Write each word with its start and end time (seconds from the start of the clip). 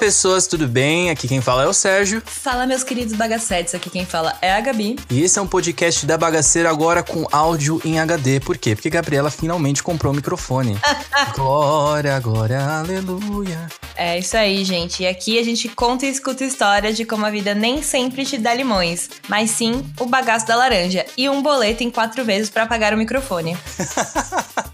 pessoas, 0.00 0.46
tudo 0.46 0.66
bem? 0.66 1.10
Aqui 1.10 1.28
quem 1.28 1.42
fala 1.42 1.64
é 1.64 1.66
o 1.66 1.74
Sérgio. 1.74 2.22
Fala, 2.24 2.66
meus 2.66 2.82
queridos 2.82 3.12
bagacetes. 3.12 3.74
Aqui 3.74 3.90
quem 3.90 4.06
fala 4.06 4.34
é 4.40 4.50
a 4.50 4.58
Gabi. 4.58 4.96
E 5.10 5.22
esse 5.22 5.38
é 5.38 5.42
um 5.42 5.46
podcast 5.46 6.06
da 6.06 6.16
Bagaceira 6.16 6.70
agora 6.70 7.02
com 7.02 7.26
áudio 7.30 7.78
em 7.84 8.00
HD. 8.00 8.40
Por 8.40 8.56
quê? 8.56 8.74
Porque 8.74 8.88
a 8.88 8.92
Gabriela 8.92 9.30
finalmente 9.30 9.82
comprou 9.82 10.10
o 10.10 10.16
microfone. 10.16 10.78
glória, 11.36 12.18
glória, 12.18 12.58
aleluia. 12.58 13.68
É 13.94 14.18
isso 14.18 14.38
aí, 14.38 14.64
gente. 14.64 15.02
E 15.02 15.06
aqui 15.06 15.38
a 15.38 15.44
gente 15.44 15.68
conta 15.68 16.06
e 16.06 16.08
escuta 16.08 16.46
histórias 16.46 16.96
de 16.96 17.04
como 17.04 17.26
a 17.26 17.30
vida 17.30 17.54
nem 17.54 17.82
sempre 17.82 18.24
te 18.24 18.38
dá 18.38 18.54
limões, 18.54 19.10
mas 19.28 19.50
sim 19.50 19.84
o 20.00 20.06
bagaço 20.06 20.46
da 20.46 20.56
laranja 20.56 21.04
e 21.14 21.28
um 21.28 21.42
boleto 21.42 21.84
em 21.84 21.90
quatro 21.90 22.24
vezes 22.24 22.48
para 22.48 22.66
pagar 22.66 22.94
o 22.94 22.96
microfone. 22.96 23.54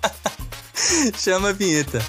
Chama 1.18 1.48
a 1.48 1.52
vinheta. 1.52 2.00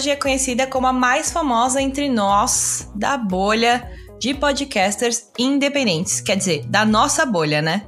Hoje 0.00 0.08
é 0.08 0.16
conhecida 0.16 0.66
como 0.66 0.86
a 0.86 0.94
mais 0.94 1.30
famosa 1.30 1.78
entre 1.82 2.08
nós 2.08 2.90
da 2.94 3.18
bolha 3.18 3.86
de 4.18 4.32
podcasters 4.32 5.24
independentes. 5.38 6.22
Quer 6.22 6.36
dizer, 6.36 6.64
da 6.64 6.86
nossa 6.86 7.26
bolha, 7.26 7.60
né? 7.60 7.86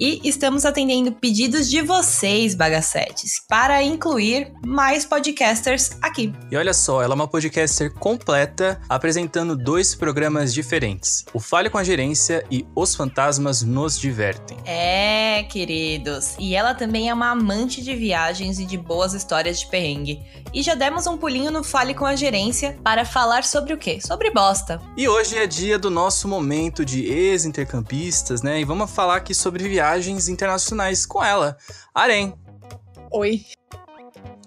E 0.00 0.20
estamos 0.24 0.64
atendendo 0.64 1.12
pedidos 1.12 1.70
de 1.70 1.80
vocês, 1.80 2.56
bagacetes, 2.56 3.40
para 3.48 3.80
incluir 3.84 4.52
mais 4.66 5.04
podcasters 5.04 5.92
aqui. 6.02 6.32
E 6.50 6.56
olha 6.56 6.74
só, 6.74 7.00
ela 7.00 7.14
é 7.14 7.14
uma 7.14 7.28
podcaster 7.28 7.94
completa, 7.94 8.80
apresentando 8.88 9.54
dois 9.54 9.94
programas 9.94 10.52
diferentes: 10.52 11.24
o 11.32 11.38
Fale 11.38 11.70
com 11.70 11.78
a 11.78 11.84
Gerência 11.84 12.44
e 12.50 12.66
Os 12.74 12.96
Fantasmas 12.96 13.62
Nos 13.62 13.96
Divertem. 13.96 14.56
É, 14.64 15.44
queridos. 15.44 16.34
E 16.36 16.56
ela 16.56 16.74
também 16.74 17.08
é 17.08 17.14
uma 17.14 17.30
amante 17.30 17.80
de 17.80 17.94
viagens 17.94 18.58
e 18.58 18.64
de 18.64 18.76
boas 18.76 19.14
histórias 19.14 19.60
de 19.60 19.68
perrengue. 19.68 20.20
E 20.54 20.62
já 20.62 20.74
demos 20.74 21.06
um 21.06 21.16
pulinho 21.16 21.50
no 21.50 21.64
Fale 21.64 21.94
com 21.94 22.04
a 22.04 22.14
Gerência 22.14 22.78
para 22.84 23.04
falar 23.04 23.44
sobre 23.44 23.72
o 23.72 23.78
quê? 23.78 24.00
Sobre 24.00 24.30
bosta. 24.30 24.80
E 24.96 25.08
hoje 25.08 25.36
é 25.36 25.46
dia 25.46 25.78
do 25.78 25.90
nosso 25.90 26.28
momento 26.28 26.84
de 26.84 27.06
ex-intercampistas, 27.06 28.42
né? 28.42 28.60
E 28.60 28.64
vamos 28.64 28.90
falar 28.90 29.16
aqui 29.16 29.34
sobre 29.34 29.68
viagens 29.68 30.02
viagens 30.02 30.28
internacionais 30.28 31.06
com 31.06 31.22
ela, 31.22 31.56
Arém. 31.94 32.34
Oi. 33.10 33.44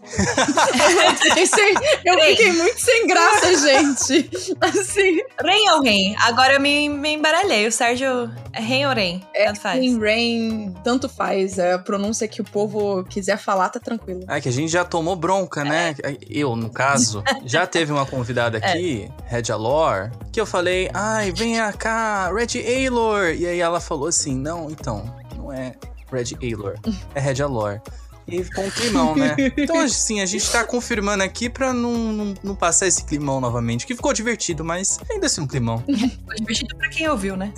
eu 2.06 2.20
fiquei 2.22 2.52
muito 2.54 2.80
sem 2.80 3.08
graça, 3.08 3.56
gente. 3.56 4.30
Assim. 4.62 5.22
Rain 5.42 5.70
ou 5.74 5.84
Rain? 5.84 6.16
Agora 6.20 6.54
eu 6.54 6.60
me, 6.60 6.88
me 6.90 7.14
embaralhei. 7.14 7.68
O 7.68 7.72
Sérgio 7.72 8.32
é 8.54 8.60
Rain 8.60 8.86
ou 8.86 8.94
Rain? 8.94 9.24
É, 9.34 9.46
tanto 9.46 9.62
faz. 9.62 9.80
Rain, 9.80 10.00
Rain, 10.00 10.76
tanto 10.84 11.10
faz. 11.10 11.58
É 11.58 11.74
a 11.74 11.80
pronúncia 11.80 12.28
que 12.28 12.42
o 12.42 12.44
povo 12.44 13.04
quiser 13.04 13.38
falar, 13.38 13.70
tá 13.70 13.80
tranquilo. 13.80 14.22
É 14.28 14.40
que 14.40 14.50
a 14.50 14.52
gente 14.52 14.72
já 14.72 14.86
tomou 14.86 15.16
bronca, 15.16 15.64
né? 15.64 15.96
é. 16.04 16.18
Eu, 16.30 16.56
no 16.56 16.70
caso, 16.70 17.24
já 17.46 17.66
teve 17.66 17.92
uma 17.92 18.06
convidada 18.06 18.58
aqui, 18.58 19.12
é. 19.28 19.36
Red 19.36 19.52
Alor, 19.52 20.12
que 20.32 20.40
eu 20.40 20.46
falei, 20.46 20.90
ai, 20.94 21.32
vem 21.32 21.56
cá, 21.78 22.32
Red 22.32 22.60
Aylor. 22.60 23.30
E 23.30 23.46
aí 23.46 23.60
ela 23.60 23.80
falou 23.80 24.08
assim, 24.08 24.36
não, 24.36 24.70
então, 24.70 25.14
não 25.36 25.52
é 25.52 25.74
Red 26.12 26.36
Aylor, 26.42 26.76
é 27.14 27.20
Red 27.20 27.42
Alor. 27.42 27.82
E 28.28 28.44
ficou 28.44 28.66
um 28.66 28.70
climão, 28.70 29.16
né? 29.16 29.36
Então, 29.58 29.80
assim, 29.80 30.22
a 30.22 30.26
gente 30.26 30.50
tá 30.52 30.64
confirmando 30.64 31.24
aqui 31.24 31.50
pra 31.50 31.74
não, 31.74 31.94
não, 31.94 32.34
não, 32.44 32.56
passar 32.56 32.88
esse 32.88 33.04
climão 33.06 33.40
novamente. 33.40 33.86
Que 33.86 33.96
ficou 33.96 34.14
divertido, 34.14 34.64
mas 34.64 35.00
ainda 35.10 35.28
assim 35.28 35.42
um 35.42 35.48
climão. 35.48 35.84
Ficou 35.86 36.36
divertido 36.36 36.76
pra 36.76 36.90
quem 36.90 37.08
ouviu, 37.08 37.38
né? 37.38 37.54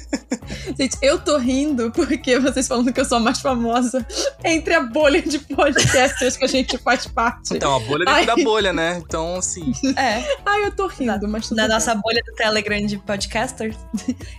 gente, 0.78 0.96
eu 1.02 1.18
tô 1.18 1.36
rindo 1.38 1.90
porque 1.90 2.38
vocês 2.38 2.66
falando 2.66 2.92
que 2.92 3.00
eu 3.00 3.04
sou 3.04 3.18
a 3.18 3.20
mais 3.20 3.40
famosa 3.40 4.06
entre 4.44 4.74
a 4.74 4.80
bolha 4.80 5.22
de 5.22 5.38
podcasters 5.38 6.36
que 6.36 6.44
a 6.44 6.48
gente 6.48 6.78
faz 6.78 7.06
parte. 7.06 7.54
Então, 7.54 7.76
a 7.76 7.80
bolha 7.80 8.04
dentro 8.04 8.26
da 8.26 8.36
bolha, 8.36 8.72
né? 8.72 9.00
Então, 9.04 9.36
assim. 9.36 9.72
É. 9.96 10.24
Ai, 10.44 10.64
eu 10.64 10.72
tô 10.72 10.86
rindo, 10.86 11.26
na, 11.26 11.28
mas 11.28 11.48
tudo 11.48 11.56
Na 11.56 11.64
bem. 11.64 11.72
nossa 11.72 11.94
bolha 11.94 12.22
do 12.24 12.34
Telegram 12.34 12.84
de 12.84 12.98
podcasters. 12.98 13.76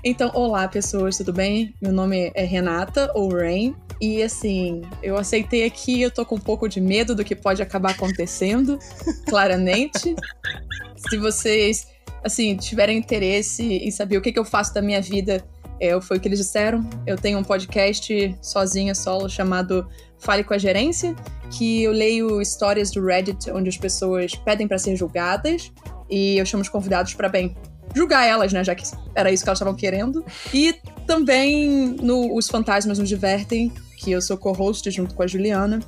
então, 0.03 0.31
olá, 0.33 0.67
pessoas, 0.67 1.17
tudo 1.17 1.33
bem? 1.33 1.73
Meu 1.81 1.91
nome 1.91 2.31
é 2.35 2.43
Renata, 2.43 3.11
ou 3.13 3.33
Rain. 3.33 3.75
E 4.01 4.23
assim, 4.23 4.81
eu 5.03 5.17
aceitei 5.17 5.65
aqui, 5.65 6.01
eu 6.01 6.11
tô 6.11 6.25
com 6.25 6.35
um 6.35 6.39
pouco 6.39 6.69
de 6.69 6.79
medo 6.79 7.13
do 7.13 7.23
que 7.23 7.35
pode 7.35 7.61
acabar 7.61 7.91
acontecendo, 7.91 8.79
claramente. 9.27 10.15
Se 11.09 11.17
vocês, 11.17 11.87
assim, 12.23 12.55
tiverem 12.55 12.97
interesse 12.97 13.63
em 13.63 13.91
saber 13.91 14.17
o 14.17 14.21
que, 14.21 14.31
que 14.31 14.39
eu 14.39 14.45
faço 14.45 14.73
da 14.73 14.81
minha 14.81 15.01
vida, 15.01 15.43
é, 15.79 15.99
foi 16.01 16.17
o 16.17 16.19
que 16.19 16.27
eles 16.27 16.39
disseram. 16.39 16.87
Eu 17.05 17.17
tenho 17.17 17.39
um 17.39 17.43
podcast 17.43 18.37
sozinha, 18.41 18.93
solo, 18.93 19.29
chamado 19.29 19.87
Fale 20.17 20.43
com 20.43 20.53
a 20.53 20.57
Gerência, 20.57 21.15
que 21.51 21.83
eu 21.83 21.91
leio 21.91 22.41
histórias 22.41 22.91
do 22.91 23.03
Reddit 23.03 23.49
onde 23.51 23.69
as 23.69 23.77
pessoas 23.77 24.35
pedem 24.35 24.67
para 24.67 24.77
ser 24.77 24.95
julgadas 24.95 25.71
e 26.09 26.37
eu 26.37 26.45
chamo 26.45 26.61
os 26.61 26.69
convidados 26.69 27.13
para 27.13 27.29
bem 27.29 27.55
julgar 27.95 28.25
elas, 28.25 28.53
né? 28.53 28.63
Já 28.63 28.75
que 28.75 28.83
era 29.15 29.31
isso 29.31 29.43
que 29.43 29.49
elas 29.49 29.57
estavam 29.57 29.75
querendo. 29.75 30.23
E 30.53 30.75
também 31.07 31.95
no 32.01 32.35
Os 32.35 32.47
Fantasmas 32.49 32.99
Nos 32.99 33.09
Divertem, 33.09 33.71
que 33.99 34.11
eu 34.11 34.21
sou 34.21 34.37
co-host 34.37 34.89
junto 34.89 35.13
com 35.13 35.21
a 35.21 35.27
Juliana, 35.27 35.79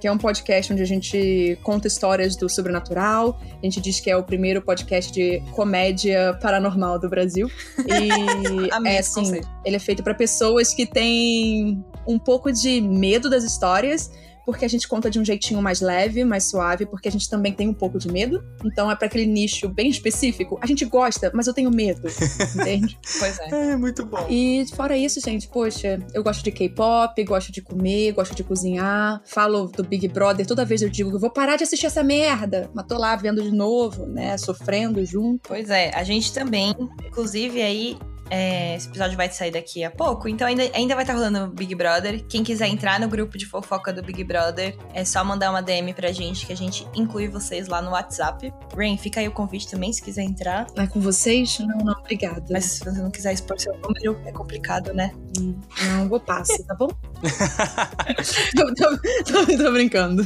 que 0.00 0.08
é 0.08 0.12
um 0.12 0.16
podcast 0.16 0.72
onde 0.72 0.82
a 0.82 0.86
gente 0.86 1.58
conta 1.62 1.86
histórias 1.86 2.34
do 2.34 2.48
sobrenatural. 2.48 3.38
A 3.62 3.64
gente 3.64 3.80
diz 3.82 4.00
que 4.00 4.10
é 4.10 4.16
o 4.16 4.22
primeiro 4.24 4.62
podcast 4.62 5.12
de 5.12 5.40
comédia 5.52 6.38
paranormal 6.40 6.98
do 6.98 7.08
Brasil. 7.08 7.50
E 7.86 8.70
é 8.88 8.98
assim, 8.98 9.42
ele 9.62 9.76
é 9.76 9.78
feito 9.78 10.02
para 10.02 10.14
pessoas 10.14 10.72
que 10.72 10.86
têm 10.86 11.84
um 12.06 12.18
pouco 12.18 12.50
de 12.50 12.80
medo 12.80 13.28
das 13.28 13.44
histórias 13.44 14.10
porque 14.44 14.64
a 14.64 14.68
gente 14.68 14.88
conta 14.88 15.10
de 15.10 15.18
um 15.18 15.24
jeitinho 15.24 15.60
mais 15.62 15.80
leve, 15.80 16.24
mais 16.24 16.50
suave, 16.50 16.86
porque 16.86 17.08
a 17.08 17.12
gente 17.12 17.28
também 17.28 17.52
tem 17.52 17.68
um 17.68 17.74
pouco 17.74 17.98
de 17.98 18.10
medo. 18.10 18.42
Então 18.64 18.90
é 18.90 18.96
para 18.96 19.06
aquele 19.06 19.26
nicho 19.26 19.68
bem 19.68 19.88
específico. 19.88 20.58
A 20.62 20.66
gente 20.66 20.84
gosta, 20.84 21.30
mas 21.34 21.46
eu 21.46 21.54
tenho 21.54 21.70
medo, 21.70 22.02
entende? 22.54 22.98
pois 23.18 23.38
é. 23.38 23.72
É 23.72 23.76
muito 23.76 24.04
bom. 24.04 24.26
E 24.28 24.66
fora 24.74 24.96
isso, 24.96 25.20
gente, 25.20 25.48
poxa, 25.48 25.98
eu 26.14 26.22
gosto 26.22 26.42
de 26.42 26.50
K-pop, 26.50 27.24
gosto 27.24 27.52
de 27.52 27.60
comer, 27.60 28.12
gosto 28.12 28.34
de 28.34 28.42
cozinhar, 28.44 29.20
falo 29.24 29.66
do 29.66 29.82
Big 29.82 30.08
Brother, 30.08 30.46
toda 30.46 30.64
vez 30.64 30.82
eu 30.82 30.88
digo, 30.88 31.10
eu 31.10 31.18
vou 31.18 31.30
parar 31.30 31.56
de 31.56 31.64
assistir 31.64 31.86
essa 31.86 32.02
merda, 32.02 32.70
mas 32.74 32.86
tô 32.86 32.98
lá 32.98 33.14
vendo 33.16 33.42
de 33.42 33.52
novo, 33.52 34.06
né, 34.06 34.36
sofrendo 34.38 35.04
junto. 35.04 35.48
Pois 35.48 35.70
é, 35.70 35.90
a 35.94 36.02
gente 36.02 36.32
também, 36.32 36.74
inclusive 37.06 37.62
aí 37.62 37.98
é, 38.30 38.76
esse 38.76 38.88
episódio 38.88 39.16
vai 39.16 39.30
sair 39.30 39.50
daqui 39.50 39.82
a 39.82 39.90
pouco, 39.90 40.28
então 40.28 40.46
ainda, 40.46 40.62
ainda 40.72 40.94
vai 40.94 41.02
estar 41.02 41.14
tá 41.14 41.18
rolando 41.18 41.52
Big 41.52 41.74
Brother. 41.74 42.24
Quem 42.26 42.44
quiser 42.44 42.68
entrar 42.68 43.00
no 43.00 43.08
grupo 43.08 43.36
de 43.36 43.44
fofoca 43.44 43.92
do 43.92 44.02
Big 44.02 44.22
Brother, 44.24 44.76
é 44.94 45.04
só 45.04 45.24
mandar 45.24 45.50
uma 45.50 45.60
DM 45.60 45.92
pra 45.92 46.12
gente 46.12 46.46
que 46.46 46.52
a 46.52 46.56
gente 46.56 46.86
inclui 46.94 47.28
vocês 47.28 47.68
lá 47.68 47.82
no 47.82 47.90
WhatsApp. 47.90 48.52
Rain, 48.76 48.96
fica 48.96 49.20
aí 49.20 49.28
o 49.28 49.32
convite 49.32 49.68
também 49.68 49.92
se 49.92 50.00
quiser 50.00 50.22
entrar. 50.22 50.66
É 50.76 50.86
com 50.86 51.00
vocês? 51.00 51.58
Não, 51.58 51.78
não, 51.78 51.94
obrigada. 51.94 52.44
Mas 52.50 52.64
se 52.64 52.84
você 52.84 53.00
não 53.02 53.10
quiser 53.10 53.32
expor 53.32 53.58
seu 53.58 53.76
número, 53.78 54.20
é 54.24 54.32
complicado, 54.32 54.92
né? 54.94 55.12
Não, 55.38 56.08
vou 56.08 56.20
passar, 56.20 56.62
tá 56.64 56.74
bom? 56.74 56.88
tô, 58.56 58.74
tô, 58.74 58.96
tô, 59.24 59.56
tô, 59.56 59.72
brincando. 59.72 60.24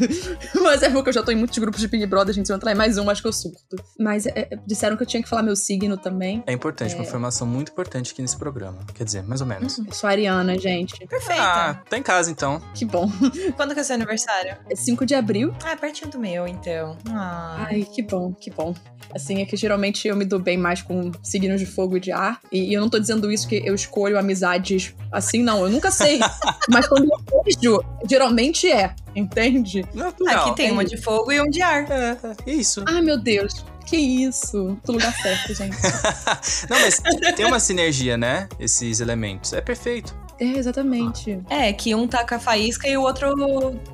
Mas 0.63 0.83
é 0.83 0.91
porque 0.91 1.11
eu 1.11 1.13
já 1.13 1.23
tô 1.23 1.31
em 1.31 1.37
muitos 1.37 1.59
grupos 1.59 1.81
de 1.81 1.89
Big 1.89 2.07
Brother, 2.07 2.35
gente. 2.35 2.47
Se 2.47 2.53
eu 2.53 2.57
entrar 2.57 2.73
em 2.73 2.77
mais 2.77 2.99
um, 2.99 3.09
acho 3.09 3.23
que 3.23 3.29
eu 3.29 3.33
surto. 3.33 3.77
Mas 3.99 4.27
é, 4.27 4.51
disseram 4.67 4.97
que 4.97 5.03
eu 5.03 5.07
tinha 5.07 5.23
que 5.23 5.29
falar 5.29 5.43
meu 5.43 5.57
signo 5.57 5.97
também. 5.97 6.43
É 6.47 6.53
importante, 6.53 6.93
é... 6.93 6.97
uma 6.97 7.05
informação 7.05 7.47
muito 7.47 7.71
importante 7.71 7.85
importante 7.85 8.13
aqui 8.13 8.23
nesse 8.23 8.37
programa. 8.37 8.79
Quer 8.95 9.05
dizer, 9.05 9.23
mais 9.23 9.41
ou 9.41 9.47
menos. 9.47 9.79
Uhum. 9.79 9.85
Eu 9.87 9.93
sou 9.93 10.09
ariana, 10.09 10.59
gente. 10.59 11.07
Perfeita. 11.07 11.43
Ah, 11.43 11.75
tá 11.75 11.99
em 11.99 12.03
casa 12.03 12.31
então. 12.31 12.61
Que 12.75 12.85
bom. 12.85 13.11
Quando 13.57 13.75
que 13.75 13.81
é 13.81 13.83
seu 13.83 13.95
aniversário? 13.95 14.57
É 14.69 14.75
5 14.75 15.07
de 15.07 15.15
abril. 15.15 15.55
Ah, 15.63 15.73
é 15.73 15.77
pertinho 15.77 16.11
do 16.11 16.19
meu, 16.19 16.47
então. 16.49 16.97
Ah. 17.11 17.67
Ai, 17.69 17.85
que 17.85 18.03
bom, 18.03 18.33
que 18.33 18.51
bom. 18.51 18.75
Assim, 19.15 19.43
é 19.43 19.45
que 19.45 19.57
geralmente 19.57 20.09
eu 20.09 20.17
me 20.17 20.25
dou 20.25 20.39
bem 20.39 20.57
mais 20.57 20.83
com 20.83 21.13
signos 21.23 21.61
de 21.61 21.67
fogo 21.67 21.97
e 21.97 22.01
de 22.01 22.11
ar. 22.11 22.41
E, 22.51 22.71
e 22.71 22.75
eu 22.75 22.81
não 22.81 22.89
tô 22.89 22.99
dizendo 22.99 23.31
isso 23.31 23.47
que 23.47 23.63
eu 23.65 23.75
escolho 23.75 24.19
amizades 24.19 24.94
assim, 25.11 25.43
não. 25.43 25.65
Eu 25.65 25.71
nunca 25.71 25.91
sei. 25.91 26.21
Mas 26.69 26.87
quando 26.87 27.05
eu 27.05 27.43
vejo, 27.45 27.85
geralmente 28.09 28.71
é. 28.71 28.95
Entende? 29.15 29.85
Natural. 29.95 30.47
Aqui 30.47 30.57
tem 30.57 30.69
é 30.69 30.73
uma 30.73 30.85
de 30.85 30.97
fogo 30.97 31.31
e 31.33 31.41
um 31.41 31.49
de 31.49 31.63
ar. 31.63 31.91
É, 31.91 32.19
é 32.47 32.53
isso. 32.53 32.85
Ai, 32.87 33.01
meu 33.01 33.19
Deus. 33.19 33.65
Que 33.87 33.97
isso? 33.97 34.79
Do 34.85 34.93
lugar 34.93 35.15
certo, 35.21 35.55
gente. 35.55 35.77
não, 36.71 36.81
mas 36.81 37.01
tem 37.37 37.45
uma 37.45 37.61
sinergia, 37.61 38.17
né? 38.17 38.49
Esses 38.59 39.01
elementos. 39.01 39.53
É 39.53 39.61
perfeito. 39.61 40.17
É, 40.45 40.59
exatamente. 40.59 41.41
É, 41.49 41.73
que 41.73 41.95
um 41.95 42.07
taca 42.07 42.37
a 42.37 42.39
faísca 42.39 42.87
e 42.87 42.97
o 42.97 43.03
outro 43.03 43.35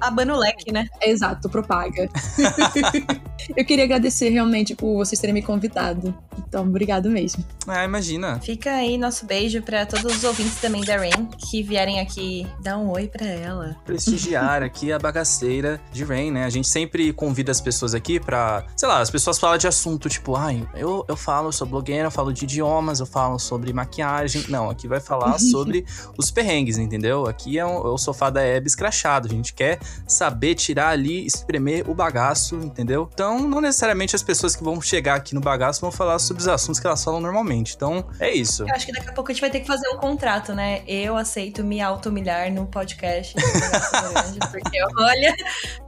abana 0.00 0.34
o 0.34 0.38
leque, 0.38 0.72
né? 0.72 0.88
Exato, 1.00 1.48
propaga. 1.48 2.08
eu 3.56 3.64
queria 3.64 3.84
agradecer 3.84 4.30
realmente 4.30 4.74
por 4.74 4.96
vocês 4.96 5.20
terem 5.20 5.34
me 5.34 5.42
convidado. 5.42 6.14
Então, 6.38 6.64
obrigado 6.64 7.08
mesmo. 7.08 7.44
Ah, 7.66 7.84
imagina. 7.84 8.40
Fica 8.40 8.72
aí 8.72 8.98
nosso 8.98 9.24
beijo 9.24 9.62
pra 9.62 9.86
todos 9.86 10.16
os 10.16 10.24
ouvintes 10.24 10.56
também 10.56 10.82
da 10.82 10.96
Rain 10.96 11.28
que 11.38 11.62
vierem 11.62 12.00
aqui 12.00 12.46
dar 12.60 12.76
um 12.78 12.90
oi 12.90 13.06
pra 13.06 13.24
ela. 13.24 13.76
Prestigiar 13.84 14.62
aqui 14.62 14.92
a 14.92 14.98
bagaceira 14.98 15.80
de 15.92 16.02
Rain, 16.02 16.32
né? 16.32 16.44
A 16.44 16.50
gente 16.50 16.66
sempre 16.66 17.12
convida 17.12 17.52
as 17.52 17.60
pessoas 17.60 17.94
aqui 17.94 18.18
pra. 18.18 18.64
Sei 18.76 18.88
lá, 18.88 19.00
as 19.00 19.10
pessoas 19.10 19.38
falam 19.38 19.58
de 19.58 19.68
assunto 19.68 20.08
tipo, 20.08 20.34
ai, 20.34 20.66
eu, 20.74 21.04
eu 21.08 21.16
falo, 21.16 21.48
eu 21.48 21.52
sou 21.52 21.66
blogueira, 21.66 22.08
eu 22.08 22.10
falo 22.10 22.32
de 22.32 22.44
idiomas, 22.44 22.98
eu 22.98 23.06
falo 23.06 23.38
sobre 23.38 23.72
maquiagem. 23.72 24.44
Não, 24.48 24.70
aqui 24.70 24.88
vai 24.88 25.00
falar 25.00 25.38
sobre 25.38 25.84
os 26.18 26.30
perrengues, 26.40 26.78
entendeu? 26.78 27.26
Aqui 27.26 27.58
é, 27.58 27.66
um, 27.66 27.76
é 27.76 27.90
o 27.90 27.98
sofá 27.98 28.30
da 28.30 28.40
Hebe 28.40 28.66
escrachado. 28.66 29.28
A 29.28 29.30
gente 29.30 29.52
quer 29.52 29.78
saber 30.06 30.54
tirar 30.54 30.88
ali, 30.88 31.26
espremer 31.26 31.88
o 31.88 31.94
bagaço, 31.94 32.56
entendeu? 32.56 33.08
Então, 33.12 33.38
não 33.40 33.60
necessariamente 33.60 34.16
as 34.16 34.22
pessoas 34.22 34.56
que 34.56 34.64
vão 34.64 34.80
chegar 34.80 35.16
aqui 35.16 35.34
no 35.34 35.40
bagaço 35.40 35.82
vão 35.82 35.92
falar 35.92 36.18
sobre 36.18 36.40
os 36.40 36.48
assuntos 36.48 36.80
que 36.80 36.86
elas 36.86 37.04
falam 37.04 37.20
normalmente. 37.20 37.74
Então, 37.76 38.06
é 38.18 38.32
isso. 38.32 38.62
Eu 38.62 38.74
acho 38.74 38.86
que 38.86 38.92
daqui 38.92 39.10
a 39.10 39.12
pouco 39.12 39.30
a 39.30 39.34
gente 39.34 39.42
vai 39.42 39.50
ter 39.50 39.60
que 39.60 39.66
fazer 39.66 39.88
um 39.90 39.98
contrato, 39.98 40.54
né? 40.54 40.82
Eu 40.86 41.16
aceito 41.16 41.62
me 41.62 41.80
auto-humilhar 41.80 42.50
no 42.50 42.66
podcast 42.66 43.34
Grande, 43.34 44.38
porque 44.50 44.78
olha, 44.98 45.36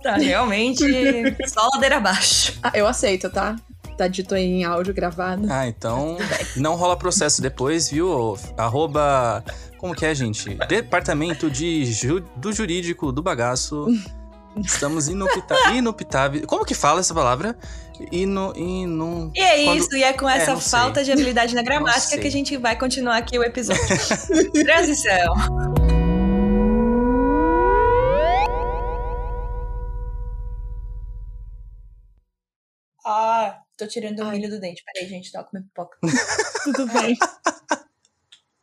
tá 0.02 0.16
realmente 0.16 0.84
só 1.48 1.66
ladeira 1.72 1.96
abaixo. 1.96 2.58
Ah, 2.62 2.72
eu 2.74 2.86
aceito, 2.86 3.30
tá? 3.30 3.56
Tá 4.02 4.08
dito 4.08 4.34
aí 4.34 4.42
em 4.44 4.64
áudio 4.64 4.92
gravado. 4.92 5.46
Ah, 5.48 5.68
então 5.68 6.16
não 6.56 6.74
rola 6.74 6.96
processo 6.96 7.40
depois, 7.40 7.88
viu? 7.88 8.36
Arroba. 8.56 9.44
Como 9.78 9.94
que 9.94 10.04
é, 10.04 10.12
gente? 10.12 10.56
Departamento 10.68 11.48
de 11.48 11.84
ju- 11.84 12.24
do 12.34 12.52
Jurídico 12.52 13.12
do 13.12 13.22
Bagaço. 13.22 13.86
Estamos 14.56 15.06
inopta- 15.06 15.70
inoptáveis. 15.72 16.44
Como 16.46 16.64
que 16.64 16.74
fala 16.74 16.98
essa 16.98 17.14
palavra? 17.14 17.56
Ino, 18.10 18.52
ino... 18.56 19.30
E 19.36 19.40
é 19.40 19.64
Quando- 19.66 19.78
isso, 19.78 19.96
e 19.96 20.02
é 20.02 20.12
com 20.12 20.28
É, 20.28 20.38
essa 20.38 20.56
sei. 20.56 20.70
falta 20.80 21.04
de 21.04 21.12
habilidade 21.12 21.54
na 21.54 21.62
gramática 21.62 22.00
sei. 22.08 22.18
que 22.18 22.26
a 22.26 22.30
gente 22.30 22.56
vai 22.56 22.76
continuar 22.76 23.18
aqui 23.18 23.38
o 23.38 23.44
episódio. 23.44 23.82
Transição. 24.64 25.32
Ah, 33.04 33.61
tô 33.76 33.86
tirando 33.86 34.20
o 34.20 34.30
milho 34.30 34.50
do 34.50 34.60
dente. 34.60 34.82
Peraí, 34.84 35.08
gente, 35.08 35.32
tá 35.32 35.42
comendo 35.44 35.68
pipoca. 35.68 35.98
Tudo 36.64 36.86
bem. 36.92 37.16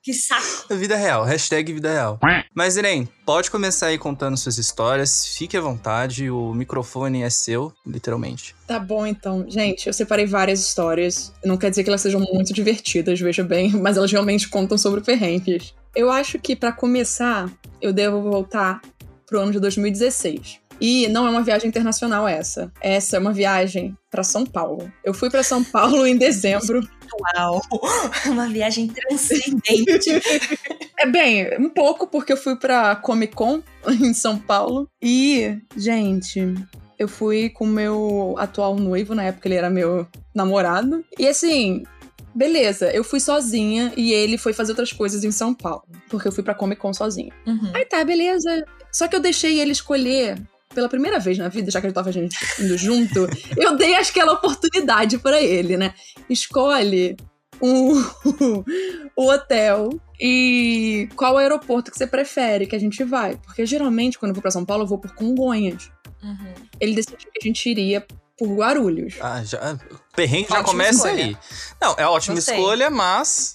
Que 0.02 0.14
saco. 0.14 0.74
Vida 0.76 0.96
real, 0.96 1.24
hashtag 1.24 1.74
vida 1.74 1.92
real. 1.92 2.20
Mas, 2.56 2.78
Irene, 2.78 3.08
pode 3.26 3.52
começar 3.52 3.88
aí 3.88 3.98
contando 3.98 4.38
suas 4.38 4.58
histórias. 4.58 5.28
Fique 5.38 5.58
à 5.58 5.62
vontade, 5.62 6.32
o 6.32 6.54
microfone 6.54 7.22
é 7.22 7.30
seu, 7.30 7.72
literalmente. 7.86 8.56
Tá 8.66 8.80
bom, 8.80 9.06
então. 9.06 9.46
Gente, 9.48 9.88
eu 9.88 9.94
separei 9.94 10.26
várias 10.26 10.62
histórias. 10.62 11.34
Não 11.44 11.58
quer 11.58 11.70
dizer 11.70 11.84
que 11.84 11.90
elas 11.90 12.02
sejam 12.02 12.22
muito 12.22 12.54
divertidas, 12.54 13.20
veja 13.20 13.44
bem, 13.44 13.72
mas 13.78 13.98
elas 13.98 14.12
realmente 14.12 14.48
contam 14.48 14.78
sobre 14.78 15.02
perrengues. 15.02 15.76
Eu 15.94 16.10
acho 16.10 16.40
que, 16.40 16.56
pra 16.56 16.72
começar, 16.72 17.52
eu 17.82 17.92
devo 17.92 18.22
voltar 18.22 18.82
pro 19.28 19.42
ano 19.42 19.52
de 19.52 19.60
2016. 19.60 20.60
E 20.80 21.08
não 21.08 21.28
é 21.28 21.30
uma 21.30 21.44
viagem 21.44 21.68
internacional 21.68 22.28
essa. 22.28 22.72
Essa 22.82 23.18
é 23.18 23.20
uma 23.20 23.34
viagem 23.34 23.98
pra 24.10 24.24
São 24.24 24.46
Paulo. 24.46 24.92
Eu 25.04 25.14
fui 25.14 25.30
pra 25.30 25.44
São 25.44 25.64
Paulo 25.64 26.06
em 26.06 26.18
dezembro. 26.18 26.88
Uau. 27.36 27.62
Uma 28.28 28.48
viagem 28.48 28.88
transcendente. 28.88 30.22
É 30.98 31.06
bem, 31.06 31.58
um 31.60 31.70
pouco 31.70 32.08
porque 32.08 32.34
eu 32.34 32.38
fui 32.38 32.56
pra 32.56 32.96
Comic 32.96 33.34
Con 33.34 33.62
em 33.88 34.14
São 34.14 34.38
Paulo. 34.38 34.88
E, 35.02 35.58
gente, 35.76 36.54
eu 36.98 37.08
fui 37.08 37.50
com 37.50 37.66
o 37.66 37.68
meu 37.68 38.36
atual 38.38 38.76
noivo, 38.76 39.16
na 39.16 39.24
época 39.24 39.48
ele 39.48 39.56
era 39.56 39.70
meu 39.70 40.08
namorado. 40.34 41.04
E 41.18 41.28
assim, 41.28 41.84
beleza, 42.34 42.92
eu 42.92 43.04
fui 43.04 43.20
sozinha 43.20 43.92
e 43.98 44.12
ele 44.14 44.38
foi 44.38 44.54
fazer 44.54 44.72
outras 44.72 44.94
coisas 44.94 45.24
em 45.24 45.32
São 45.32 45.54
Paulo. 45.54 45.84
Porque 46.10 46.28
eu 46.28 46.32
fui 46.32 46.44
pra 46.44 46.54
Comic 46.54 46.82
Con 46.82 46.94
sozinha. 46.94 47.34
Uhum. 47.46 47.72
Aí 47.74 47.86
tá, 47.86 48.04
beleza. 48.04 48.66
Só 48.92 49.08
que 49.08 49.16
eu 49.16 49.20
deixei 49.20 49.60
ele 49.60 49.72
escolher. 49.72 50.38
Pela 50.74 50.88
primeira 50.88 51.20
vez 51.20 51.38
na 51.38 51.50
vida, 51.50 51.72
já 51.72 51.80
que 51.82 51.88
a 51.88 51.90
gente 51.90 51.96
tava 51.96 52.12
gente 52.12 52.38
indo 52.60 52.78
junto, 52.78 53.28
eu 53.58 53.76
dei 53.76 53.96
aquela 53.96 54.34
oportunidade 54.34 55.18
pra 55.18 55.42
ele, 55.42 55.76
né? 55.78 55.94
Escolhe 56.30 57.18
um, 57.62 57.94
o 59.16 59.30
hotel 59.30 59.90
e 60.20 61.10
qual 61.16 61.38
aeroporto 61.38 61.92
que 61.92 61.98
você 61.98 62.06
prefere 62.06 62.68
que 62.68 62.76
a 62.76 62.80
gente 62.80 63.04
vai. 63.04 63.36
Porque 63.38 63.66
geralmente, 63.66 64.20
quando 64.20 64.30
eu 64.30 64.36
vou 64.36 64.42
pra 64.42 64.52
São 64.52 64.64
Paulo, 64.66 64.84
eu 64.84 64.88
vou 64.88 65.00
por 65.00 65.14
Congonhas. 65.14 65.92
Uhum. 66.22 66.54
Ele 66.80 66.96
decidiu 66.96 67.30
que 67.32 67.40
a 67.42 67.48
gente 67.48 67.70
iria 67.70 68.06
por 68.38 68.48
Guarulhos. 68.56 69.16
Ah, 69.22 69.44
já. 69.44 69.78
Perrengue 70.16 70.50
já 70.50 70.56
Ótima 70.60 70.72
começa 70.72 71.12
escolha. 71.12 71.26
aí. 71.26 71.38
Não, 71.82 71.96
é 71.98 72.06
ótima 72.06 72.36
Gostei. 72.36 72.56
escolha, 72.56 72.90
mas 72.90 73.54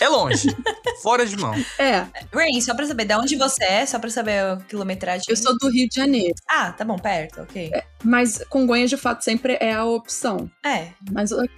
é 0.00 0.08
longe. 0.08 0.48
fora 1.02 1.26
de 1.26 1.36
mão. 1.36 1.54
É, 1.78 2.06
Rain, 2.32 2.60
só 2.60 2.74
pra 2.74 2.86
saber 2.86 3.04
de 3.04 3.14
onde 3.14 3.36
você 3.36 3.64
é, 3.64 3.86
só 3.86 3.98
pra 3.98 4.10
saber 4.10 4.38
a 4.40 4.56
quilometragem. 4.68 5.24
eu 5.28 5.36
sou 5.36 5.56
do 5.58 5.70
Rio 5.70 5.88
de 5.88 5.96
Janeiro. 5.96 6.34
Ah, 6.48 6.72
tá 6.72 6.84
bom, 6.84 6.98
perto, 6.98 7.42
ok. 7.42 7.70
Mas 8.04 8.42
Congonhas, 8.48 8.90
de 8.90 8.96
fato, 8.96 9.22
sempre 9.22 9.56
é 9.60 9.72
a 9.72 9.84
opção. 9.84 10.50
É. 10.64 10.88
Mas 11.10 11.32
ok. 11.32 11.48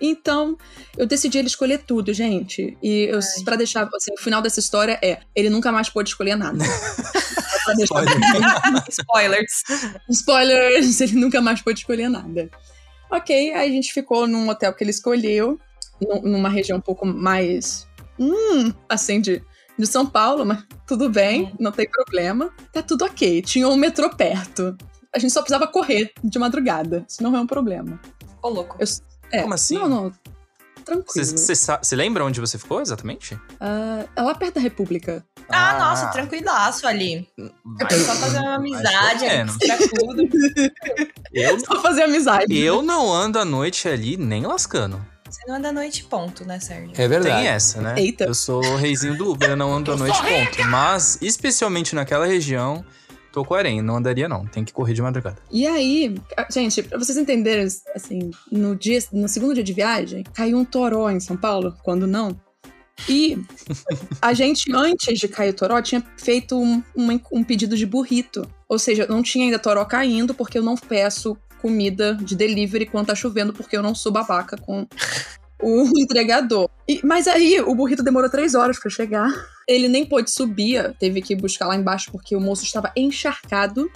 Então, 0.00 0.58
eu 0.98 1.06
decidi 1.06 1.38
ele 1.38 1.46
escolher 1.46 1.78
tudo, 1.78 2.12
gente. 2.12 2.76
E 2.82 3.04
eu, 3.04 3.18
Ai. 3.18 3.44
pra 3.44 3.56
deixar, 3.56 3.88
assim, 3.94 4.12
o 4.12 4.20
final 4.20 4.42
dessa 4.42 4.58
história 4.60 4.98
é: 5.02 5.20
ele 5.34 5.48
nunca 5.48 5.70
mais 5.70 5.88
pôde 5.88 6.10
escolher 6.10 6.36
nada. 6.36 6.58
Spoilers. 8.88 9.62
Spoilers, 10.10 11.00
ele 11.00 11.14
nunca 11.14 11.40
mais 11.40 11.62
pôde 11.62 11.80
escolher 11.80 12.08
nada. 12.08 12.50
Ok, 13.10 13.54
aí 13.54 13.70
a 13.70 13.72
gente 13.72 13.92
ficou 13.92 14.26
num 14.26 14.48
hotel 14.48 14.74
que 14.74 14.82
ele 14.82 14.90
escolheu, 14.90 15.58
numa 16.22 16.48
região 16.48 16.78
um 16.78 16.80
pouco 16.82 17.06
mais. 17.06 17.86
Hum, 18.18 18.72
assim, 18.88 19.20
de, 19.20 19.42
de 19.78 19.86
São 19.86 20.06
Paulo, 20.06 20.44
mas 20.46 20.64
tudo 20.86 21.08
bem, 21.10 21.52
não 21.58 21.72
tem 21.72 21.88
problema. 21.90 22.50
Tá 22.72 22.82
tudo 22.82 23.04
ok. 23.04 23.42
Tinha 23.42 23.68
um 23.68 23.76
metrô 23.76 24.08
perto. 24.10 24.76
A 25.14 25.18
gente 25.18 25.32
só 25.32 25.40
precisava 25.42 25.66
correr 25.66 26.12
de 26.22 26.38
madrugada. 26.38 27.04
Isso 27.08 27.22
não 27.22 27.34
é 27.36 27.40
um 27.40 27.46
problema. 27.46 28.00
Ô, 28.42 28.48
louco. 28.48 28.76
Eu- 28.78 28.86
É, 29.32 29.42
Como 29.42 29.54
assim? 29.54 29.74
Não, 29.78 29.88
não. 29.88 30.12
Tranquilo. 30.84 31.26
Você 31.26 31.96
lembra 31.96 32.24
onde 32.26 32.38
você 32.40 32.58
ficou 32.58 32.80
exatamente? 32.82 33.38
Ah, 33.58 34.04
é 34.14 34.20
lá 34.22 34.34
perto 34.34 34.56
da 34.56 34.60
República. 34.60 35.24
Ah, 35.48 35.78
nossa, 35.78 36.08
tranquilaço 36.08 36.86
ali. 36.86 37.26
É 37.90 37.94
só 37.98 38.14
fazer 38.14 38.38
uma 38.38 38.54
amizade, 38.56 39.24
tirar 39.60 39.78
tudo. 39.78 40.22
Eu, 41.32 41.58
Só 41.58 41.80
fazer 41.82 42.02
amizade. 42.04 42.56
eu 42.56 42.80
não 42.82 43.12
ando 43.12 43.38
à 43.40 43.44
noite 43.44 43.88
ali 43.88 44.16
nem 44.16 44.46
lascando. 44.46 45.04
Não 45.46 45.56
anda 45.56 45.68
à 45.68 45.72
noite, 45.72 46.04
ponto, 46.04 46.44
né, 46.44 46.58
Sérgio? 46.58 46.92
É 46.96 47.06
verdade. 47.06 47.42
Tem 47.42 47.48
essa, 47.48 47.80
né? 47.80 47.94
Eita. 47.98 48.24
Eu 48.24 48.34
sou 48.34 48.64
o 48.64 48.76
reizinho 48.76 49.16
do 49.16 49.32
Uber, 49.32 49.50
eu 49.50 49.56
não 49.56 49.72
ando 49.74 49.92
à 49.92 49.96
noite, 49.96 50.18
ponto. 50.18 50.68
Mas, 50.68 51.18
especialmente 51.20 51.94
naquela 51.94 52.26
região, 52.26 52.84
tô 53.30 53.44
com 53.44 53.54
aranha, 53.54 53.82
não 53.82 53.96
andaria 53.96 54.28
não. 54.28 54.46
Tem 54.46 54.64
que 54.64 54.72
correr 54.72 54.94
de 54.94 55.02
madrugada. 55.02 55.36
E 55.50 55.66
aí, 55.66 56.14
gente, 56.50 56.82
pra 56.82 56.98
vocês 56.98 57.18
entenderem, 57.18 57.66
assim, 57.94 58.30
no 58.50 58.74
dia, 58.74 58.98
no 59.12 59.28
segundo 59.28 59.54
dia 59.54 59.64
de 59.64 59.72
viagem, 59.72 60.24
caiu 60.32 60.56
um 60.56 60.64
toró 60.64 61.10
em 61.10 61.20
São 61.20 61.36
Paulo, 61.36 61.76
quando 61.82 62.06
não. 62.06 62.34
E 63.08 63.36
a 64.22 64.32
gente, 64.34 64.72
antes 64.72 65.18
de 65.18 65.28
cair 65.28 65.50
o 65.50 65.54
toró, 65.54 65.82
tinha 65.82 66.02
feito 66.16 66.58
um, 66.58 66.82
um, 66.96 67.20
um 67.32 67.44
pedido 67.44 67.76
de 67.76 67.84
burrito. 67.84 68.48
Ou 68.68 68.78
seja, 68.78 69.06
não 69.06 69.22
tinha 69.22 69.44
ainda 69.44 69.58
toró 69.58 69.84
caindo, 69.84 70.32
porque 70.32 70.56
eu 70.56 70.62
não 70.62 70.76
peço 70.76 71.36
comida 71.64 72.14
de 72.20 72.36
delivery 72.36 72.84
quando 72.84 73.06
tá 73.06 73.14
chovendo, 73.14 73.54
porque 73.54 73.74
eu 73.74 73.82
não 73.82 73.94
sou 73.94 74.12
babaca 74.12 74.54
com 74.58 74.86
o 75.62 75.88
entregador. 75.98 76.68
E- 76.86 77.00
mas 77.02 77.26
aí, 77.26 77.58
o 77.62 77.74
burrito 77.74 78.02
demorou 78.02 78.28
três 78.28 78.54
horas 78.54 78.78
pra 78.78 78.90
chegar. 78.90 79.30
Ele 79.66 79.88
nem 79.88 80.04
pôde 80.04 80.30
subir, 80.30 80.94
teve 81.00 81.22
que 81.22 81.34
buscar 81.34 81.66
lá 81.66 81.74
embaixo, 81.74 82.12
porque 82.12 82.36
o 82.36 82.40
moço 82.40 82.64
estava 82.64 82.92
encharcado. 82.94 83.90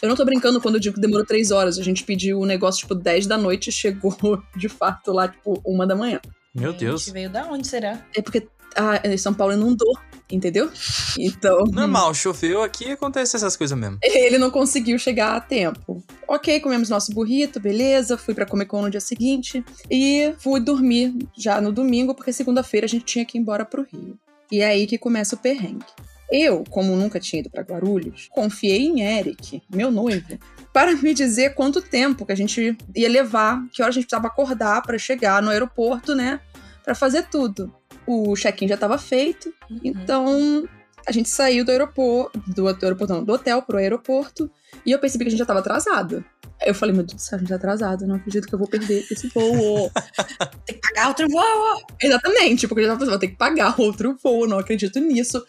Eu 0.00 0.08
não 0.08 0.14
tô 0.14 0.24
brincando 0.24 0.60
quando 0.60 0.76
eu 0.76 0.80
digo 0.80 0.94
que 0.94 1.00
demorou 1.00 1.26
três 1.26 1.50
horas. 1.50 1.80
A 1.80 1.82
gente 1.82 2.04
pediu 2.04 2.38
o 2.38 2.46
negócio, 2.46 2.82
tipo, 2.82 2.94
10 2.94 3.26
da 3.26 3.36
noite 3.36 3.70
e 3.70 3.72
chegou, 3.74 4.16
de 4.56 4.68
fato, 4.68 5.10
lá, 5.10 5.26
tipo, 5.26 5.60
uma 5.66 5.84
da 5.84 5.96
manhã. 5.96 6.20
Meu 6.54 6.70
Gente, 6.70 6.80
Deus. 6.84 7.08
Veio 7.08 7.28
da 7.28 7.44
onde 7.50 7.66
será? 7.66 8.06
É 8.16 8.22
porque 8.22 8.46
ah, 8.76 9.00
São 9.18 9.32
Paulo 9.34 9.54
inundou, 9.54 9.92
entendeu? 10.30 10.70
Então. 11.18 11.64
Normal, 11.72 12.14
choveu 12.14 12.62
aqui 12.62 12.92
acontece 12.92 13.36
essas 13.36 13.56
coisas 13.56 13.78
mesmo. 13.78 13.98
Ele 14.02 14.38
não 14.38 14.50
conseguiu 14.50 14.98
chegar 14.98 15.36
a 15.36 15.40
tempo. 15.40 16.02
Ok, 16.26 16.60
comemos 16.60 16.88
nosso 16.88 17.12
burrito, 17.12 17.60
beleza. 17.60 18.16
Fui 18.16 18.34
pra 18.34 18.46
Comic 18.46 18.70
Con 18.70 18.82
no 18.82 18.90
dia 18.90 19.00
seguinte. 19.00 19.64
E 19.90 20.34
fui 20.38 20.60
dormir 20.60 21.14
já 21.36 21.60
no 21.60 21.72
domingo, 21.72 22.14
porque 22.14 22.32
segunda-feira 22.32 22.86
a 22.86 22.88
gente 22.88 23.04
tinha 23.04 23.24
que 23.24 23.38
ir 23.38 23.40
embora 23.40 23.64
pro 23.64 23.86
Rio. 23.90 24.18
E 24.50 24.60
é 24.60 24.66
aí 24.66 24.86
que 24.86 24.98
começa 24.98 25.34
o 25.34 25.38
perrengue. 25.38 25.84
Eu, 26.30 26.64
como 26.70 26.96
nunca 26.96 27.20
tinha 27.20 27.40
ido 27.40 27.50
pra 27.50 27.62
Guarulhos, 27.62 28.28
confiei 28.32 28.86
em 28.86 29.02
Eric, 29.02 29.62
meu 29.72 29.90
noivo, 29.90 30.38
para 30.72 30.94
me 30.96 31.14
dizer 31.14 31.54
quanto 31.54 31.82
tempo 31.82 32.24
que 32.24 32.32
a 32.32 32.36
gente 32.36 32.76
ia 32.94 33.08
levar, 33.08 33.62
que 33.70 33.82
hora 33.82 33.90
a 33.90 33.92
gente 33.92 34.04
precisava 34.04 34.26
acordar 34.26 34.82
pra 34.82 34.98
chegar 34.98 35.42
no 35.42 35.50
aeroporto, 35.50 36.14
né? 36.14 36.40
Pra 36.82 36.94
fazer 36.94 37.28
tudo. 37.28 37.72
O 38.06 38.34
check-in 38.34 38.68
já 38.68 38.76
tava 38.76 38.98
feito, 38.98 39.52
Uhum. 39.70 39.80
então 39.82 40.68
a 41.06 41.12
gente 41.12 41.28
saiu 41.28 41.64
do 41.64 41.70
aeroporto, 41.70 42.38
do, 42.46 42.72
do 42.72 42.84
aeroporto, 42.84 43.12
não, 43.12 43.24
do 43.24 43.32
hotel 43.32 43.60
pro 43.62 43.76
aeroporto, 43.78 44.50
e 44.86 44.90
eu 44.92 44.98
percebi 44.98 45.24
que 45.24 45.28
a 45.28 45.30
gente 45.30 45.38
já 45.38 45.46
tava 45.46 45.60
atrasado. 45.60 46.24
Eu 46.64 46.74
falei, 46.74 46.94
meu 46.94 47.04
Deus 47.04 47.16
do 47.16 47.20
céu, 47.20 47.36
a 47.36 47.40
gente 47.40 47.48
tá 47.48 47.56
atrasado, 47.56 48.06
não 48.06 48.14
acredito 48.16 48.46
que 48.48 48.54
eu 48.54 48.58
vou 48.58 48.68
perder 48.68 49.04
esse 49.10 49.28
voo. 49.28 49.90
Tem 50.64 50.76
que 50.76 50.80
pagar 50.80 51.08
outro 51.08 51.26
voo! 51.28 51.82
Exatamente, 52.00 52.66
porque 52.66 52.80
eu 52.80 52.84
já 52.86 52.90
tava 52.92 53.00
pensando, 53.00 53.10
vou 53.12 53.18
ter 53.20 53.28
que 53.28 53.36
pagar 53.36 53.78
outro 53.78 54.16
voo, 54.22 54.46
não 54.46 54.58
acredito 54.58 54.98
nisso. 55.00 55.44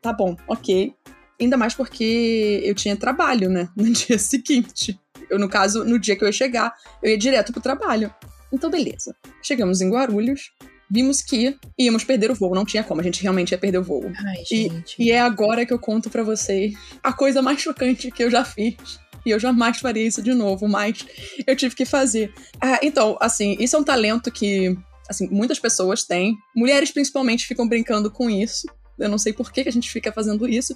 Tá 0.00 0.12
bom, 0.12 0.36
ok. 0.46 0.94
Ainda 1.40 1.56
mais 1.56 1.74
porque 1.74 2.60
eu 2.62 2.74
tinha 2.74 2.96
trabalho, 2.96 3.48
né, 3.48 3.68
no 3.74 3.90
dia 3.90 4.18
seguinte. 4.18 4.98
Eu, 5.28 5.38
no 5.38 5.48
caso, 5.48 5.84
no 5.84 5.98
dia 5.98 6.14
que 6.16 6.22
eu 6.22 6.28
ia 6.28 6.32
chegar, 6.32 6.72
eu 7.02 7.10
ia 7.10 7.18
direto 7.18 7.52
pro 7.52 7.60
trabalho. 7.62 8.12
Então, 8.52 8.70
beleza. 8.70 9.14
Chegamos 9.42 9.80
em 9.80 9.90
Guarulhos, 9.90 10.52
vimos 10.90 11.22
que 11.22 11.56
íamos 11.78 12.04
perder 12.04 12.30
o 12.30 12.34
voo. 12.34 12.54
Não 12.54 12.64
tinha 12.64 12.82
como, 12.82 13.00
a 13.00 13.04
gente 13.04 13.22
realmente 13.22 13.52
ia 13.52 13.58
perder 13.58 13.78
o 13.78 13.84
voo. 13.84 14.10
Ai, 14.16 14.42
E, 14.50 14.72
e 14.98 15.10
é 15.10 15.20
agora 15.20 15.64
que 15.64 15.72
eu 15.72 15.78
conto 15.78 16.10
pra 16.10 16.22
vocês 16.22 16.74
a 17.02 17.12
coisa 17.12 17.40
mais 17.40 17.60
chocante 17.60 18.10
que 18.10 18.24
eu 18.24 18.30
já 18.30 18.44
fiz. 18.44 18.76
E 19.24 19.30
eu 19.30 19.38
jamais 19.38 19.78
faria 19.78 20.06
isso 20.06 20.22
de 20.22 20.32
novo, 20.32 20.66
mas 20.66 21.04
eu 21.46 21.54
tive 21.54 21.74
que 21.74 21.84
fazer. 21.84 22.32
Ah, 22.60 22.80
então, 22.82 23.18
assim, 23.20 23.56
isso 23.60 23.76
é 23.76 23.78
um 23.78 23.84
talento 23.84 24.30
que, 24.30 24.74
assim, 25.08 25.28
muitas 25.28 25.58
pessoas 25.58 26.04
têm. 26.04 26.36
Mulheres, 26.56 26.90
principalmente, 26.90 27.46
ficam 27.46 27.68
brincando 27.68 28.10
com 28.10 28.30
isso. 28.30 28.66
Eu 28.98 29.10
não 29.10 29.18
sei 29.18 29.32
por 29.32 29.52
que 29.52 29.62
que 29.62 29.68
a 29.68 29.72
gente 29.72 29.90
fica 29.90 30.10
fazendo 30.10 30.48
isso. 30.48 30.74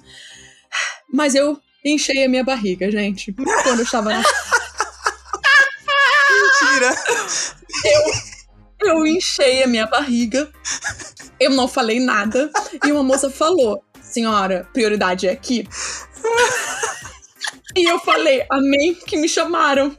Mas 1.11 1.33
eu 1.33 1.59
enchei 1.83 2.23
a 2.23 2.29
minha 2.29 2.43
barriga, 2.43 2.89
gente. 2.91 3.33
Quando 3.63 3.79
eu 3.79 3.85
estava 3.85 4.11
na 4.11 4.23
Eu 8.85 9.05
enchei 9.05 9.63
a 9.63 9.67
minha 9.67 9.87
barriga. 9.87 10.49
Eu 11.39 11.51
não 11.51 11.67
falei 11.67 11.99
nada. 11.99 12.49
E 12.85 12.91
uma 12.91 13.03
moça 13.03 13.29
falou: 13.29 13.83
Senhora, 14.01 14.67
prioridade 14.73 15.27
é 15.27 15.31
aqui. 15.31 15.67
E 17.75 17.83
eu 17.83 17.99
falei: 17.99 18.45
Amém, 18.49 18.95
que 18.95 19.17
me 19.17 19.27
chamaram. 19.27 19.95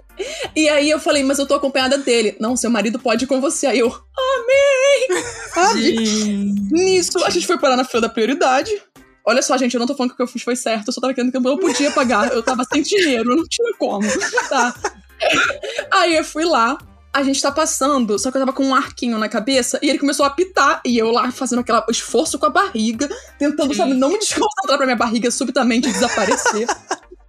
E 0.54 0.68
aí 0.68 0.88
eu 0.88 0.98
falei: 0.98 1.22
Mas 1.22 1.38
eu 1.38 1.46
tô 1.46 1.54
acompanhada 1.54 1.98
dele. 1.98 2.36
Não, 2.40 2.56
seu 2.56 2.70
marido 2.70 2.98
pode 2.98 3.24
ir 3.24 3.28
com 3.28 3.40
você. 3.40 3.66
Aí 3.66 3.78
eu: 3.78 3.88
Amém! 3.88 5.22
Sabe? 5.52 5.96
Nisso, 6.70 7.24
a 7.24 7.30
gente 7.30 7.46
foi 7.46 7.58
parar 7.58 7.76
na 7.76 7.84
fila 7.84 8.02
da 8.02 8.08
prioridade. 8.08 8.70
Olha 9.28 9.42
só, 9.42 9.58
gente, 9.58 9.74
eu 9.74 9.80
não 9.80 9.88
tô 9.88 9.94
falando 9.96 10.10
que 10.10 10.14
o 10.14 10.16
que 10.18 10.22
eu 10.22 10.28
fiz 10.28 10.42
foi 10.42 10.54
certo. 10.54 10.88
Eu 10.88 10.92
só 10.92 11.00
tava 11.00 11.12
querendo 11.12 11.32
que 11.32 11.36
eu 11.36 11.40
não 11.40 11.58
podia 11.58 11.90
pagar. 11.90 12.32
Eu 12.32 12.42
tava 12.42 12.62
sem 12.64 12.80
dinheiro, 12.80 13.32
eu 13.32 13.36
não 13.36 13.44
tinha 13.48 13.74
como. 13.76 14.06
Tá. 14.48 14.72
Aí 15.90 16.14
eu 16.14 16.24
fui 16.24 16.44
lá. 16.44 16.78
A 17.16 17.22
gente 17.22 17.40
tá 17.40 17.50
passando, 17.50 18.18
só 18.18 18.30
que 18.30 18.36
eu 18.36 18.42
tava 18.42 18.52
com 18.52 18.62
um 18.62 18.74
arquinho 18.74 19.16
na 19.16 19.26
cabeça 19.26 19.78
e 19.82 19.88
ele 19.88 19.98
começou 19.98 20.24
a 20.24 20.28
apitar. 20.28 20.82
E 20.84 20.98
eu 20.98 21.10
lá 21.10 21.30
fazendo 21.30 21.60
aquele 21.60 21.82
esforço 21.88 22.38
com 22.38 22.44
a 22.44 22.50
barriga, 22.50 23.08
tentando, 23.38 23.72
Sim. 23.72 23.78
sabe, 23.78 23.94
não 23.94 24.10
me 24.10 24.18
desconcentrar 24.18 24.76
pra 24.76 24.84
minha 24.84 24.96
barriga 24.96 25.30
subitamente 25.30 25.90
desaparecer. 25.90 26.66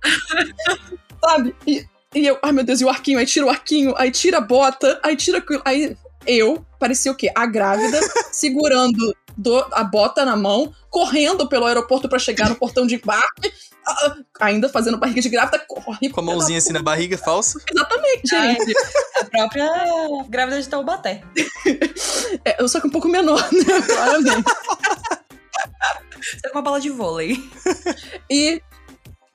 sabe? 1.23 1.55
E, 1.65 1.85
e 2.13 2.27
eu, 2.27 2.37
ai 2.43 2.51
meu 2.51 2.65
Deus, 2.65 2.81
e 2.81 2.83
o 2.83 2.89
arquinho, 2.89 3.17
aí 3.17 3.25
tira 3.25 3.45
o 3.45 3.49
arquinho, 3.49 3.93
aí 3.97 4.11
tira 4.11 4.39
a 4.39 4.41
bota, 4.41 4.99
aí 5.01 5.15
tira 5.15 5.37
aquilo. 5.37 5.61
Aí 5.63 5.95
eu, 6.25 6.65
parecia 6.77 7.09
o 7.09 7.15
quê? 7.15 7.31
A 7.33 7.45
grávida, 7.45 7.97
segurando 8.29 9.15
do- 9.37 9.65
a 9.71 9.83
bota 9.83 10.25
na 10.25 10.35
mão, 10.35 10.73
correndo 10.89 11.47
pelo 11.47 11.65
aeroporto 11.65 12.09
pra 12.09 12.17
chegar 12.19 12.49
no 12.49 12.55
portão 12.55 12.87
de 12.87 12.95
embarque, 12.95 13.51
ah, 13.87 14.15
ainda 14.41 14.67
fazendo 14.67 14.97
barriga 14.97 15.21
de 15.21 15.29
grávida, 15.29 15.59
corre. 15.67 16.09
Com 16.09 16.19
a 16.19 16.23
mãozinha 16.23 16.57
assim 16.57 16.73
na 16.73 16.81
barriga, 16.81 17.17
falsa. 17.17 17.59
Exatamente, 17.71 18.27
gente. 18.27 18.73
A 19.21 19.25
própria 19.25 19.69
grávida 20.27 20.61
de 20.61 20.67
Taubaté. 20.67 21.21
É, 22.43 22.61
eu 22.61 22.67
só 22.67 22.79
que 22.81 22.87
um 22.87 22.91
pouco 22.91 23.07
menor, 23.07 23.41
né? 23.53 23.81
Claramente. 23.85 24.43
Você 26.21 26.41
tá 26.41 26.49
com 26.49 26.57
uma 26.57 26.61
bola 26.63 26.81
de 26.81 26.89
vôlei. 26.89 27.37
E, 28.29 28.61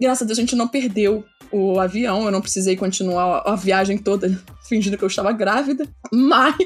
graças 0.01 0.23
a 0.23 0.27
Deus, 0.27 0.39
a 0.39 0.43
gente 0.43 0.57
não 0.57 0.69
perdeu 0.69 1.25
o 1.51 1.79
avião. 1.81 2.25
Eu 2.25 2.31
não 2.31 2.41
precisei 2.43 2.77
continuar 2.77 3.43
a 3.47 3.57
viagem 3.57 3.97
toda 3.99 4.43
fingindo 4.69 4.99
que 4.99 5.05
eu 5.05 5.09
estava 5.09 5.33
grávida. 5.33 5.89
Mas, 6.13 6.57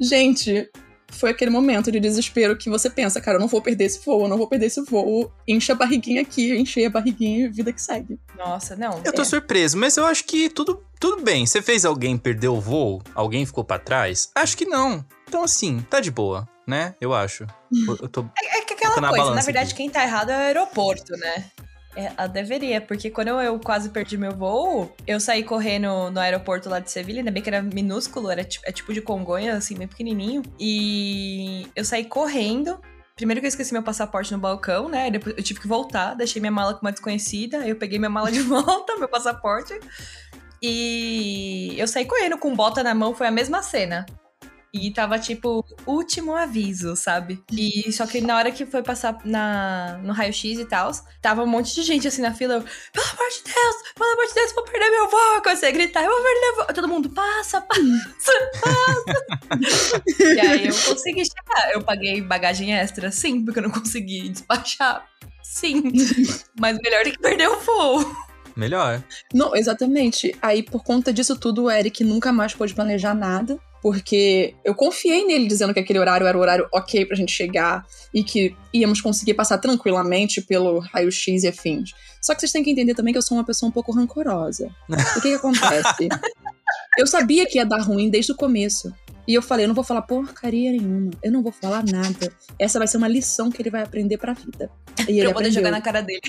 gente, 0.00 0.70
foi 1.14 1.30
aquele 1.30 1.50
momento 1.50 1.90
de 1.90 2.00
desespero 2.00 2.56
que 2.56 2.68
você 2.68 2.90
pensa, 2.90 3.20
cara, 3.20 3.36
eu 3.36 3.40
não 3.40 3.48
vou 3.48 3.62
perder 3.62 3.84
esse 3.84 4.04
voo, 4.04 4.22
eu 4.22 4.28
não 4.28 4.36
vou 4.36 4.46
perder 4.46 4.66
esse 4.66 4.80
voo. 4.82 5.32
Enche 5.46 5.72
a 5.72 5.74
barriguinha 5.74 6.22
aqui, 6.22 6.56
enchei 6.56 6.86
a 6.86 6.90
barriguinha 6.90 7.46
e 7.46 7.48
vida 7.48 7.72
que 7.72 7.80
segue. 7.80 8.18
Nossa, 8.36 8.76
não. 8.76 9.00
Eu 9.04 9.12
tô 9.12 9.22
é. 9.22 9.24
surpreso, 9.24 9.78
mas 9.78 9.96
eu 9.96 10.04
acho 10.04 10.24
que 10.24 10.48
tudo, 10.48 10.82
tudo 11.00 11.22
bem. 11.22 11.46
Você 11.46 11.62
fez 11.62 11.84
alguém 11.84 12.18
perder 12.18 12.48
o 12.48 12.60
voo? 12.60 13.02
Alguém 13.14 13.46
ficou 13.46 13.64
pra 13.64 13.78
trás? 13.78 14.30
Acho 14.34 14.56
que 14.56 14.66
não. 14.66 15.04
Então, 15.28 15.42
assim, 15.42 15.80
tá 15.88 16.00
de 16.00 16.10
boa, 16.10 16.48
né? 16.66 16.94
Eu 17.00 17.14
acho. 17.14 17.46
Eu, 17.88 17.98
eu 18.02 18.08
tô. 18.08 18.24
É 18.40 18.60
que 18.60 18.74
aquela 18.74 18.94
Tô 18.94 19.00
na 19.00 19.08
coisa, 19.08 19.24
na 19.24 19.30
balança 19.30 19.46
verdade, 19.46 19.72
aqui. 19.72 19.76
quem 19.78 19.90
tá 19.90 20.04
errado 20.04 20.30
é 20.30 20.36
o 20.36 20.40
aeroporto, 20.40 21.12
né? 21.16 21.50
É, 21.96 22.10
a 22.16 22.26
deveria, 22.26 22.80
porque 22.80 23.08
quando 23.08 23.28
eu, 23.28 23.58
quase 23.60 23.88
perdi 23.90 24.18
meu 24.18 24.32
voo, 24.32 24.92
eu 25.06 25.20
saí 25.20 25.44
correndo 25.44 26.10
no 26.10 26.18
aeroporto 26.18 26.68
lá 26.68 26.80
de 26.80 26.90
Sevilha, 26.90 27.20
ainda 27.20 27.30
bem 27.30 27.40
que 27.40 27.48
era 27.48 27.62
minúsculo, 27.62 28.30
era 28.30 28.40
é 28.40 28.72
tipo 28.72 28.92
de 28.92 29.00
Congonha, 29.00 29.54
assim, 29.54 29.76
bem 29.76 29.86
pequenininho. 29.86 30.42
E 30.58 31.68
eu 31.76 31.84
saí 31.84 32.04
correndo. 32.04 32.80
Primeiro 33.14 33.40
que 33.40 33.46
eu 33.46 33.48
esqueci 33.48 33.72
meu 33.72 33.82
passaporte 33.82 34.32
no 34.32 34.38
balcão, 34.38 34.88
né? 34.88 35.08
Depois 35.08 35.36
eu 35.36 35.42
tive 35.42 35.60
que 35.60 35.68
voltar, 35.68 36.14
deixei 36.14 36.40
minha 36.40 36.50
mala 36.50 36.74
com 36.74 36.84
uma 36.84 36.90
desconhecida, 36.90 37.58
aí 37.58 37.70
eu 37.70 37.76
peguei 37.76 37.96
minha 37.96 38.10
mala 38.10 38.32
de 38.32 38.40
volta, 38.42 38.96
meu 38.96 39.08
passaporte. 39.08 39.78
E 40.60 41.74
eu 41.78 41.86
saí 41.86 42.06
correndo 42.06 42.38
com 42.38 42.56
bota 42.56 42.82
na 42.82 42.94
mão, 42.94 43.14
foi 43.14 43.28
a 43.28 43.30
mesma 43.30 43.62
cena. 43.62 44.04
E 44.74 44.90
tava 44.90 45.20
tipo, 45.20 45.64
último 45.86 46.34
aviso, 46.34 46.96
sabe? 46.96 47.40
E 47.52 47.92
só 47.92 48.08
que 48.08 48.20
na 48.20 48.36
hora 48.36 48.50
que 48.50 48.66
foi 48.66 48.82
passar 48.82 49.16
na, 49.24 50.00
no 50.02 50.12
raio-x 50.12 50.58
e 50.58 50.64
tal, 50.64 50.90
tava 51.22 51.44
um 51.44 51.46
monte 51.46 51.72
de 51.76 51.82
gente 51.84 52.08
assim 52.08 52.20
na 52.20 52.34
fila. 52.34 52.54
Eu, 52.54 52.64
pelo 52.92 53.06
amor 53.06 53.28
de 53.30 53.44
Deus, 53.44 53.76
pelo 53.94 54.12
amor 54.12 54.26
de 54.26 54.34
Deus, 54.34 54.52
vou 54.52 54.64
perder 54.64 54.90
meu 54.90 55.08
voo. 55.08 55.34
Eu 55.36 55.42
Comecei 55.42 55.68
a 55.68 55.72
gritar, 55.72 56.02
eu 56.02 56.10
vou 56.10 56.20
perder 56.20 56.40
meu 56.40 56.56
voo. 56.56 56.74
Todo 56.74 56.88
mundo, 56.88 57.08
passa, 57.10 57.60
passa, 57.60 58.32
passa. 58.60 60.02
e 60.34 60.40
aí 60.40 60.66
eu 60.66 60.74
consegui 60.74 61.22
chegar. 61.24 61.72
Eu 61.72 61.80
paguei 61.80 62.20
bagagem 62.20 62.74
extra, 62.74 63.12
sim, 63.12 63.44
porque 63.44 63.60
eu 63.60 63.62
não 63.62 63.70
consegui 63.70 64.28
despachar. 64.28 65.08
Sim. 65.44 65.84
Mas 66.58 66.76
melhor 66.82 67.04
do 67.04 67.12
que 67.12 67.18
perder 67.20 67.48
o 67.48 67.60
voo. 67.60 68.16
Melhor. 68.56 69.04
Não, 69.32 69.54
exatamente. 69.54 70.36
Aí, 70.42 70.64
por 70.64 70.82
conta 70.82 71.12
disso 71.12 71.38
tudo, 71.38 71.64
o 71.64 71.70
Eric 71.70 72.02
nunca 72.02 72.32
mais 72.32 72.54
pôde 72.54 72.74
planejar 72.74 73.14
nada. 73.14 73.56
Porque 73.84 74.54
eu 74.64 74.74
confiei 74.74 75.26
nele 75.26 75.46
dizendo 75.46 75.74
que 75.74 75.78
aquele 75.80 75.98
horário 75.98 76.26
era 76.26 76.38
o 76.38 76.40
horário 76.40 76.66
ok 76.72 77.04
pra 77.04 77.14
gente 77.14 77.30
chegar 77.30 77.84
e 78.14 78.24
que 78.24 78.56
íamos 78.72 78.98
conseguir 79.02 79.34
passar 79.34 79.58
tranquilamente 79.58 80.40
pelo 80.40 80.78
raio-x 80.78 81.42
e 81.42 81.48
afins. 81.48 81.90
Só 82.22 82.34
que 82.34 82.40
vocês 82.40 82.50
têm 82.50 82.64
que 82.64 82.70
entender 82.70 82.94
também 82.94 83.12
que 83.12 83.18
eu 83.18 83.22
sou 83.22 83.36
uma 83.36 83.44
pessoa 83.44 83.68
um 83.68 83.72
pouco 83.72 83.92
rancorosa. 83.92 84.70
O 84.88 85.20
que 85.20 85.28
que 85.28 85.34
acontece? 85.34 86.08
Eu 86.96 87.06
sabia 87.06 87.44
que 87.44 87.58
ia 87.58 87.66
dar 87.66 87.82
ruim 87.82 88.08
desde 88.08 88.32
o 88.32 88.36
começo. 88.36 88.90
E 89.26 89.34
eu 89.34 89.42
falei, 89.42 89.64
eu 89.64 89.68
não 89.68 89.74
vou 89.74 89.82
falar 89.82 90.02
porcaria 90.02 90.70
nenhuma. 90.70 91.10
Eu 91.22 91.32
não 91.32 91.42
vou 91.42 91.50
falar 91.50 91.82
nada. 91.84 92.32
Essa 92.58 92.78
vai 92.78 92.86
ser 92.86 92.98
uma 92.98 93.08
lição 93.08 93.50
que 93.50 93.60
ele 93.60 93.70
vai 93.70 93.82
aprender 93.82 94.16
pra 94.16 94.32
vida. 94.32 94.70
E 95.00 95.04
Pra 95.04 95.10
ele 95.12 95.20
eu 95.20 95.32
poder 95.32 95.48
aprendeu. 95.48 95.52
jogar 95.52 95.70
na 95.72 95.80
cara 95.80 96.00
dele. 96.02 96.20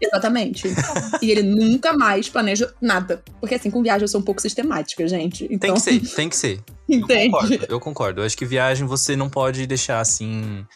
Exatamente. 0.00 0.68
e 1.20 1.30
ele 1.30 1.42
nunca 1.42 1.92
mais 1.94 2.28
planeja 2.28 2.72
nada. 2.80 3.22
Porque 3.40 3.54
assim, 3.56 3.70
com 3.70 3.82
viagem 3.82 4.02
eu 4.02 4.08
sou 4.08 4.20
um 4.20 4.24
pouco 4.24 4.40
sistemática, 4.40 5.06
gente. 5.08 5.46
Tem 5.48 5.56
Então, 5.56 5.74
que 5.74 5.80
ser, 5.80 6.00
tem 6.14 6.28
que 6.28 6.36
ser. 6.36 6.60
Entende? 6.96 7.30
Concordo, 7.30 7.66
eu 7.68 7.80
concordo. 7.80 8.20
Eu 8.20 8.26
acho 8.26 8.36
que 8.36 8.44
viagem 8.44 8.86
você 8.86 9.16
não 9.16 9.28
pode 9.28 9.66
deixar 9.66 10.00
assim. 10.00 10.66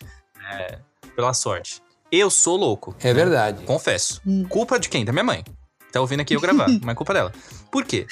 é, 0.53 0.79
pela 1.15 1.33
sorte. 1.35 1.83
Eu 2.11 2.31
sou 2.31 2.57
louco. 2.57 2.95
É 3.03 3.13
verdade. 3.13 3.65
Confesso. 3.65 4.21
Hum. 4.27 4.45
Culpa 4.49 4.79
de 4.79 4.89
quem? 4.89 5.05
Da 5.05 5.13
minha 5.13 5.25
mãe. 5.25 5.45
Tá 5.93 6.01
ouvindo 6.01 6.21
aqui 6.21 6.35
eu 6.35 6.41
gravar, 6.41 6.67
mas 6.83 6.89
é 6.89 6.95
culpa 6.95 7.15
dela. 7.15 7.33
Por 7.71 7.85
quê? 7.85 8.07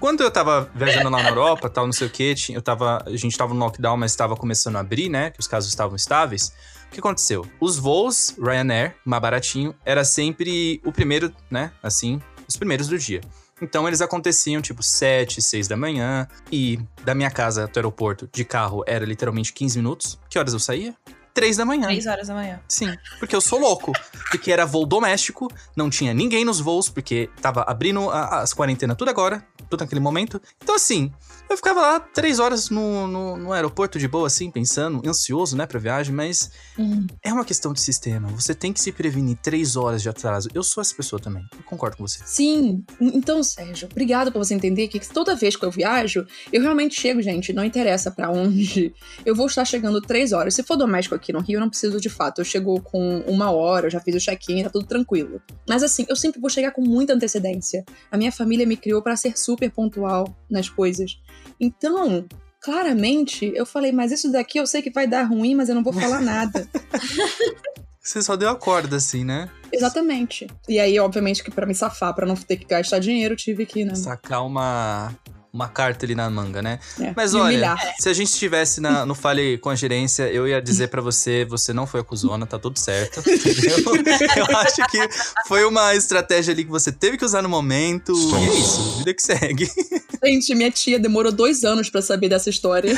Quando 0.00 0.22
eu 0.22 0.30
tava 0.30 0.70
viajando 0.74 1.10
lá 1.10 1.22
na 1.22 1.28
Europa, 1.28 1.68
tal, 1.68 1.84
não 1.84 1.92
sei 1.92 2.06
o 2.06 2.10
quê, 2.10 2.34
eu 2.50 2.62
tava, 2.62 3.02
a 3.06 3.16
gente 3.16 3.36
tava 3.36 3.52
no 3.52 3.60
lockdown, 3.60 3.96
mas 3.96 4.16
tava 4.16 4.36
começando 4.36 4.76
a 4.76 4.80
abrir, 4.80 5.08
né? 5.08 5.30
Que 5.30 5.40
os 5.40 5.46
casos 5.46 5.68
estavam 5.70 5.96
estáveis. 5.96 6.52
O 6.86 6.90
que 6.90 7.00
aconteceu? 7.00 7.46
Os 7.60 7.76
voos 7.76 8.34
Ryanair, 8.38 8.94
mais 9.04 9.20
baratinho, 9.20 9.74
era 9.84 10.04
sempre 10.04 10.80
o 10.84 10.92
primeiro, 10.92 11.32
né? 11.50 11.72
Assim, 11.82 12.20
os 12.48 12.56
primeiros 12.56 12.88
do 12.88 12.98
dia. 12.98 13.20
Então 13.60 13.86
eles 13.88 14.00
aconteciam 14.00 14.60
tipo 14.60 14.82
7, 14.82 15.40
6 15.40 15.66
da 15.68 15.76
manhã. 15.76 16.26
E 16.52 16.78
da 17.04 17.14
minha 17.14 17.30
casa 17.30 17.64
até 17.64 17.78
o 17.78 17.80
aeroporto 17.80 18.28
de 18.32 18.44
carro 18.44 18.82
era 18.86 19.04
literalmente 19.04 19.52
15 19.52 19.78
minutos. 19.78 20.18
Que 20.28 20.38
horas 20.38 20.52
eu 20.52 20.58
saía? 20.60 20.94
3 21.32 21.56
da 21.58 21.64
manhã. 21.66 21.88
Três 21.88 22.06
horas 22.06 22.28
da 22.28 22.34
manhã. 22.34 22.58
Sim, 22.66 22.94
porque 23.18 23.36
eu 23.36 23.40
sou 23.42 23.58
louco. 23.60 23.92
Porque 24.30 24.50
era 24.50 24.64
voo 24.64 24.86
doméstico, 24.86 25.50
não 25.76 25.90
tinha 25.90 26.14
ninguém 26.14 26.44
nos 26.46 26.60
voos, 26.60 26.88
porque 26.88 27.28
tava 27.42 27.62
abrindo 27.62 28.08
a- 28.10 28.40
as 28.40 28.54
quarentenas 28.54 28.96
tudo 28.96 29.10
agora. 29.10 29.44
Tudo 29.68 29.80
naquele 29.80 30.00
momento. 30.00 30.40
Então, 30.62 30.74
assim, 30.74 31.10
eu 31.48 31.56
ficava 31.56 31.80
lá 31.80 32.00
três 32.00 32.38
horas 32.38 32.70
no, 32.70 33.06
no, 33.06 33.36
no 33.36 33.52
aeroporto 33.52 33.98
de 33.98 34.06
boa, 34.08 34.26
assim, 34.26 34.50
pensando, 34.50 35.00
ansioso, 35.08 35.56
né, 35.56 35.66
pra 35.66 35.78
viagem, 35.78 36.14
mas 36.14 36.50
Uhum. 36.78 37.06
é 37.22 37.32
uma 37.32 37.44
questão 37.44 37.72
de 37.72 37.80
sistema. 37.80 38.28
Você 38.28 38.54
tem 38.54 38.72
que 38.72 38.80
se 38.80 38.92
prevenir 38.92 39.36
três 39.42 39.76
horas 39.76 40.02
de 40.02 40.08
atraso. 40.08 40.48
Eu 40.54 40.62
sou 40.62 40.80
essa 40.80 40.94
pessoa 40.94 41.20
também. 41.20 41.42
Eu 41.56 41.62
concordo 41.64 41.96
com 41.96 42.06
você. 42.06 42.20
Sim, 42.24 42.84
então, 43.00 43.42
Sérgio, 43.42 43.88
obrigada 43.90 44.30
por 44.30 44.38
você 44.44 44.54
entender 44.54 44.88
que 44.88 45.00
toda 45.00 45.34
vez 45.34 45.56
que 45.56 45.64
eu 45.64 45.70
viajo, 45.70 46.26
eu 46.52 46.60
realmente 46.62 47.00
chego, 47.00 47.22
gente, 47.22 47.52
não 47.52 47.64
interessa 47.64 48.10
pra 48.10 48.30
onde. 48.30 48.94
Eu 49.24 49.34
vou 49.34 49.46
estar 49.46 49.64
chegando 49.64 50.00
três 50.00 50.32
horas. 50.32 50.54
Se 50.54 50.62
for 50.62 50.76
doméstico 50.76 51.14
aqui 51.14 51.32
no 51.32 51.40
Rio, 51.40 51.56
eu 51.56 51.60
não 51.60 51.70
preciso 51.70 52.00
de 52.00 52.08
fato. 52.08 52.40
Eu 52.40 52.44
chego 52.44 52.80
com 52.82 53.20
uma 53.26 53.50
hora, 53.50 53.86
eu 53.86 53.90
já 53.90 54.00
fiz 54.00 54.14
o 54.14 54.18
check-in, 54.20 54.62
tá 54.64 54.70
tudo 54.70 54.86
tranquilo. 54.86 55.40
Mas 55.68 55.82
assim, 55.82 56.04
eu 56.08 56.16
sempre 56.16 56.40
vou 56.40 56.50
chegar 56.50 56.72
com 56.72 56.82
muita 56.82 57.14
antecedência. 57.14 57.84
A 58.10 58.16
minha 58.18 58.30
família 58.32 58.66
me 58.66 58.76
criou 58.76 59.00
pra 59.02 59.16
ser 59.16 59.36
super 59.38 59.55
pontual 59.70 60.36
nas 60.50 60.68
coisas. 60.68 61.20
Então, 61.60 62.26
claramente, 62.60 63.52
eu 63.54 63.64
falei, 63.64 63.92
mas 63.92 64.12
isso 64.12 64.30
daqui 64.30 64.58
eu 64.58 64.66
sei 64.66 64.82
que 64.82 64.90
vai 64.90 65.06
dar 65.06 65.24
ruim, 65.24 65.54
mas 65.54 65.68
eu 65.68 65.74
não 65.74 65.82
vou 65.82 65.92
falar 65.92 66.20
nada. 66.20 66.68
Você 68.06 68.22
só 68.22 68.36
deu 68.36 68.50
a 68.50 68.54
corda, 68.54 68.96
assim, 68.96 69.24
né? 69.24 69.50
Exatamente. 69.72 70.46
E 70.68 70.78
aí, 70.78 70.96
obviamente, 71.00 71.42
que 71.42 71.50
pra 71.50 71.66
me 71.66 71.74
safar, 71.74 72.14
pra 72.14 72.24
não 72.24 72.36
ter 72.36 72.56
que 72.56 72.64
gastar 72.64 73.00
dinheiro, 73.00 73.34
tive 73.34 73.66
que, 73.66 73.84
né? 73.84 73.96
Sacar 73.96 74.46
uma, 74.46 75.12
uma 75.56 75.68
carta 75.68 76.04
ali 76.06 76.14
na 76.14 76.28
manga, 76.30 76.60
né? 76.62 76.78
É, 77.00 77.12
Mas 77.16 77.34
olha, 77.34 77.44
humilhar. 77.44 77.94
se 77.98 78.08
a 78.08 78.12
gente 78.12 78.28
estivesse 78.28 78.80
na- 78.80 79.06
no 79.06 79.14
Fale 79.14 79.56
com 79.58 79.70
a 79.70 79.74
gerência, 79.74 80.24
eu 80.30 80.46
ia 80.46 80.60
dizer 80.60 80.88
pra 80.88 81.00
você, 81.00 81.44
você 81.46 81.72
não 81.72 81.86
foi 81.86 82.00
acusona, 82.00 82.46
tá 82.46 82.58
tudo 82.58 82.78
certo, 82.78 83.20
entendeu? 83.20 83.78
eu 84.36 84.56
acho 84.58 84.86
que 84.90 85.08
foi 85.48 85.64
uma 85.64 85.94
estratégia 85.94 86.52
ali 86.52 86.64
que 86.64 86.70
você 86.70 86.92
teve 86.92 87.16
que 87.16 87.24
usar 87.24 87.40
no 87.42 87.48
momento, 87.48 88.12
e 88.12 88.34
é 88.34 88.58
isso, 88.58 88.98
vida 88.98 89.14
que 89.14 89.22
segue. 89.22 89.70
Gente, 90.24 90.54
minha 90.54 90.70
tia 90.70 90.98
demorou 90.98 91.30
dois 91.32 91.64
anos 91.64 91.88
pra 91.88 92.02
saber 92.02 92.28
dessa 92.28 92.50
história. 92.50 92.92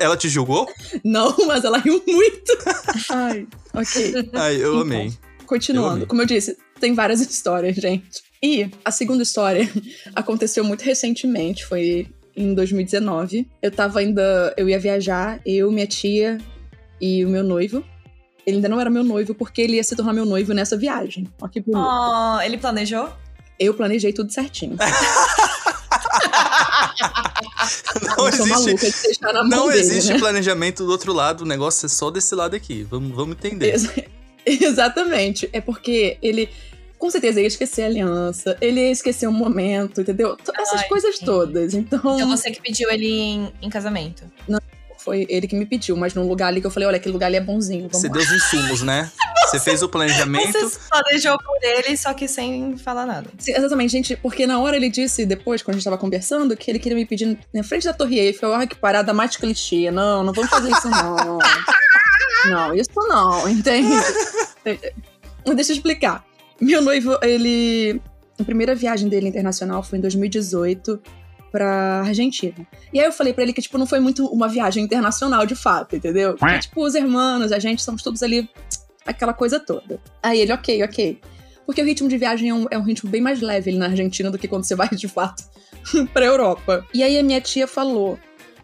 Ela 0.00 0.16
te 0.16 0.28
julgou? 0.28 0.68
Não, 1.04 1.34
mas 1.46 1.64
ela 1.64 1.78
riu 1.78 2.02
muito. 2.06 2.52
Ai, 3.10 3.46
ok. 3.74 4.14
Ai, 4.34 4.54
eu 4.56 4.70
Então, 4.70 4.80
amei. 4.80 5.06
Eu 5.08 5.46
Continuando. 5.46 5.90
amei. 5.94 6.06
Como 6.06 6.22
eu 6.22 6.26
disse, 6.26 6.56
tem 6.80 6.94
várias 6.94 7.20
histórias, 7.20 7.76
gente. 7.76 8.22
E 8.42 8.68
a 8.84 8.90
segunda 8.90 9.22
história 9.22 9.70
aconteceu 10.14 10.64
muito 10.64 10.82
recentemente, 10.82 11.64
foi 11.64 12.08
em 12.36 12.54
2019. 12.54 13.46
Eu 13.60 13.70
tava 13.70 14.00
ainda. 14.00 14.52
Eu 14.56 14.68
ia 14.68 14.78
viajar, 14.78 15.40
eu, 15.46 15.70
minha 15.70 15.86
tia 15.86 16.38
e 17.00 17.24
o 17.24 17.28
meu 17.28 17.44
noivo. 17.44 17.84
Ele 18.44 18.56
ainda 18.56 18.68
não 18.68 18.80
era 18.80 18.90
meu 18.90 19.04
noivo, 19.04 19.34
porque 19.34 19.62
ele 19.62 19.76
ia 19.76 19.84
se 19.84 19.94
tornar 19.94 20.12
meu 20.12 20.24
noivo 20.24 20.52
nessa 20.52 20.76
viagem. 20.76 21.28
Olha 21.40 21.50
que 21.52 21.60
bonito. 21.60 21.78
Oh, 21.80 22.40
ele 22.40 22.58
planejou? 22.58 23.08
Eu 23.58 23.72
planejei 23.74 24.12
tudo 24.12 24.32
certinho. 24.32 24.76
Não 28.16 28.28
existe, 28.28 28.48
maluca 28.48 28.90
de 28.90 29.02
deixar 29.02 29.32
na 29.32 29.44
mão 29.44 29.48
não 29.48 29.68
dele, 29.68 29.80
existe 29.80 30.12
né? 30.12 30.18
planejamento 30.18 30.84
do 30.84 30.90
outro 30.90 31.12
lado, 31.12 31.42
o 31.42 31.46
negócio 31.46 31.86
é 31.86 31.88
só 31.88 32.10
desse 32.10 32.34
lado 32.34 32.56
aqui. 32.56 32.82
Vamos, 32.84 33.14
vamos 33.14 33.36
entender. 33.36 33.70
Ex- 33.74 33.88
Exatamente. 34.44 35.48
É 35.52 35.60
porque 35.60 36.18
ele 36.20 36.48
com 37.02 37.10
certeza 37.10 37.40
ia 37.40 37.48
esquecer 37.48 37.82
a 37.82 37.86
aliança, 37.86 38.56
ele 38.60 38.80
ia 38.80 38.92
esquecer 38.92 39.26
o 39.26 39.32
momento, 39.32 40.02
entendeu? 40.02 40.36
Essas 40.56 40.82
Ai, 40.82 40.88
coisas 40.88 41.18
sim. 41.18 41.24
todas. 41.24 41.74
Então, 41.74 41.98
Então 41.98 42.28
você 42.28 42.48
que 42.48 42.62
pediu 42.62 42.88
ele 42.92 43.10
em, 43.10 43.52
em 43.60 43.68
casamento. 43.68 44.22
foi 44.98 45.26
ele 45.28 45.48
que 45.48 45.56
me 45.56 45.66
pediu, 45.66 45.96
mas 45.96 46.14
num 46.14 46.28
lugar 46.28 46.46
ali 46.46 46.60
que 46.60 46.66
eu 46.68 46.70
falei, 46.70 46.86
olha, 46.86 46.98
aquele 46.98 47.12
lugar 47.12 47.26
ali 47.26 47.38
é 47.38 47.40
bonzinho, 47.40 47.88
vamos 47.88 48.00
Você 48.00 48.06
lá. 48.06 48.12
deu 48.12 48.22
os 48.22 48.30
insumos, 48.30 48.82
né? 48.82 49.10
Você 49.50 49.58
fez 49.58 49.82
o 49.82 49.88
planejamento. 49.88 50.52
Você 50.52 50.78
planejou 50.88 51.36
por 51.38 51.58
ele, 51.60 51.96
só 51.96 52.14
que 52.14 52.28
sem 52.28 52.76
falar 52.76 53.04
nada. 53.04 53.28
Sim, 53.36 53.50
exatamente, 53.52 53.90
gente, 53.90 54.14
porque 54.14 54.46
na 54.46 54.60
hora 54.60 54.76
ele 54.76 54.88
disse, 54.88 55.26
depois, 55.26 55.60
quando 55.60 55.74
a 55.74 55.78
gente 55.78 55.84
tava 55.84 55.98
conversando, 55.98 56.56
que 56.56 56.70
ele 56.70 56.78
queria 56.78 56.94
me 56.96 57.04
pedir 57.04 57.36
na 57.52 57.64
frente 57.64 57.82
da 57.84 57.92
Torre 57.92 58.16
Eiffel, 58.20 58.54
ai, 58.54 58.68
que 58.68 58.76
parada 58.76 59.12
mais 59.12 59.36
clichê, 59.36 59.90
não, 59.90 60.22
não 60.22 60.32
vamos 60.32 60.48
fazer 60.48 60.70
isso 60.70 60.88
não. 60.88 61.38
não, 62.48 62.72
isso 62.72 62.90
não, 63.08 63.48
entende? 63.48 63.90
Deixa 65.44 65.72
eu 65.72 65.76
explicar. 65.76 66.24
Meu 66.62 66.80
noivo, 66.80 67.18
ele... 67.22 68.00
A 68.38 68.44
primeira 68.44 68.74
viagem 68.74 69.08
dele 69.08 69.28
internacional 69.28 69.82
foi 69.82 69.98
em 69.98 70.02
2018 70.02 71.00
pra 71.50 72.02
Argentina. 72.02 72.66
E 72.92 73.00
aí 73.00 73.04
eu 73.04 73.12
falei 73.12 73.32
pra 73.32 73.42
ele 73.42 73.52
que, 73.52 73.60
tipo, 73.60 73.76
não 73.76 73.86
foi 73.86 73.98
muito 73.98 74.26
uma 74.26 74.48
viagem 74.48 74.84
internacional 74.84 75.44
de 75.44 75.56
fato, 75.56 75.96
entendeu? 75.96 76.34
Que, 76.34 76.60
tipo, 76.60 76.84
os 76.84 76.94
irmãos, 76.94 77.52
a 77.52 77.58
gente, 77.58 77.82
somos 77.82 78.02
todos 78.02 78.22
ali, 78.22 78.48
aquela 79.04 79.34
coisa 79.34 79.60
toda. 79.60 80.00
Aí 80.22 80.40
ele, 80.40 80.52
ok, 80.52 80.82
ok. 80.84 81.20
Porque 81.66 81.82
o 81.82 81.84
ritmo 81.84 82.08
de 82.08 82.16
viagem 82.16 82.48
é 82.48 82.54
um, 82.54 82.66
é 82.70 82.78
um 82.78 82.82
ritmo 82.82 83.10
bem 83.10 83.20
mais 83.20 83.40
leve 83.40 83.70
ali 83.70 83.78
na 83.78 83.86
Argentina 83.86 84.30
do 84.30 84.38
que 84.38 84.48
quando 84.48 84.64
você 84.64 84.74
vai, 84.76 84.88
de 84.88 85.08
fato, 85.08 85.44
pra 86.12 86.24
Europa. 86.24 86.86
E 86.94 87.02
aí 87.02 87.18
a 87.18 87.22
minha 87.22 87.40
tia 87.40 87.66
falou... 87.66 88.18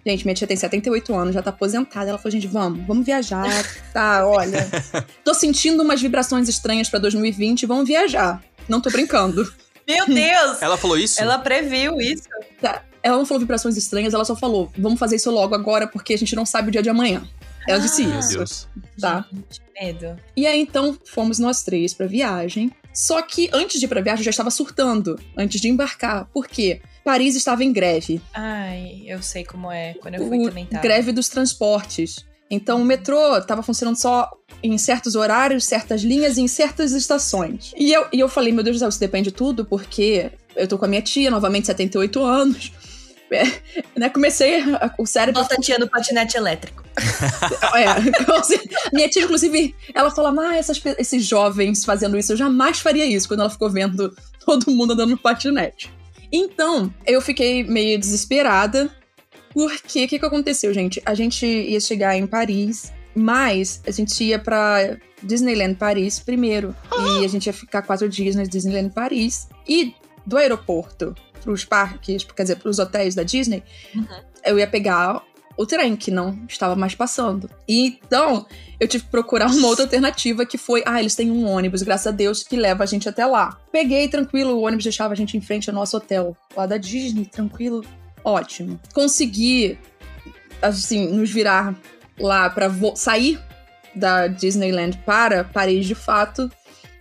Gente, 0.06 0.24
minha 0.24 0.34
tia 0.34 0.46
tem 0.46 0.56
78 0.56 1.14
anos, 1.14 1.34
já 1.34 1.42
tá 1.42 1.50
aposentada. 1.50 2.08
Ela 2.08 2.18
falou, 2.18 2.30
gente, 2.30 2.46
vamos, 2.46 2.86
vamos 2.86 3.04
viajar. 3.04 3.46
Tá, 3.92 4.26
olha. 4.26 4.66
Tô 5.24 5.34
sentindo 5.34 5.82
umas 5.82 6.00
vibrações 6.00 6.48
estranhas 6.48 6.88
pra 6.88 6.98
2020, 6.98 7.66
vamos 7.66 7.86
viajar. 7.86 8.42
Não 8.68 8.80
tô 8.80 8.90
brincando. 8.90 9.50
Meu 9.86 10.06
Deus! 10.06 10.60
Ela 10.60 10.76
falou 10.76 10.98
isso? 10.98 11.20
Ela 11.20 11.38
previu 11.38 11.98
isso. 12.00 12.24
Tá. 12.60 12.82
Ela 13.02 13.16
não 13.16 13.24
falou 13.24 13.40
vibrações 13.40 13.76
estranhas, 13.76 14.12
ela 14.12 14.24
só 14.24 14.36
falou, 14.36 14.70
vamos 14.76 14.98
fazer 14.98 15.16
isso 15.16 15.30
logo 15.30 15.54
agora, 15.54 15.86
porque 15.86 16.12
a 16.12 16.18
gente 16.18 16.34
não 16.36 16.44
sabe 16.44 16.68
o 16.68 16.70
dia 16.70 16.82
de 16.82 16.90
amanhã. 16.90 17.22
Ela 17.66 17.78
disse 17.80 18.02
Ah. 18.04 18.08
Meu 18.08 18.18
isso. 18.20 18.36
Deus. 18.36 18.68
Tá. 19.00 19.24
Gente, 19.32 19.60
medo. 19.80 20.16
E 20.36 20.46
aí, 20.46 20.60
então, 20.60 20.96
fomos 21.04 21.38
nós 21.38 21.62
três 21.62 21.94
pra 21.94 22.06
viagem. 22.06 22.70
Só 22.92 23.22
que 23.22 23.48
antes 23.52 23.78
de 23.78 23.86
ir 23.86 23.88
pra 23.88 24.00
viagem, 24.00 24.20
eu 24.20 24.24
já 24.24 24.30
estava 24.30 24.50
surtando, 24.50 25.18
antes 25.36 25.60
de 25.60 25.68
embarcar. 25.68 26.26
Por 26.32 26.46
quê? 26.48 26.80
Paris 27.08 27.34
estava 27.36 27.64
em 27.64 27.72
greve. 27.72 28.20
Ai, 28.34 29.02
eu 29.06 29.22
sei 29.22 29.42
como 29.42 29.72
é. 29.72 29.94
Quando 29.94 30.16
eu 30.16 30.28
fui 30.28 30.38
O 30.40 30.48
também 30.48 30.66
tá. 30.66 30.78
greve 30.78 31.10
dos 31.10 31.26
transportes. 31.30 32.22
Então, 32.50 32.82
o 32.82 32.84
metrô 32.84 33.38
estava 33.38 33.62
funcionando 33.62 33.96
só 33.96 34.30
em 34.62 34.76
certos 34.76 35.14
horários, 35.14 35.64
certas 35.64 36.02
linhas 36.02 36.36
e 36.36 36.42
em 36.42 36.48
certas 36.48 36.92
estações. 36.92 37.72
E 37.74 37.94
eu, 37.94 38.06
e 38.12 38.20
eu 38.20 38.28
falei, 38.28 38.52
meu 38.52 38.62
Deus 38.62 38.76
do 38.76 38.80
céu, 38.80 38.90
isso 38.90 39.00
depende 39.00 39.30
de 39.30 39.34
tudo, 39.34 39.64
porque 39.64 40.30
eu 40.54 40.68
tô 40.68 40.76
com 40.76 40.84
a 40.84 40.88
minha 40.88 41.00
tia, 41.00 41.30
novamente 41.30 41.66
78 41.68 42.22
anos. 42.22 42.72
É, 43.30 43.44
né, 43.94 44.08
comecei, 44.08 44.58
a- 44.58 44.94
o 44.98 45.04
cérebro 45.04 45.42
Nossa 45.42 45.54
tia 45.56 45.78
no 45.78 45.86
patinete 45.86 46.34
elétrico. 46.38 46.82
É, 47.76 48.08
então, 48.22 48.36
assim, 48.36 48.56
minha 48.90 49.06
tia, 49.06 49.22
inclusive, 49.22 49.74
ela 49.94 50.10
fala, 50.10 50.34
ah, 50.48 50.56
essas 50.56 50.80
esses 50.98 51.26
jovens 51.26 51.84
fazendo 51.84 52.16
isso, 52.18 52.32
eu 52.32 52.38
jamais 52.38 52.78
faria 52.78 53.04
isso, 53.04 53.28
quando 53.28 53.40
ela 53.40 53.50
ficou 53.50 53.68
vendo 53.68 54.16
todo 54.46 54.70
mundo 54.70 54.94
andando 54.94 55.10
no 55.10 55.18
patinete. 55.18 55.92
Então, 56.30 56.92
eu 57.06 57.20
fiquei 57.20 57.64
meio 57.64 57.98
desesperada, 57.98 58.90
porque 59.52 60.04
o 60.04 60.08
que, 60.08 60.18
que 60.18 60.26
aconteceu, 60.26 60.72
gente? 60.72 61.00
A 61.04 61.14
gente 61.14 61.46
ia 61.46 61.80
chegar 61.80 62.16
em 62.16 62.26
Paris, 62.26 62.92
mas 63.14 63.82
a 63.86 63.90
gente 63.90 64.22
ia 64.22 64.38
pra 64.38 64.96
Disneyland 65.22 65.74
Paris 65.74 66.20
primeiro, 66.20 66.74
e 67.20 67.24
a 67.24 67.28
gente 67.28 67.46
ia 67.46 67.52
ficar 67.52 67.82
quatro 67.82 68.08
dias 68.08 68.36
na 68.36 68.44
Disneyland 68.44 68.92
Paris, 68.92 69.48
e 69.66 69.94
do 70.26 70.36
aeroporto 70.36 71.14
pros 71.42 71.64
parques, 71.64 72.24
quer 72.24 72.42
dizer, 72.42 72.56
pros 72.56 72.78
hotéis 72.78 73.14
da 73.14 73.22
Disney, 73.22 73.62
eu 74.44 74.58
ia 74.58 74.66
pegar 74.66 75.22
o 75.58 75.66
trem 75.66 75.96
que 75.96 76.12
não 76.12 76.38
estava 76.48 76.76
mais 76.76 76.94
passando. 76.94 77.50
E 77.66 77.98
então, 78.04 78.46
eu 78.78 78.86
tive 78.86 79.04
que 79.04 79.10
procurar 79.10 79.50
uma 79.50 79.66
outra 79.66 79.84
alternativa 79.84 80.46
que 80.46 80.56
foi, 80.56 80.84
ah, 80.86 81.00
eles 81.00 81.16
têm 81.16 81.32
um 81.32 81.44
ônibus, 81.44 81.82
graças 81.82 82.06
a 82.06 82.10
Deus, 82.12 82.44
que 82.44 82.56
leva 82.56 82.84
a 82.84 82.86
gente 82.86 83.08
até 83.08 83.26
lá. 83.26 83.58
Peguei 83.72 84.06
tranquilo, 84.06 84.54
o 84.54 84.62
ônibus 84.62 84.84
deixava 84.84 85.14
a 85.14 85.16
gente 85.16 85.36
em 85.36 85.40
frente 85.40 85.68
ao 85.68 85.74
nosso 85.74 85.96
hotel, 85.96 86.36
lá 86.56 86.64
da 86.64 86.76
Disney, 86.76 87.26
tranquilo, 87.26 87.84
ótimo. 88.24 88.78
Consegui 88.94 89.76
assim 90.62 91.08
nos 91.08 91.28
virar 91.28 91.74
lá 92.16 92.48
para 92.48 92.70
sair 92.94 93.40
da 93.92 94.28
Disneyland 94.28 94.96
para 95.04 95.42
Paris 95.42 95.86
de 95.86 95.96
fato, 95.96 96.48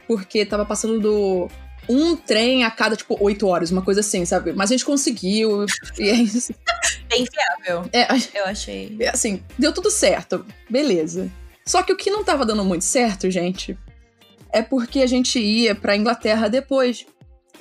porque 0.07 0.43
tava 0.43 0.65
passando 0.65 0.99
do 0.99 1.47
um 1.89 2.15
trem 2.15 2.63
a 2.63 2.71
cada, 2.71 2.95
tipo, 2.95 3.17
oito 3.21 3.47
horas, 3.47 3.71
uma 3.71 3.81
coisa 3.81 3.99
assim, 4.01 4.25
sabe? 4.25 4.53
Mas 4.53 4.69
a 4.71 4.73
gente 4.75 4.85
conseguiu, 4.85 5.65
e 5.97 6.09
é 6.09 6.13
isso. 6.15 6.53
Bem 7.09 7.25
fiável. 7.25 7.89
É, 7.93 8.07
Eu 8.37 8.45
achei. 8.45 8.95
é, 8.99 9.09
assim, 9.09 9.43
deu 9.57 9.73
tudo 9.73 9.89
certo. 9.89 10.45
Beleza. 10.69 11.31
Só 11.65 11.83
que 11.83 11.91
o 11.91 11.97
que 11.97 12.09
não 12.09 12.23
tava 12.23 12.45
dando 12.45 12.63
muito 12.63 12.83
certo, 12.85 13.29
gente, 13.29 13.77
é 14.51 14.61
porque 14.61 14.99
a 15.01 15.07
gente 15.07 15.39
ia 15.39 15.75
pra 15.75 15.95
Inglaterra 15.95 16.47
depois. 16.47 17.05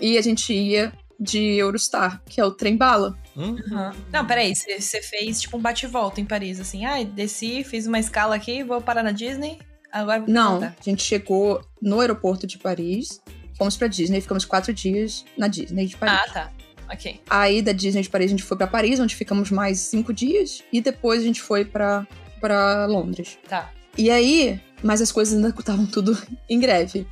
E 0.01 0.19
a 0.19 0.23
gente 0.23 0.53
ia 0.53 0.93
de 1.19 1.39
Eurostar, 1.57 2.21
que 2.27 2.41
é 2.41 2.45
o 2.45 2.51
trem 2.51 2.77
bala. 2.77 3.17
Hum? 3.37 3.53
Uhum. 3.71 3.93
Não, 4.13 4.27
peraí, 4.27 4.55
você 4.55 4.79
você 4.81 5.01
fez 5.01 5.41
tipo 5.41 5.57
um 5.57 5.61
bate-volta 5.61 6.21
em 6.21 6.25
Paris, 6.27 6.61
assim. 6.61 6.85
Ai, 6.85 7.05
desci, 7.05 7.65
fiz 7.65 7.87
uma 7.87 7.99
escala 7.99 8.35
aqui, 8.35 8.63
vou 8.63 8.81
parar 8.81 9.03
na 9.03 9.13
Disney. 9.13 9.59
Agora 9.91 10.21
vou 10.21 10.29
Não, 10.29 10.53
voltar. 10.53 10.77
a 10.79 10.83
gente 10.83 11.03
chegou 11.03 11.63
no 11.81 12.01
aeroporto 12.01 12.47
de 12.47 12.59
Paris, 12.59 13.21
fomos 13.57 13.77
pra 13.77 13.89
Disney, 13.89 14.21
ficamos 14.21 14.45
quatro 14.45 14.73
dias 14.73 15.25
na 15.37 15.49
Disney 15.49 15.87
de 15.87 15.97
Paris. 15.97 16.21
Ah, 16.29 16.33
tá. 16.33 16.53
Ok. 16.93 17.21
Aí 17.29 17.63
da 17.63 17.73
Disney 17.73 18.03
de 18.03 18.09
Paris 18.09 18.27
a 18.27 18.31
gente 18.31 18.43
foi 18.43 18.57
pra 18.57 18.67
Paris, 18.67 19.01
onde 19.01 19.15
ficamos 19.17 19.51
mais 19.51 19.81
cinco 19.81 20.13
dias, 20.13 20.63
e 20.73 20.81
depois 20.81 21.21
a 21.21 21.25
gente 21.25 21.43
foi 21.43 21.65
pra, 21.65 22.07
pra 22.41 22.87
Londres. 22.87 23.39
Tá. 23.49 23.73
E 23.99 24.11
aí, 24.11 24.61
mas 24.83 25.01
as 25.01 25.11
coisas 25.11 25.35
ainda 25.35 25.49
estavam 25.49 25.87
tudo 25.87 26.17
em 26.49 26.61
greve. 26.61 27.07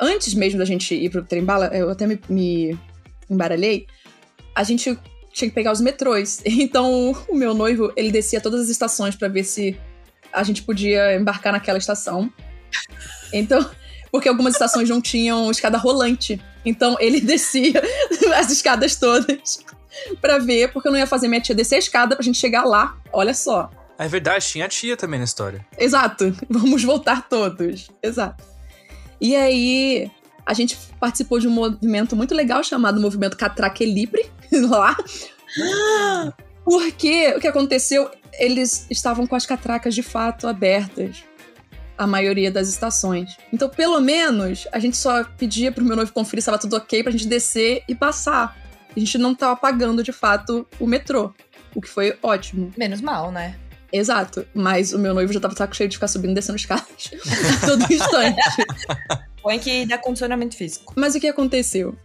Antes 0.00 0.34
mesmo 0.34 0.58
da 0.58 0.64
gente 0.64 0.94
ir 0.94 1.10
pro 1.10 1.24
trem 1.24 1.44
bala, 1.44 1.66
eu 1.66 1.90
até 1.90 2.06
me, 2.06 2.20
me 2.28 2.78
embaralhei, 3.28 3.86
a 4.54 4.62
gente 4.64 4.98
tinha 5.32 5.48
que 5.48 5.54
pegar 5.54 5.72
os 5.72 5.80
metrôs. 5.80 6.42
Então, 6.46 7.12
o 7.28 7.34
meu 7.34 7.54
noivo, 7.54 7.92
ele 7.96 8.10
descia 8.10 8.40
todas 8.40 8.62
as 8.62 8.68
estações 8.68 9.14
para 9.14 9.28
ver 9.28 9.44
se 9.44 9.78
a 10.32 10.42
gente 10.42 10.62
podia 10.62 11.14
embarcar 11.16 11.52
naquela 11.52 11.78
estação. 11.78 12.32
Então, 13.30 13.70
porque 14.10 14.28
algumas 14.28 14.54
estações 14.54 14.88
não 14.88 15.00
tinham 15.00 15.50
escada 15.50 15.78
rolante. 15.78 16.40
Então, 16.64 16.96
ele 17.00 17.20
descia 17.22 17.82
as 18.36 18.50
escadas 18.50 18.96
todas 18.96 19.58
para 20.20 20.38
ver, 20.38 20.72
porque 20.72 20.88
eu 20.88 20.92
não 20.92 20.98
ia 20.98 21.06
fazer 21.06 21.28
minha 21.28 21.40
tia 21.40 21.54
descer 21.54 21.76
a 21.76 21.78
escada 21.78 22.16
pra 22.16 22.24
gente 22.24 22.38
chegar 22.38 22.64
lá. 22.64 22.96
Olha 23.12 23.34
só. 23.34 23.70
É 23.98 24.06
verdade, 24.06 24.46
tinha 24.46 24.66
a 24.66 24.68
tia 24.68 24.96
também 24.96 25.18
na 25.18 25.24
história. 25.24 25.66
Exato. 25.76 26.34
Vamos 26.48 26.84
voltar 26.84 27.28
todos. 27.28 27.90
Exato. 28.02 28.44
E 29.20 29.34
aí, 29.34 30.10
a 30.46 30.54
gente 30.54 30.78
participou 31.00 31.40
de 31.40 31.48
um 31.48 31.50
movimento 31.50 32.14
muito 32.14 32.34
legal 32.34 32.62
chamado 32.62 33.00
Movimento 33.00 33.36
Catraque 33.36 33.84
Libre 33.84 34.30
lá. 34.68 34.96
Porque 36.64 37.34
o 37.36 37.40
que 37.40 37.48
aconteceu? 37.48 38.10
Eles 38.38 38.86
estavam 38.88 39.26
com 39.26 39.34
as 39.34 39.44
catracas 39.44 39.94
de 39.94 40.02
fato 40.02 40.46
abertas. 40.46 41.24
A 41.98 42.06
maioria 42.06 42.50
das 42.50 42.68
estações. 42.68 43.36
Então, 43.52 43.68
pelo 43.68 44.00
menos, 44.00 44.68
a 44.72 44.78
gente 44.78 44.96
só 44.96 45.24
pedia 45.24 45.72
pro 45.72 45.84
meu 45.84 45.96
noivo 45.96 46.12
conferir 46.12 46.42
se 46.42 46.48
estava 46.48 46.58
tudo 46.58 46.76
ok 46.76 47.02
pra 47.02 47.10
gente 47.10 47.26
descer 47.26 47.82
e 47.88 47.94
passar. 47.94 48.56
A 48.96 48.98
gente 48.98 49.18
não 49.18 49.34
tava 49.34 49.56
pagando 49.56 50.02
de 50.02 50.12
fato 50.12 50.66
o 50.78 50.86
metrô. 50.86 51.32
O 51.74 51.80
que 51.80 51.88
foi 51.88 52.16
ótimo. 52.22 52.72
Menos 52.76 53.00
mal, 53.00 53.30
né? 53.32 53.56
Exato. 53.92 54.46
Mas 54.54 54.92
o 54.92 54.98
meu 54.98 55.14
noivo 55.14 55.32
já 55.32 55.40
tava 55.40 55.54
saco 55.56 55.74
cheio 55.74 55.88
de 55.88 55.96
ficar 55.96 56.08
subindo 56.08 56.32
e 56.32 56.34
descendo 56.34 56.56
escadas 56.56 57.10
a 57.62 57.66
todo 57.66 57.92
instante. 57.92 58.40
Põe 59.42 59.58
que 59.58 59.86
dá 59.86 59.98
condicionamento 59.98 60.56
físico. 60.56 60.92
Mas 60.96 61.14
o 61.14 61.20
que 61.20 61.26
aconteceu? 61.26 61.96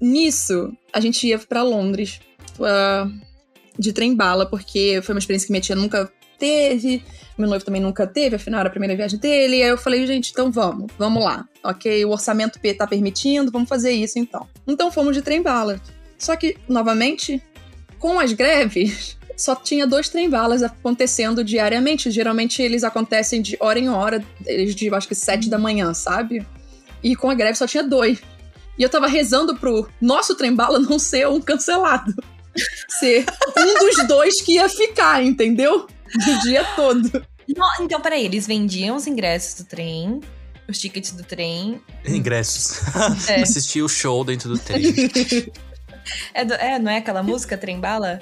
Nisso, 0.00 0.72
a 0.92 1.00
gente 1.00 1.26
ia 1.26 1.38
para 1.38 1.62
Londres 1.62 2.20
uh, 2.58 3.12
de 3.78 3.92
trem-bala, 3.92 4.46
porque 4.46 5.00
foi 5.02 5.14
uma 5.14 5.18
experiência 5.18 5.46
que 5.46 5.52
minha 5.52 5.60
tia 5.60 5.76
nunca 5.76 6.10
teve, 6.38 7.02
meu 7.36 7.48
noivo 7.48 7.64
também 7.64 7.80
nunca 7.80 8.06
teve, 8.06 8.36
afinal 8.36 8.60
era 8.60 8.68
a 8.68 8.70
primeira 8.70 8.96
viagem 8.96 9.18
dele. 9.18 9.58
E 9.58 9.62
aí 9.62 9.68
eu 9.68 9.78
falei, 9.78 10.06
gente, 10.06 10.30
então 10.30 10.50
vamos, 10.50 10.90
vamos 10.98 11.22
lá. 11.22 11.46
Ok, 11.62 12.04
o 12.04 12.10
orçamento 12.10 12.58
P 12.58 12.74
tá 12.74 12.86
permitindo, 12.86 13.50
vamos 13.52 13.68
fazer 13.68 13.92
isso 13.92 14.18
então. 14.18 14.46
Então 14.66 14.90
fomos 14.90 15.14
de 15.14 15.22
trem-bala. 15.22 15.80
Só 16.18 16.34
que, 16.34 16.56
novamente, 16.68 17.42
com 17.98 18.18
as 18.18 18.32
greves, 18.32 19.16
só 19.36 19.54
tinha 19.54 19.86
dois 19.86 20.08
trem-balas 20.08 20.62
acontecendo 20.62 21.44
diariamente. 21.44 22.10
Geralmente 22.10 22.60
eles 22.60 22.82
acontecem 22.82 23.40
de 23.40 23.56
hora 23.60 23.78
em 23.78 23.88
hora, 23.88 24.24
de 24.74 24.94
acho 24.94 25.08
que 25.08 25.14
sete 25.14 25.48
da 25.48 25.58
manhã, 25.58 25.94
sabe? 25.94 26.44
E 27.02 27.14
com 27.14 27.30
a 27.30 27.34
greve 27.34 27.56
só 27.56 27.66
tinha 27.66 27.84
dois. 27.84 28.20
E 28.76 28.82
eu 28.82 28.88
tava 28.88 29.06
rezando 29.06 29.56
pro 29.56 29.88
nosso 30.00 30.34
trem-bala 30.34 30.78
não 30.78 30.98
ser 30.98 31.28
um 31.28 31.40
cancelado. 31.40 32.14
Ser 32.88 33.24
um 33.56 33.78
dos 33.78 34.08
dois 34.08 34.42
que 34.42 34.54
ia 34.54 34.68
ficar, 34.68 35.22
entendeu? 35.22 35.86
O 36.28 36.40
dia 36.42 36.64
todo. 36.76 37.24
Então, 37.80 38.00
peraí, 38.00 38.24
eles 38.24 38.46
vendiam 38.46 38.96
os 38.96 39.06
ingressos 39.06 39.62
do 39.62 39.64
trem, 39.64 40.20
os 40.68 40.78
tickets 40.78 41.12
do 41.12 41.22
trem. 41.22 41.80
Ingressos. 42.06 42.80
É. 43.28 43.40
Assistir 43.42 43.82
o 43.82 43.88
show 43.88 44.24
dentro 44.24 44.48
do 44.48 44.58
trem. 44.58 44.82
É, 46.32 46.42
do, 46.42 46.54
é, 46.54 46.78
não 46.78 46.90
é 46.90 46.96
aquela 46.96 47.22
música 47.22 47.56
Trembala? 47.56 48.18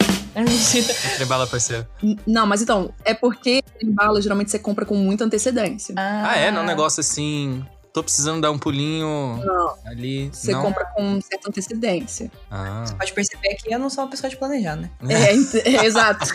Trembala, 1.16 1.46
parceiro. 1.46 1.86
Não, 2.26 2.46
mas 2.46 2.60
então, 2.60 2.92
é 3.04 3.14
porque 3.14 3.62
Trembala 3.78 4.20
geralmente 4.20 4.50
você 4.50 4.58
compra 4.58 4.84
com 4.84 4.96
muita 4.96 5.24
antecedência. 5.24 5.94
Ah, 5.96 6.32
ah 6.32 6.36
é? 6.36 6.50
Não 6.50 6.60
é 6.60 6.62
um 6.64 6.66
negócio 6.66 7.00
assim. 7.00 7.64
Tô 7.96 8.02
precisando 8.02 8.42
dar 8.42 8.50
um 8.50 8.58
pulinho 8.58 9.40
não. 9.42 9.74
ali. 9.86 10.28
Você 10.30 10.52
não? 10.52 10.60
compra 10.60 10.84
com 10.84 11.18
certa 11.18 11.48
antecedência. 11.48 12.30
Ah. 12.50 12.84
Você 12.84 12.94
pode 12.94 13.10
perceber 13.14 13.54
que 13.54 13.72
eu 13.72 13.78
não 13.78 13.88
sou 13.88 14.04
uma 14.04 14.10
pessoa 14.10 14.28
de 14.28 14.36
planejar, 14.36 14.76
né? 14.76 14.90
É, 15.08 15.32
é 15.66 15.86
exato. 15.86 16.26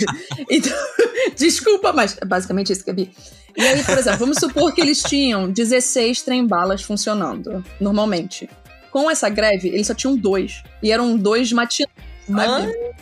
Então, 0.50 0.74
desculpa, 1.38 1.94
mas 1.94 2.18
é 2.20 2.26
basicamente 2.26 2.74
isso, 2.74 2.84
Gabi. 2.84 3.14
E 3.56 3.62
aí, 3.62 3.84
por 3.84 3.96
exemplo, 3.96 4.18
vamos 4.18 4.40
supor 4.40 4.74
que 4.74 4.82
eles 4.82 5.04
tinham 5.04 5.52
16 5.52 6.24
trem-balas 6.24 6.82
funcionando, 6.82 7.64
normalmente. 7.80 8.50
Com 8.90 9.12
essa 9.12 9.30
greve, 9.30 9.68
eles 9.68 9.86
só 9.86 9.94
tinham 9.94 10.18
dois. 10.18 10.64
E 10.82 10.92
eram 10.92 11.16
dois 11.16 11.52
matinais. 11.52 11.92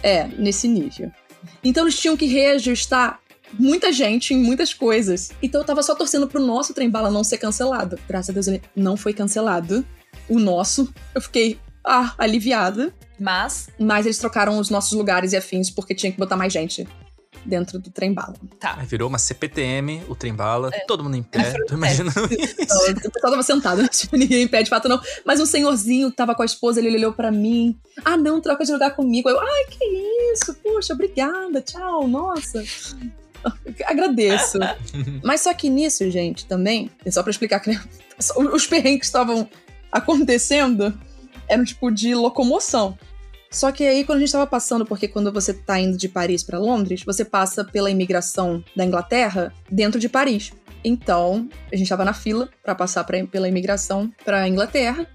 É, 0.04 0.28
nesse 0.38 0.68
nível. 0.68 1.10
Então 1.64 1.86
eles 1.86 1.98
tinham 1.98 2.18
que 2.18 2.26
reajustar 2.26 3.22
muita 3.58 3.92
gente 3.92 4.34
em 4.34 4.38
muitas 4.38 4.74
coisas. 4.74 5.32
Então 5.42 5.62
eu 5.62 5.66
tava 5.66 5.82
só 5.84 5.96
torcendo 5.96 6.28
pro 6.28 6.46
nosso 6.46 6.74
trem 6.74 6.90
bala 6.90 7.10
não 7.10 7.24
ser 7.24 7.38
cancelado. 7.38 7.98
Graças 8.08 8.30
a 8.30 8.34
Deus 8.34 8.48
ele 8.48 8.62
não 8.76 8.98
foi 8.98 9.14
cancelado. 9.14 9.86
O 10.28 10.40
nosso. 10.40 10.94
Eu 11.14 11.22
fiquei, 11.22 11.60
ah, 11.86 12.14
aliviada. 12.18 12.94
Mas. 13.20 13.70
Mas 13.80 14.06
eles 14.06 14.18
trocaram 14.18 14.58
os 14.60 14.70
nossos 14.70 14.94
lugares 14.94 15.34
e 15.34 15.38
afins 15.38 15.70
porque 15.70 15.96
tinha 15.96 16.12
que 16.12 16.18
botar 16.18 16.36
mais 16.36 16.54
gente 16.54 16.88
dentro 17.46 17.80
do 17.80 17.90
trem 17.90 18.14
bala. 18.14 18.36
Tá. 18.60 18.76
Aí 18.78 18.86
virou 18.86 19.08
uma 19.08 19.18
CPTM, 19.18 20.04
o 20.08 20.16
trem 20.16 20.34
bala, 20.34 20.70
é. 20.74 20.80
todo 20.82 21.04
mundo 21.04 21.16
em 21.16 21.24
pé. 21.24 21.54
Tô 21.68 21.76
imaginando 21.76 22.26
é. 22.32 22.64
isso. 22.64 22.92
o 22.92 23.12
pessoal 23.12 23.32
tava 23.32 23.44
sentado, 23.44 23.88
tipo, 23.90 24.16
ninguém 24.16 24.44
em 24.44 24.48
pé 24.48 24.64
de 24.64 24.70
fato 24.70 24.88
não. 24.88 25.02
Mas 25.26 25.40
um 25.40 25.46
senhorzinho 25.46 26.10
que 26.10 26.18
tava 26.18 26.36
com 26.36 26.42
a 26.42 26.46
esposa, 26.46 26.80
ele 26.80 26.96
olhou 26.96 27.14
para 27.14 27.32
mim. 27.32 27.80
Ah, 28.04 28.18
não, 28.18 28.42
troca 28.42 28.64
de 28.64 28.72
lugar 28.72 28.96
comigo. 28.96 29.30
Eu, 29.30 29.40
ai, 29.40 29.66
que 29.70 29.86
isso, 30.34 30.54
poxa, 30.56 30.94
obrigada, 30.94 31.62
tchau, 31.62 32.08
nossa. 32.08 32.64
Agradeço. 33.86 34.60
Mas 35.24 35.42
só 35.42 35.54
que 35.54 35.70
nisso, 35.70 36.10
gente, 36.10 36.46
também, 36.46 36.90
só 37.10 37.22
para 37.22 37.32
explicar 37.32 37.60
que 37.60 37.72
né, 37.72 37.82
os 38.54 38.68
perrengues 38.68 39.08
estavam 39.08 39.50
acontecendo 39.92 40.98
eram 41.48 41.64
tipo 41.64 41.92
de 41.92 42.14
locomoção. 42.14 42.98
Só 43.52 43.72
que 43.72 43.84
aí, 43.84 44.04
quando 44.04 44.18
a 44.18 44.20
gente 44.20 44.28
estava 44.28 44.46
passando, 44.46 44.86
porque 44.86 45.08
quando 45.08 45.32
você 45.34 45.54
tá 45.54 45.80
indo 45.80 45.98
de 45.98 46.08
Paris 46.08 46.44
para 46.44 46.60
Londres, 46.60 47.04
você 47.04 47.26
passa 47.26 47.64
pela 47.64 47.90
imigração 47.90 48.64
da 48.76 48.86
Inglaterra 48.86 49.52
dentro 49.70 50.00
de 50.00 50.08
Paris. 50.08 50.54
Então, 50.84 51.50
a 51.72 51.76
gente 51.76 51.86
estava 51.86 52.06
na 52.06 52.14
fila 52.14 52.48
para 52.64 52.76
passar 52.76 53.04
pra, 53.04 53.26
pela 53.26 53.50
imigração 53.50 54.12
para 54.24 54.48
Inglaterra. 54.48 55.08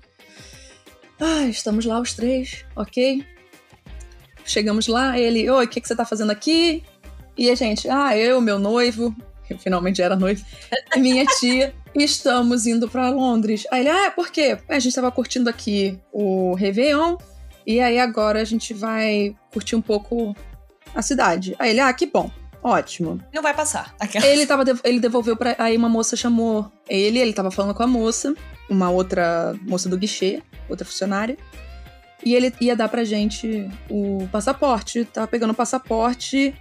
Ah, 1.20 1.46
estamos 1.46 1.84
lá 1.84 2.00
os 2.00 2.12
três, 2.12 2.64
ok? 2.74 3.24
Chegamos 4.44 4.88
lá, 4.88 5.18
ele, 5.18 5.48
oi, 5.48 5.64
o 5.64 5.68
que, 5.68 5.80
que 5.80 5.86
você 5.86 5.94
tá 5.94 6.04
fazendo 6.04 6.30
aqui? 6.30 6.82
E 7.36 7.50
a 7.50 7.54
gente, 7.54 7.88
ah, 7.88 8.16
eu, 8.16 8.40
meu 8.40 8.58
noivo, 8.58 9.14
eu 9.50 9.58
finalmente 9.58 10.00
era 10.00 10.16
noivo, 10.16 10.44
minha 10.96 11.24
tia, 11.26 11.74
estamos 11.94 12.66
indo 12.66 12.88
para 12.88 13.10
Londres. 13.10 13.66
Aí 13.70 13.80
ele, 13.80 13.90
ah, 13.90 14.10
por 14.10 14.30
quê? 14.30 14.58
A 14.68 14.74
gente 14.74 14.88
estava 14.88 15.10
curtindo 15.10 15.50
aqui 15.50 15.98
o 16.12 16.54
Réveillon 16.54 17.16
e 17.66 17.80
aí 17.80 17.98
agora 17.98 18.40
a 18.40 18.44
gente 18.44 18.72
vai 18.72 19.34
curtir 19.52 19.76
um 19.76 19.82
pouco 19.82 20.34
a 20.94 21.02
cidade. 21.02 21.54
Aí 21.58 21.70
ele, 21.70 21.80
ah, 21.80 21.92
que 21.92 22.06
bom. 22.06 22.30
Ótimo. 22.62 23.20
Não 23.32 23.42
vai 23.42 23.52
passar. 23.52 23.94
Aquela... 24.00 24.26
Ele, 24.26 24.46
tava, 24.46 24.64
ele 24.84 24.98
devolveu 24.98 25.36
para 25.36 25.54
Aí 25.58 25.76
uma 25.76 25.88
moça 25.88 26.16
chamou 26.16 26.72
ele, 26.88 27.18
ele 27.18 27.34
tava 27.34 27.50
falando 27.50 27.74
com 27.74 27.82
a 27.82 27.86
moça, 27.86 28.34
uma 28.70 28.88
outra 28.88 29.54
moça 29.68 29.86
do 29.86 29.98
guichê, 29.98 30.42
outra 30.66 30.86
funcionária. 30.86 31.36
E 32.24 32.34
ele 32.34 32.54
ia 32.58 32.74
dar 32.74 32.88
pra 32.88 33.04
gente 33.04 33.70
o 33.90 34.26
passaporte. 34.32 35.04
Tava 35.04 35.26
pegando 35.26 35.50
o 35.50 35.54
passaporte. 35.54 36.54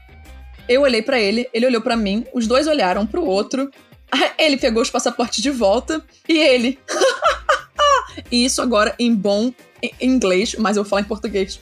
Eu 0.68 0.82
olhei 0.82 1.02
para 1.02 1.20
ele, 1.20 1.48
ele 1.54 1.66
olhou 1.66 1.82
para 1.82 1.98
mim, 1.98 2.26
os 2.34 2.48
dois 2.48 2.68
olharam 2.68 3.06
pro 3.06 3.26
outro. 3.26 3.70
Ele 4.38 4.58
pegou 4.58 4.82
os 4.82 4.90
passaportes 4.90 5.42
de 5.42 5.50
volta 5.50 6.04
e 6.28 6.38
ele. 6.38 6.80
e 8.32 8.46
isso 8.46 8.62
agora 8.62 8.96
em 9.00 9.14
bom 9.14 9.52
inglês, 10.00 10.56
mas 10.58 10.78
eu 10.78 10.86
falar 10.86 11.02
em 11.02 11.06
português. 11.06 11.60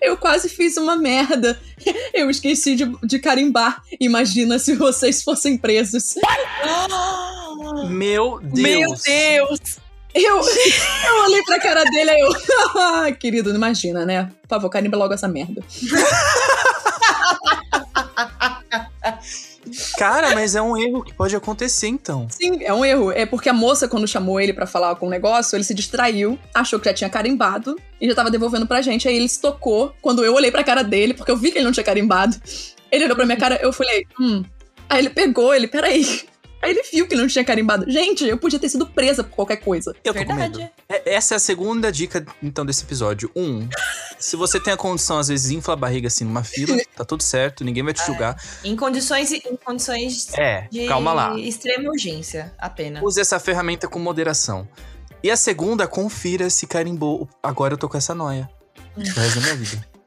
Eu 0.00 0.16
quase 0.16 0.48
fiz 0.48 0.76
uma 0.76 0.96
merda. 0.96 1.60
Eu 2.14 2.30
esqueci 2.30 2.74
de, 2.74 2.90
de 3.02 3.18
carimbar. 3.18 3.82
Imagina 4.00 4.58
se 4.58 4.74
vocês 4.74 5.22
fossem 5.22 5.56
presos. 5.56 6.14
Meu 7.88 8.40
Deus. 8.40 8.60
Meu 8.60 8.94
Deus. 8.96 9.78
Eu, 10.12 10.40
eu 10.40 11.22
olhei 11.24 11.42
pra 11.44 11.60
cara 11.60 11.84
dele 11.84 12.10
e 12.10 12.20
eu. 12.20 13.14
Querido, 13.18 13.50
não 13.50 13.56
imagina, 13.56 14.04
né? 14.04 14.30
Por 14.42 14.48
favor, 14.48 14.68
carimba 14.68 14.96
logo 14.96 15.14
essa 15.14 15.28
merda. 15.28 15.62
Cara, 19.96 20.34
mas 20.34 20.54
é 20.54 20.62
um 20.62 20.76
erro 20.76 21.02
que 21.02 21.14
pode 21.14 21.34
acontecer 21.34 21.88
então. 21.88 22.26
Sim, 22.30 22.62
é 22.62 22.72
um 22.72 22.84
erro. 22.84 23.12
É 23.12 23.26
porque 23.26 23.48
a 23.48 23.52
moça, 23.52 23.88
quando 23.88 24.06
chamou 24.06 24.40
ele 24.40 24.52
para 24.52 24.66
falar 24.66 24.94
com 24.96 25.06
o 25.06 25.10
negócio, 25.10 25.56
ele 25.56 25.64
se 25.64 25.74
distraiu, 25.74 26.38
achou 26.54 26.78
que 26.78 26.88
já 26.88 26.94
tinha 26.94 27.10
carimbado 27.10 27.76
e 28.00 28.08
já 28.08 28.14
tava 28.14 28.30
devolvendo 28.30 28.66
pra 28.66 28.82
gente. 28.82 29.08
Aí 29.08 29.16
ele 29.16 29.28
se 29.28 29.40
tocou 29.40 29.94
quando 30.00 30.24
eu 30.24 30.34
olhei 30.34 30.50
pra 30.50 30.64
cara 30.64 30.82
dele, 30.82 31.14
porque 31.14 31.30
eu 31.30 31.36
vi 31.36 31.50
que 31.50 31.58
ele 31.58 31.64
não 31.64 31.72
tinha 31.72 31.84
carimbado. 31.84 32.36
Ele 32.90 33.04
olhou 33.04 33.16
pra 33.16 33.26
minha 33.26 33.38
cara, 33.38 33.58
eu 33.62 33.72
falei, 33.72 34.06
hum. 34.20 34.44
Aí 34.88 34.98
ele 34.98 35.10
pegou, 35.10 35.54
ele, 35.54 35.68
peraí. 35.68 36.22
Aí 36.62 36.70
ele 36.70 36.82
viu 36.82 37.08
que 37.08 37.14
não 37.14 37.26
tinha 37.26 37.44
carimbado. 37.44 37.90
Gente, 37.90 38.26
eu 38.26 38.36
podia 38.36 38.58
ter 38.58 38.68
sido 38.68 38.86
presa 38.86 39.24
por 39.24 39.34
qualquer 39.34 39.56
coisa. 39.56 39.94
Eu 40.04 40.12
tô 40.12 40.18
Verdade. 40.18 40.52
com 40.52 40.58
medo. 40.58 40.70
É, 40.88 41.14
essa 41.14 41.34
é 41.34 41.36
a 41.36 41.40
segunda 41.40 41.90
dica, 41.90 42.24
então, 42.42 42.66
desse 42.66 42.84
episódio. 42.84 43.30
Um, 43.34 43.68
se 44.18 44.36
você 44.36 44.60
tem 44.60 44.72
a 44.72 44.76
condição, 44.76 45.18
às 45.18 45.28
vezes, 45.28 45.50
infla 45.50 45.74
a 45.74 45.76
barriga 45.76 46.08
assim 46.08 46.24
numa 46.24 46.44
fila, 46.44 46.76
tá 46.94 47.04
tudo 47.04 47.22
certo, 47.22 47.64
ninguém 47.64 47.82
vai 47.82 47.94
te 47.94 48.04
julgar. 48.04 48.36
É, 48.62 48.68
em 48.68 48.76
condições, 48.76 49.32
em 49.32 49.56
condições 49.64 50.32
é, 50.38 50.68
de 50.70 50.86
calma 50.86 51.12
lá. 51.12 51.38
extrema 51.38 51.88
urgência, 51.88 52.52
apenas. 52.58 53.02
Use 53.02 53.20
essa 53.20 53.40
ferramenta 53.40 53.88
com 53.88 53.98
moderação. 53.98 54.68
E 55.22 55.30
a 55.30 55.36
segunda, 55.36 55.86
confira 55.86 56.48
se 56.48 56.66
carimbou. 56.66 57.28
Agora 57.42 57.74
eu 57.74 57.78
tô 57.78 57.88
com 57.88 57.96
essa 57.96 58.14
noia. 58.14 58.48
O 58.96 59.00
resto 59.00 59.36
da 59.36 59.40
minha 59.42 59.56
vida. 59.56 59.86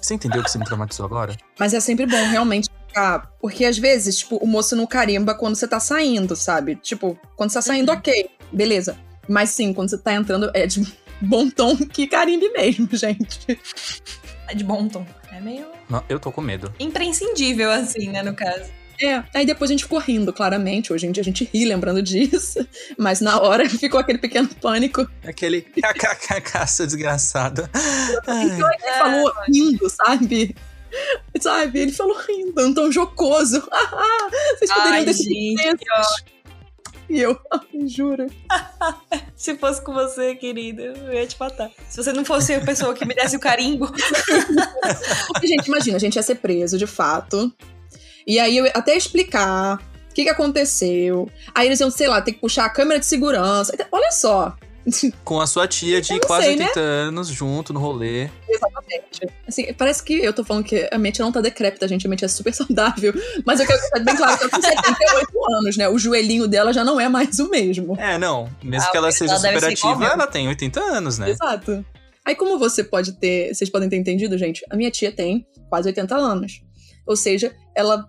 Você 0.00 0.14
entendeu 0.14 0.42
que 0.42 0.50
você 0.50 0.58
me 0.58 0.64
traumatizou 0.64 1.06
agora? 1.06 1.36
Mas 1.58 1.72
é 1.72 1.80
sempre 1.80 2.06
bom 2.06 2.24
realmente 2.28 2.65
ficar. 2.96 3.30
Porque 3.40 3.64
às 3.64 3.78
vezes, 3.78 4.18
tipo, 4.18 4.36
o 4.36 4.46
moço 4.46 4.74
não 4.74 4.86
carimba 4.86 5.34
quando 5.34 5.54
você 5.54 5.68
tá 5.68 5.78
saindo, 5.78 6.34
sabe? 6.34 6.76
Tipo, 6.76 7.18
quando 7.36 7.50
você 7.50 7.54
tá 7.58 7.62
saindo, 7.62 7.92
Uhum. 7.92 7.98
ok, 7.98 8.30
beleza. 8.52 8.96
Mas 9.28 9.50
sim, 9.50 9.72
quando 9.72 9.90
você 9.90 9.98
tá 9.98 10.14
entrando, 10.14 10.50
é 10.54 10.66
de 10.66 10.80
bom 11.20 11.48
tom 11.50 11.76
que 11.76 12.06
carimbe 12.06 12.48
mesmo, 12.50 12.88
gente. 12.96 13.58
É 14.48 14.54
de 14.54 14.64
bom 14.64 14.88
tom. 14.88 15.06
É 15.32 15.40
meio 15.40 15.66
Não, 15.90 16.02
eu 16.08 16.18
tô 16.18 16.32
com 16.32 16.40
medo. 16.40 16.72
imprescindível, 16.80 17.70
assim, 17.70 18.08
né, 18.08 18.22
no 18.22 18.34
caso. 18.34 18.64
É, 18.98 19.22
aí 19.34 19.44
depois 19.44 19.70
a 19.70 19.74
gente 19.74 19.82
ficou 19.84 19.98
rindo, 19.98 20.32
claramente. 20.32 20.90
Hoje 20.90 21.06
em 21.06 21.12
dia 21.12 21.20
a 21.20 21.24
gente 21.24 21.44
ri 21.52 21.66
lembrando 21.66 22.00
disso. 22.02 22.66
Mas 22.96 23.20
na 23.20 23.38
hora 23.38 23.68
ficou 23.68 24.00
aquele 24.00 24.16
pequeno 24.16 24.48
pânico. 24.48 25.06
Aquele 25.22 25.60
kkk, 25.60 26.66
seu 26.66 26.86
desgraçado. 26.86 27.68
Então 27.74 28.70
ele 28.72 28.92
falou 28.98 29.32
rindo, 29.52 29.90
sabe? 29.90 30.56
Sabe? 31.40 31.80
Ele 31.80 31.92
falou 31.92 32.16
rindo, 32.16 32.74
tom 32.74 32.90
jocoso. 32.90 33.60
Vocês 34.58 34.72
poderiam 34.72 35.06
Ai, 35.06 35.14
sido 35.14 35.62
gente. 35.62 35.84
E 37.08 37.20
eu, 37.20 37.38
ai, 37.52 37.86
juro. 37.86 38.26
Se 39.36 39.56
fosse 39.56 39.80
com 39.82 39.92
você, 39.92 40.34
querida, 40.34 40.82
eu 40.82 41.12
ia 41.12 41.26
te 41.26 41.38
matar. 41.38 41.70
Se 41.88 42.02
você 42.02 42.12
não 42.12 42.24
fosse 42.24 42.54
a 42.54 42.60
pessoa 42.60 42.94
que 42.94 43.04
me 43.04 43.14
desse 43.14 43.36
o 43.36 43.40
carimbo. 43.40 43.86
Gente, 45.44 45.68
imagina, 45.68 45.96
a 45.96 46.00
gente 46.00 46.16
ia 46.16 46.22
ser 46.22 46.36
preso, 46.36 46.76
de 46.76 46.86
fato. 46.86 47.52
E 48.26 48.40
aí 48.40 48.56
eu 48.56 48.66
até 48.74 48.96
explicar 48.96 49.76
o 50.10 50.14
que, 50.14 50.24
que 50.24 50.30
aconteceu. 50.30 51.30
Aí 51.54 51.68
eles 51.68 51.78
iam, 51.78 51.90
sei 51.90 52.08
lá, 52.08 52.20
ter 52.20 52.32
que 52.32 52.40
puxar 52.40 52.64
a 52.64 52.70
câmera 52.70 52.98
de 52.98 53.06
segurança. 53.06 53.72
Olha 53.92 54.10
só. 54.10 54.56
Com 55.24 55.40
a 55.40 55.46
sua 55.46 55.66
tia 55.66 56.00
de 56.00 56.18
quase 56.20 56.46
sei, 56.46 56.56
né? 56.56 56.64
80 56.66 56.80
anos 56.80 57.28
junto 57.28 57.72
no 57.72 57.80
rolê. 57.80 58.28
Exatamente. 58.48 59.28
Assim, 59.46 59.72
parece 59.74 60.02
que 60.02 60.14
eu 60.14 60.32
tô 60.32 60.44
falando 60.44 60.64
que 60.64 60.88
a 60.92 60.98
mente 60.98 61.20
não 61.20 61.32
tá 61.32 61.40
decrépita, 61.40 61.88
gente. 61.88 62.06
A 62.06 62.10
mente 62.10 62.24
é 62.24 62.28
super 62.28 62.52
saudável. 62.54 63.12
Mas 63.44 63.60
eu 63.60 63.66
quero 63.66 63.80
deixar 63.80 63.98
bem 64.00 64.16
claro 64.16 64.38
que 64.38 64.44
ela 64.44 64.50
tem 64.50 64.62
78 64.62 65.54
anos, 65.58 65.76
né? 65.76 65.88
O 65.88 65.98
joelhinho 65.98 66.46
dela 66.46 66.72
já 66.72 66.84
não 66.84 67.00
é 67.00 67.08
mais 67.08 67.38
o 67.40 67.50
mesmo. 67.50 67.96
É, 67.98 68.16
não. 68.18 68.48
Mesmo 68.62 68.86
Ah, 68.88 68.90
que 68.92 68.96
ela 68.96 69.10
seja 69.10 69.36
super 69.36 69.64
ativa, 69.64 70.04
ela 70.04 70.26
tem 70.26 70.46
80 70.48 70.80
anos, 70.80 71.18
né? 71.18 71.30
Exato. 71.30 71.84
Aí, 72.24 72.34
como 72.34 72.58
você 72.58 72.82
pode 72.84 73.12
ter. 73.12 73.54
Vocês 73.54 73.70
podem 73.70 73.88
ter 73.88 73.96
entendido, 73.96 74.36
gente, 74.38 74.64
a 74.70 74.76
minha 74.76 74.90
tia 74.90 75.10
tem 75.12 75.46
quase 75.68 75.88
80 75.88 76.14
anos. 76.16 76.60
Ou 77.06 77.16
seja, 77.16 77.54
ela 77.74 78.04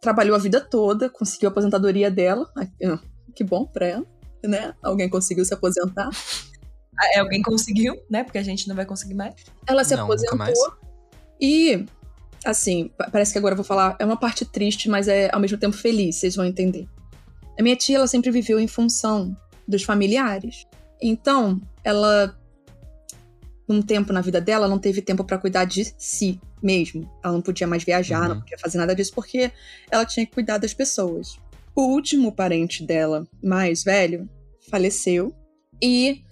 trabalhou 0.00 0.34
a 0.34 0.38
vida 0.38 0.60
toda, 0.60 1.08
conseguiu 1.08 1.48
a 1.48 1.52
aposentadoria 1.52 2.10
dela. 2.10 2.48
Ah, 2.56 2.98
Que 3.34 3.42
bom 3.44 3.64
pra 3.66 3.86
ela, 3.86 4.06
né? 4.48 4.74
Alguém 4.82 5.08
conseguiu 5.08 5.44
se 5.44 5.52
aposentar. 5.54 6.08
Ah, 6.98 7.06
é, 7.14 7.18
Alguém 7.20 7.42
conseguiu, 7.42 7.96
né? 8.10 8.22
Porque 8.24 8.38
a 8.38 8.42
gente 8.42 8.68
não 8.68 8.76
vai 8.76 8.84
conseguir 8.86 9.14
mais. 9.14 9.34
Ela 9.66 9.82
se 9.84 9.94
Não, 9.96 10.02
nunca 10.02 10.14
aposentou. 10.14 10.38
mais. 10.38 10.58
E, 11.40 11.86
assim, 12.44 12.90
pa- 12.96 13.08
parece 13.10 13.32
que 13.32 13.38
agora 13.38 13.52
eu 13.54 13.56
vou 13.56 13.64
falar. 13.64 13.96
É 13.98 14.04
uma 14.04 14.16
parte 14.16 14.44
triste, 14.44 14.88
mas 14.88 15.08
é 15.08 15.30
ao 15.32 15.40
mesmo 15.40 15.56
tempo 15.58 15.76
feliz, 15.76 16.16
vocês 16.16 16.36
vão 16.36 16.44
entender. 16.44 16.86
A 17.58 17.62
minha 17.62 17.76
tia, 17.76 17.96
ela 17.96 18.06
sempre 18.06 18.30
viveu 18.30 18.60
em 18.60 18.66
função 18.68 19.36
dos 19.66 19.82
familiares. 19.82 20.66
Então, 21.00 21.60
ela. 21.82 22.36
Um 23.68 23.80
tempo 23.80 24.12
na 24.12 24.20
vida 24.20 24.40
dela, 24.40 24.68
não 24.68 24.78
teve 24.78 25.00
tempo 25.00 25.24
pra 25.24 25.38
cuidar 25.38 25.64
de 25.64 25.94
si 25.96 26.38
mesmo. 26.62 27.10
Ela 27.24 27.32
não 27.32 27.40
podia 27.40 27.66
mais 27.66 27.82
viajar, 27.84 28.28
não 28.28 28.34
Uhum. 28.36 28.40
podia 28.40 28.58
fazer 28.58 28.76
nada 28.76 28.94
disso, 28.94 29.12
porque 29.14 29.50
ela 29.90 30.04
tinha 30.04 30.26
que 30.26 30.32
cuidar 30.32 30.58
das 30.58 30.74
pessoas. 30.74 31.38
O 31.74 31.82
último 31.82 32.32
parente 32.32 32.84
dela, 32.84 33.26
mais 33.42 33.82
velho, 33.82 34.28
faleceu. 34.70 35.34
E 35.82 36.22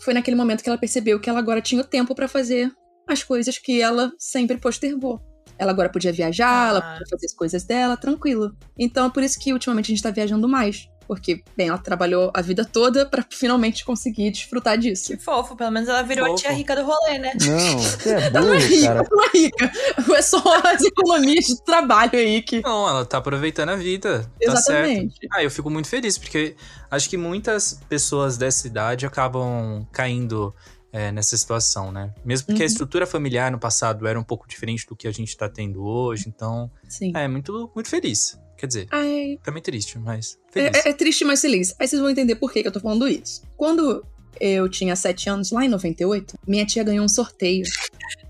foi 0.00 0.14
naquele 0.14 0.36
momento 0.36 0.62
que 0.62 0.68
ela 0.68 0.78
percebeu 0.78 1.18
que 1.20 1.28
ela 1.28 1.38
agora 1.38 1.60
tinha 1.60 1.80
o 1.80 1.84
tempo 1.84 2.14
pra 2.14 2.28
fazer 2.28 2.70
as 3.06 3.22
coisas 3.22 3.58
que 3.58 3.80
ela 3.80 4.12
sempre 4.18 4.56
postergou. 4.58 5.20
Ela 5.58 5.70
agora 5.72 5.88
podia 5.88 6.12
viajar, 6.12 6.68
ela 6.70 6.78
Ah. 6.80 6.92
podia 6.92 7.06
fazer 7.10 7.26
as 7.26 7.34
coisas 7.34 7.64
dela, 7.64 7.96
tranquilo. 7.96 8.54
Então 8.78 9.06
é 9.06 9.10
por 9.10 9.22
isso 9.22 9.38
que 9.40 9.52
ultimamente 9.52 9.86
a 9.86 9.94
gente 9.94 10.02
tá 10.02 10.10
viajando 10.10 10.48
mais. 10.48 10.88
Porque, 11.06 11.42
bem, 11.56 11.68
ela 11.68 11.78
trabalhou 11.78 12.30
a 12.34 12.40
vida 12.42 12.64
toda 12.64 13.06
pra 13.06 13.24
finalmente 13.30 13.84
conseguir 13.84 14.30
desfrutar 14.30 14.76
disso. 14.76 15.08
Que 15.08 15.16
fofo, 15.16 15.54
pelo 15.56 15.70
menos 15.70 15.88
ela 15.88 16.02
virou 16.02 16.24
a 16.26 16.28
Fofo. 16.30 16.42
tia 16.42 16.52
rica 16.52 16.74
do 16.74 16.82
rolê, 16.84 17.18
né? 17.18 17.32
Não, 17.40 17.78
você 17.78 18.10
é 18.14 18.26
Ela 18.26 18.40
não 18.40 18.54
é 18.54 18.58
burro, 18.58 18.68
rica, 18.68 18.86
cara. 18.86 19.08
não 19.10 19.24
é 19.24 19.28
rica. 19.32 19.72
É 20.16 20.22
só 20.22 20.42
as 20.64 20.82
economias 20.82 21.44
de 21.46 21.64
trabalho 21.64 22.18
aí 22.18 22.42
que. 22.42 22.60
Não, 22.62 22.88
ela 22.88 23.04
tá 23.04 23.18
aproveitando 23.18 23.68
a 23.70 23.76
vida. 23.76 24.28
Tá 24.44 24.56
certo. 24.56 24.88
Exatamente. 24.90 25.28
Ah, 25.32 25.42
eu 25.42 25.50
fico 25.50 25.70
muito 25.70 25.88
feliz, 25.88 26.16
porque 26.18 26.56
acho 26.90 27.08
que 27.08 27.16
muitas 27.16 27.80
pessoas 27.88 28.36
dessa 28.36 28.66
idade 28.66 29.06
acabam 29.06 29.86
caindo 29.92 30.54
é, 30.96 31.12
nessa 31.12 31.36
situação, 31.36 31.92
né? 31.92 32.12
Mesmo 32.24 32.46
porque 32.46 32.62
a 32.62 32.64
Uhum. 32.64 32.70
estrutura 32.72 33.06
familiar 33.06 33.50
no 33.52 33.58
passado 33.58 34.06
era 34.06 34.18
um 34.18 34.24
pouco 34.24 34.48
diferente 34.48 34.86
do 34.86 34.96
que 34.96 35.06
a 35.06 35.12
gente 35.12 35.36
tá 35.36 35.48
tendo 35.48 35.84
hoje, 35.84 36.24
então 36.28 36.70
Sim. 36.88 37.12
é 37.14 37.28
muito, 37.28 37.70
muito 37.74 37.88
feliz. 37.88 38.38
Quer 38.56 38.66
dizer, 38.66 38.86
Ai, 38.90 39.38
também 39.42 39.62
triste, 39.62 39.98
mas 39.98 40.38
feliz. 40.50 40.70
É, 40.74 40.88
é- 40.88 40.90
é 40.90 40.92
triste, 40.94 41.24
mas 41.24 41.40
feliz. 41.42 41.74
Aí 41.78 41.86
vocês 41.86 42.00
vão 42.00 42.10
entender 42.10 42.36
por 42.36 42.50
que, 42.50 42.62
que 42.62 42.68
eu 42.68 42.72
tô 42.72 42.80
falando 42.80 43.06
isso. 43.06 43.42
Quando 43.56 44.02
eu 44.40 44.68
tinha 44.70 44.96
7 44.96 45.28
anos, 45.28 45.50
lá 45.50 45.64
em 45.64 45.68
98, 45.68 46.38
minha 46.46 46.64
tia 46.64 46.82
ganhou 46.82 47.04
um 47.04 47.08
sorteio. 47.08 47.64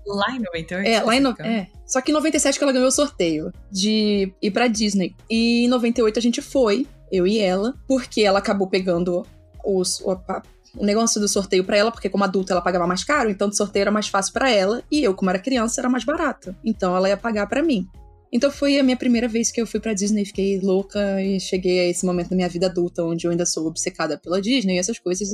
Lá 0.05 0.31
em 0.31 0.39
98? 0.39 0.87
É, 0.87 1.01
lá 1.01 1.15
em. 1.15 1.19
No... 1.21 1.29
É. 1.39 1.67
Só 1.85 2.01
que 2.01 2.11
em 2.11 2.13
97 2.13 2.57
que 2.57 2.63
ela 2.63 2.73
ganhou 2.73 2.87
o 2.89 2.91
sorteio 2.91 3.51
de 3.71 4.33
ir 4.41 4.51
pra 4.51 4.67
Disney. 4.67 5.15
E 5.29 5.63
em 5.65 5.67
98 5.69 6.19
a 6.19 6.21
gente 6.21 6.41
foi, 6.41 6.85
eu 7.11 7.25
e 7.25 7.39
ela, 7.39 7.73
porque 7.87 8.21
ela 8.23 8.39
acabou 8.39 8.67
pegando 8.67 9.25
os, 9.65 9.99
o, 10.01 10.11
a- 10.11 10.43
o 10.75 10.85
negócio 10.85 11.19
do 11.19 11.27
sorteio 11.27 11.63
pra 11.63 11.77
ela, 11.77 11.91
porque 11.91 12.09
como 12.09 12.23
adulta 12.23 12.53
ela 12.53 12.61
pagava 12.61 12.87
mais 12.87 13.03
caro, 13.03 13.29
então 13.29 13.49
o 13.49 13.53
sorteio 13.53 13.83
era 13.83 13.91
mais 13.91 14.07
fácil 14.07 14.33
pra 14.33 14.49
ela. 14.49 14.83
E 14.91 15.03
eu, 15.03 15.13
como 15.13 15.29
era 15.29 15.39
criança, 15.39 15.81
era 15.81 15.89
mais 15.89 16.03
barato. 16.03 16.55
Então 16.63 16.95
ela 16.95 17.09
ia 17.09 17.17
pagar 17.17 17.47
pra 17.47 17.63
mim. 17.63 17.87
Então 18.31 18.51
foi 18.51 18.77
a 18.77 18.83
minha 18.83 18.97
primeira 18.97 19.27
vez 19.27 19.51
que 19.51 19.61
eu 19.61 19.65
fui 19.67 19.79
pra 19.79 19.93
Disney, 19.93 20.25
fiquei 20.25 20.59
louca 20.59 21.21
e 21.21 21.39
cheguei 21.39 21.79
a 21.79 21.87
esse 21.87 22.05
momento 22.05 22.29
da 22.29 22.35
minha 22.35 22.49
vida 22.49 22.65
adulta, 22.65 23.03
onde 23.03 23.25
eu 23.25 23.31
ainda 23.31 23.45
sou 23.45 23.65
obcecada 23.65 24.17
pela 24.17 24.41
Disney 24.41 24.75
e 24.75 24.79
essas 24.79 24.99
coisas 24.99 25.29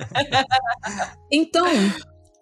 então, 1.32 1.66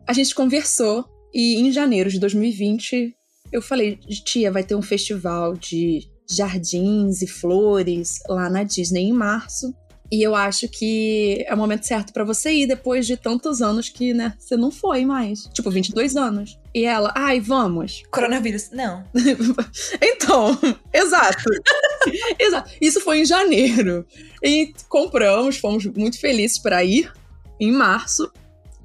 a 0.07 0.12
gente 0.12 0.35
conversou 0.35 1.05
e 1.33 1.57
em 1.57 1.71
janeiro 1.71 2.11
de 2.11 2.19
2020 2.19 3.14
eu 3.53 3.62
falei, 3.62 3.97
tia, 4.25 4.51
vai 4.51 4.64
ter 4.64 4.75
um 4.75 4.83
festival 4.83 5.55
de 5.55 6.01
jardins 6.29 7.23
e 7.23 7.27
flores 7.27 8.19
lá 8.29 8.51
na 8.51 8.62
Disney 8.62 9.05
em 9.05 9.12
março. 9.12 9.73
E 10.11 10.23
eu 10.23 10.35
acho 10.35 10.66
que 10.68 11.44
é 11.47 11.55
o 11.55 11.59
momento 11.59 11.87
certo 11.87 12.12
pra 12.14 12.25
você 12.25 12.51
ir 12.51 12.66
depois 12.66 13.07
de 13.07 13.16
tantos 13.16 13.61
anos 13.61 13.90
que, 13.90 14.14
né, 14.14 14.33
você 14.38 14.57
não 14.57 14.71
foi 14.71 15.05
mais. 15.05 15.44
Tipo, 15.53 15.71
22 15.71 16.16
anos. 16.16 16.59
E 16.75 16.85
ela, 16.85 17.12
ai, 17.14 17.40
vamos. 17.40 18.03
Coronavírus. 18.11 18.71
Não. 18.73 19.05
Então, 20.01 20.59
exato. 20.92 21.44
exato. 22.38 22.71
Isso 22.81 23.01
foi 23.01 23.21
em 23.21 23.25
janeiro. 23.25 24.07
E 24.42 24.75
compramos, 24.88 25.57
fomos 25.57 25.85
muito 25.87 26.21
felizes 26.21 26.59
para 26.59 26.85
ir 26.85 27.11
em 27.59 27.73
março. 27.73 28.31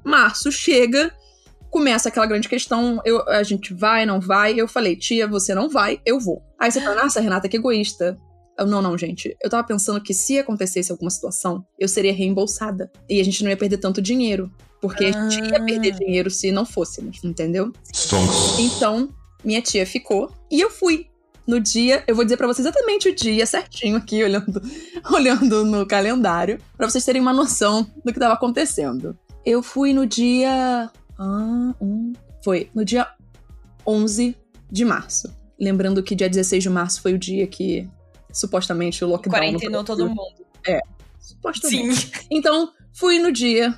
Março 0.02 0.50
chega, 0.50 1.12
começa 1.70 2.08
aquela 2.08 2.26
grande 2.26 2.48
questão: 2.48 3.00
eu, 3.04 3.28
a 3.28 3.42
gente 3.42 3.74
vai, 3.74 4.06
não 4.06 4.20
vai? 4.20 4.54
Eu 4.58 4.68
falei, 4.68 4.96
tia, 4.96 5.26
você 5.26 5.54
não 5.54 5.68
vai, 5.68 6.00
eu 6.06 6.20
vou. 6.20 6.42
Aí 6.58 6.70
você 6.70 6.80
fala, 6.80 7.02
nossa, 7.02 7.20
Renata, 7.20 7.48
que 7.48 7.56
egoísta. 7.56 8.18
Eu, 8.58 8.66
não, 8.66 8.80
não, 8.80 8.96
gente. 8.96 9.36
Eu 9.42 9.50
tava 9.50 9.66
pensando 9.66 10.00
que 10.00 10.14
se 10.14 10.38
acontecesse 10.38 10.92
alguma 10.92 11.10
situação, 11.10 11.64
eu 11.78 11.88
seria 11.88 12.12
reembolsada. 12.12 12.90
E 13.08 13.20
a 13.20 13.24
gente 13.24 13.42
não 13.42 13.50
ia 13.50 13.56
perder 13.56 13.78
tanto 13.78 14.00
dinheiro. 14.00 14.50
Porque 14.80 15.06
a 15.06 15.12
gente 15.30 15.40
ia 15.42 15.58
Ah. 15.58 15.64
perder 15.64 15.92
dinheiro 15.92 16.30
se 16.30 16.52
não 16.52 16.64
fôssemos, 16.66 17.22
entendeu? 17.24 17.72
Então, 18.58 19.08
minha 19.42 19.60
tia 19.62 19.86
ficou 19.86 20.30
e 20.50 20.60
eu 20.60 20.70
fui. 20.70 21.06
No 21.46 21.60
dia, 21.60 22.02
eu 22.06 22.14
vou 22.14 22.24
dizer 22.24 22.36
pra 22.38 22.46
vocês 22.46 22.66
exatamente 22.66 23.08
o 23.08 23.14
dia 23.14 23.44
certinho 23.44 23.96
aqui, 23.98 24.22
olhando, 24.24 24.62
olhando 25.12 25.64
no 25.64 25.84
calendário, 25.86 26.58
pra 26.76 26.88
vocês 26.88 27.04
terem 27.04 27.20
uma 27.20 27.34
noção 27.34 27.86
do 28.04 28.12
que 28.12 28.18
tava 28.18 28.32
acontecendo. 28.34 29.18
Eu 29.44 29.62
fui 29.62 29.92
no 29.92 30.06
dia. 30.06 30.90
Ah, 31.18 31.74
um, 31.80 32.12
foi 32.42 32.70
no 32.74 32.82
dia 32.84 33.06
11 33.86 34.34
de 34.70 34.84
março. 34.84 35.30
Lembrando 35.60 36.02
que 36.02 36.14
dia 36.14 36.28
16 36.30 36.62
de 36.62 36.70
março 36.70 37.02
foi 37.02 37.12
o 37.14 37.18
dia 37.18 37.46
que 37.46 37.86
supostamente 38.34 39.04
o 39.04 39.08
lockdown. 39.08 39.40
no 39.40 39.46
Quarentenou 39.46 39.84
todo 39.84 40.08
mundo. 40.08 40.44
Supostamente. 41.20 41.96
Sim. 41.96 42.12
Então, 42.30 42.70
fui 42.92 43.18
no 43.18 43.32
dia 43.32 43.74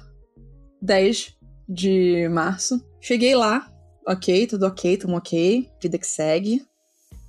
10 0.82 1.36
de 1.68 2.28
março. 2.28 2.82
Cheguei 3.00 3.36
lá, 3.36 3.70
ok, 4.06 4.46
tudo 4.46 4.66
ok, 4.66 4.96
tudo 4.96 5.14
ok, 5.14 5.70
vida 5.80 5.98
que 5.98 6.06
segue. 6.06 6.64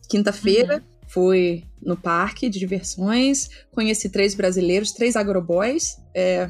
Quinta-feira, 0.10 0.84
fui 1.08 1.66
no 1.82 1.98
parque 1.98 2.50
de 2.50 2.60
diversões, 2.60 3.50
conheci 3.72 4.10
três 4.10 4.34
brasileiros, 4.34 4.92
três 4.92 5.16
agroboys. 5.16 5.98
é, 6.14 6.50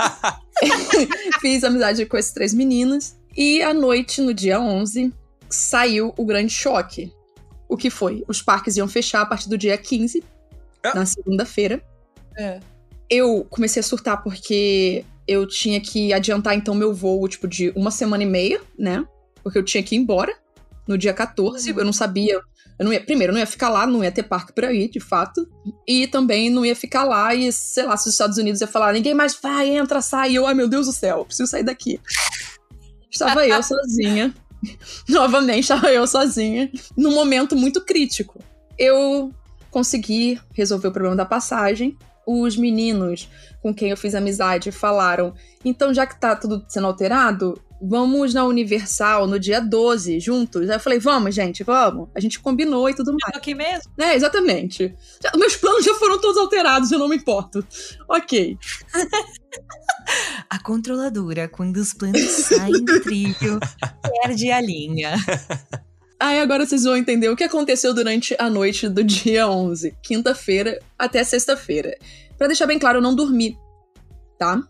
fiz 1.40 1.64
amizade 1.64 2.06
com 2.06 2.16
esses 2.16 2.32
três 2.32 2.52
meninos. 2.52 3.16
E 3.36 3.62
à 3.62 3.74
noite, 3.74 4.20
no 4.20 4.32
dia 4.32 4.60
11, 4.60 5.12
saiu 5.48 6.14
o 6.16 6.24
grande 6.24 6.52
choque. 6.52 7.12
O 7.68 7.76
que 7.76 7.90
foi? 7.90 8.24
Os 8.28 8.40
parques 8.42 8.76
iam 8.76 8.86
fechar 8.88 9.22
a 9.22 9.26
partir 9.26 9.48
do 9.48 9.58
dia 9.58 9.76
15, 9.76 10.22
Ah. 10.84 10.94
na 10.94 11.06
segunda-feira 11.06 11.82
É. 12.36 12.60
eu 13.10 13.44
comecei 13.50 13.80
a 13.80 13.82
surtar 13.82 14.22
porque 14.22 15.04
eu 15.26 15.46
tinha 15.46 15.80
que 15.80 16.12
adiantar 16.12 16.54
então 16.54 16.74
meu 16.74 16.94
voo, 16.94 17.26
tipo, 17.28 17.48
de 17.48 17.72
uma 17.74 17.90
semana 17.90 18.22
e 18.22 18.26
meia, 18.26 18.60
né? 18.78 19.04
porque 19.42 19.58
eu 19.58 19.64
tinha 19.64 19.82
que 19.82 19.94
ir 19.94 19.98
embora 19.98 20.36
no 20.88 20.98
dia 20.98 21.12
14. 21.14 21.70
Eu 21.70 21.84
não 21.84 21.92
sabia. 21.92 22.40
Eu 22.78 22.84
não 22.84 22.92
ia, 22.92 23.00
primeiro, 23.00 23.30
eu 23.30 23.34
não 23.34 23.40
ia 23.40 23.46
ficar 23.46 23.68
lá, 23.68 23.86
não 23.86 24.02
ia 24.02 24.10
ter 24.10 24.24
parque 24.24 24.52
pra 24.52 24.72
ir, 24.72 24.88
de 24.90 24.98
fato. 24.98 25.48
E 25.86 26.06
também 26.08 26.50
não 26.50 26.66
ia 26.66 26.74
ficar 26.74 27.04
lá 27.04 27.32
e, 27.32 27.52
sei 27.52 27.84
lá, 27.84 27.96
se 27.96 28.08
os 28.08 28.14
Estados 28.14 28.38
Unidos 28.38 28.60
ia 28.60 28.66
falar, 28.66 28.92
ninguém 28.92 29.14
mais 29.14 29.34
vai, 29.40 29.68
entra, 29.68 30.00
sai. 30.02 30.32
E 30.32 30.34
eu, 30.34 30.46
ai 30.48 30.54
meu 30.54 30.68
Deus 30.68 30.86
do 30.86 30.92
céu, 30.92 31.24
preciso 31.24 31.48
sair 31.48 31.62
daqui. 31.62 32.00
Estava 33.10 33.46
eu 33.46 33.62
sozinha. 33.62 34.34
Novamente, 35.08 35.60
estava 35.60 35.90
eu 35.92 36.06
sozinha. 36.06 36.70
Num 36.96 37.14
momento 37.14 37.56
muito 37.56 37.84
crítico. 37.84 38.40
Eu 38.78 39.32
consegui 39.70 40.40
resolver 40.52 40.88
o 40.88 40.92
problema 40.92 41.16
da 41.16 41.24
passagem. 41.24 41.96
Os 42.26 42.56
meninos 42.56 43.28
com 43.62 43.72
quem 43.72 43.90
eu 43.90 43.96
fiz 43.96 44.14
amizade 44.14 44.72
falaram: 44.72 45.34
então, 45.64 45.94
já 45.94 46.06
que 46.06 46.18
tá 46.18 46.34
tudo 46.34 46.64
sendo 46.68 46.86
alterado, 46.86 47.60
vamos 47.80 48.34
na 48.34 48.44
Universal 48.44 49.26
no 49.26 49.38
dia 49.38 49.60
12, 49.60 50.20
juntos. 50.20 50.68
Aí 50.68 50.76
eu 50.76 50.80
falei, 50.80 50.98
vamos, 50.98 51.34
gente, 51.34 51.62
vamos. 51.62 52.08
A 52.14 52.20
gente 52.20 52.40
combinou 52.40 52.88
e 52.88 52.94
tudo 52.94 53.12
mais. 53.12 53.36
aqui 53.36 53.54
mesmo. 53.54 53.90
É, 53.98 54.14
exatamente. 54.14 54.94
Já, 55.22 55.32
meus 55.36 55.56
planos 55.56 55.84
já 55.84 55.94
foram 55.94 56.20
todos 56.20 56.38
alterados, 56.38 56.90
eu 56.90 56.98
não 56.98 57.08
me 57.08 57.16
importo. 57.16 57.64
Ok. 58.08 58.56
a 60.48 60.58
controladora, 60.58 61.48
quando 61.48 61.76
os 61.76 61.92
planos 61.92 62.22
saem 62.22 62.84
do 62.84 63.00
trilho, 63.02 63.58
perde 64.02 64.50
a 64.50 64.60
linha. 64.60 65.14
Aí 66.18 66.40
agora 66.40 66.64
vocês 66.64 66.84
vão 66.84 66.96
entender 66.96 67.28
o 67.28 67.36
que 67.36 67.44
aconteceu 67.44 67.92
durante 67.92 68.34
a 68.38 68.48
noite 68.48 68.88
do 68.88 69.04
dia 69.04 69.48
11, 69.48 69.94
quinta-feira 70.02 70.78
até 70.98 71.22
sexta-feira. 71.22 71.96
Para 72.38 72.48
deixar 72.48 72.66
bem 72.66 72.78
claro, 72.78 72.98
eu 72.98 73.02
não 73.02 73.14
dormi, 73.14 73.56
tá? 74.38 74.66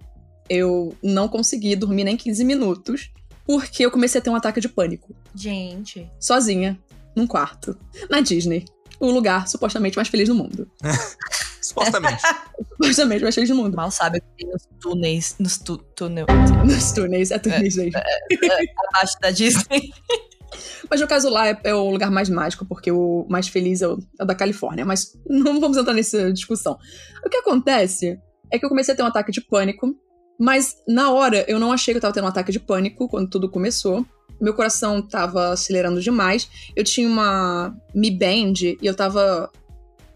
eu 0.48 0.96
não 1.02 1.28
consegui 1.28 1.76
dormir 1.76 2.04
nem 2.04 2.16
15 2.16 2.44
minutos, 2.44 3.10
porque 3.44 3.84
eu 3.84 3.90
comecei 3.90 4.20
a 4.20 4.22
ter 4.22 4.30
um 4.30 4.36
ataque 4.36 4.60
de 4.60 4.68
pânico. 4.68 5.14
Gente. 5.34 6.08
Sozinha, 6.18 6.78
num 7.14 7.26
quarto, 7.26 7.76
na 8.10 8.20
Disney. 8.20 8.64
O 8.98 9.10
lugar 9.10 9.46
supostamente 9.46 9.96
mais 9.96 10.08
feliz 10.08 10.28
do 10.28 10.34
mundo. 10.34 10.70
supostamente. 11.76 12.22
supostamente 12.82 13.22
mais 13.22 13.34
feliz 13.34 13.50
do 13.50 13.56
mundo. 13.56 13.76
Mal 13.76 13.90
sabe 13.90 14.20
que 14.20 14.26
tem 14.36 14.52
nos 14.52 14.68
túneis. 14.80 15.36
Nos 15.38 15.58
tu, 15.58 15.78
túnel. 15.78 16.26
Nos 16.64 16.92
túneis, 16.92 17.30
é 17.30 17.38
túneis 17.38 17.78
é, 17.78 17.86
é, 17.86 17.92
é, 17.92 18.64
abaixo 18.88 19.16
da 19.20 19.30
Disney. 19.30 19.90
Mas 20.88 21.00
no 21.00 21.08
caso 21.08 21.28
lá 21.28 21.48
é, 21.48 21.60
é, 21.64 21.74
o 21.74 21.90
lugar 21.90 22.10
mais 22.10 22.28
mágico, 22.28 22.64
porque 22.64 22.90
o 22.90 23.26
mais 23.28 23.48
feliz 23.48 23.82
é 23.82 23.88
o, 23.88 23.98
é 24.18 24.22
o 24.22 24.26
da 24.26 24.34
Califórnia. 24.34 24.84
Mas 24.84 25.12
não 25.28 25.60
vamos 25.60 25.76
entrar 25.76 25.94
nessa 25.94 26.32
discussão. 26.32 26.78
O 27.24 27.28
que 27.28 27.36
acontece 27.36 28.18
é 28.50 28.58
que 28.58 28.64
eu 28.64 28.68
comecei 28.68 28.94
a 28.94 28.96
ter 28.96 29.02
um 29.02 29.06
ataque 29.06 29.32
de 29.32 29.40
pânico 29.40 29.94
mas 30.38 30.76
na 30.86 31.10
hora 31.10 31.44
eu 31.48 31.58
não 31.58 31.72
achei 31.72 31.94
que 31.94 31.98
eu 31.98 32.02
tava 32.02 32.14
tendo 32.14 32.24
um 32.24 32.28
ataque 32.28 32.52
de 32.52 32.60
pânico 32.60 33.08
quando 33.08 33.28
tudo 33.28 33.50
começou. 33.50 34.04
Meu 34.40 34.52
coração 34.52 35.00
tava 35.00 35.52
acelerando 35.52 36.00
demais. 36.00 36.48
Eu 36.74 36.84
tinha 36.84 37.08
uma 37.08 37.74
Mi 37.94 38.10
Band 38.10 38.54
e 38.60 38.78
eu 38.82 38.94
tava 38.94 39.50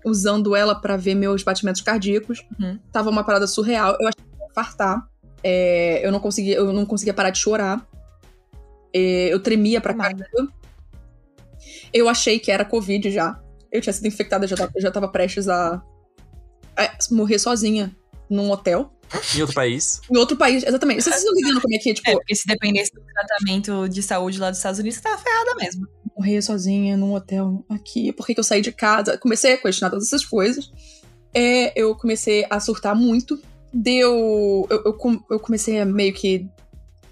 usando 0.05 0.57
ela 0.57 0.75
para 0.75 0.97
ver 0.97 1.15
meus 1.15 1.43
batimentos 1.43 1.81
cardíacos. 1.81 2.45
Uhum. 2.59 2.79
Tava 2.93 3.11
uma 3.11 3.25
parada 3.25 3.47
surreal. 3.47 3.97
Eu 4.01 4.09
achei 4.09 4.25
que 4.25 4.43
ia 4.43 4.55
fartar. 4.55 5.09
É, 5.43 6.07
eu 6.07 6.13
não 6.13 6.21
conseguia, 6.21 6.57
eu 6.57 6.73
não 6.73 6.85
conseguia 6.85 7.15
parar 7.15 7.31
de 7.31 7.39
chorar. 7.39 7.87
É, 8.95 9.33
eu 9.33 9.41
tremia 9.41 9.81
pra 9.81 9.95
caramba. 9.95 10.27
Eu 11.93 12.09
achei 12.09 12.39
que 12.39 12.51
era 12.51 12.65
Covid 12.65 13.11
já. 13.11 13.41
Eu 13.71 13.81
tinha 13.81 13.93
sido 13.93 14.07
infectada, 14.07 14.47
já 14.47 14.57
tava, 14.57 14.73
já 14.79 14.91
tava 14.91 15.09
prestes 15.09 15.49
a, 15.49 15.83
a 16.77 16.91
morrer 17.11 17.39
sozinha 17.39 17.95
num 18.29 18.51
hotel. 18.51 18.93
Em 19.35 19.41
outro 19.41 19.55
país. 19.55 20.01
Em 20.11 20.17
outro 20.17 20.37
país, 20.37 20.63
exatamente. 20.65 21.03
Vocês 21.03 21.17
estão 21.17 21.33
entendendo 21.33 21.61
como 21.61 21.75
é 21.75 21.79
que 21.79 21.91
é, 21.91 21.95
tipo... 21.95 22.11
É, 22.11 22.15
porque 22.15 22.35
se 22.35 22.47
dependesse 22.47 22.93
do 22.93 23.01
tratamento 23.01 23.89
de 23.89 24.03
saúde 24.03 24.39
lá 24.39 24.51
dos 24.51 24.59
Estados 24.59 24.79
Unidos, 24.79 24.99
você 24.99 25.03
tava 25.03 25.19
ferrada 25.19 25.55
mesmo. 25.57 25.87
Morrer 26.21 26.43
sozinha 26.43 26.99
num 26.99 27.15
hotel 27.15 27.65
aqui, 27.67 28.13
por 28.13 28.27
que, 28.27 28.35
que 28.35 28.41
eu 28.41 28.45
saí 28.45 28.61
de 28.61 28.71
casa? 28.71 29.17
Comecei 29.17 29.55
a 29.55 29.57
questionar 29.57 29.89
todas 29.89 30.07
essas 30.07 30.23
coisas. 30.23 30.71
É, 31.33 31.73
eu 31.75 31.97
comecei 31.97 32.47
a 32.51 32.61
surtar 32.61 32.95
muito. 32.95 33.41
Deu... 33.73 34.67
Eu, 34.69 34.83
eu, 34.85 35.25
eu 35.31 35.41
comecei 35.41 35.81
a 35.81 35.87
meio 35.87 36.13
que... 36.13 36.47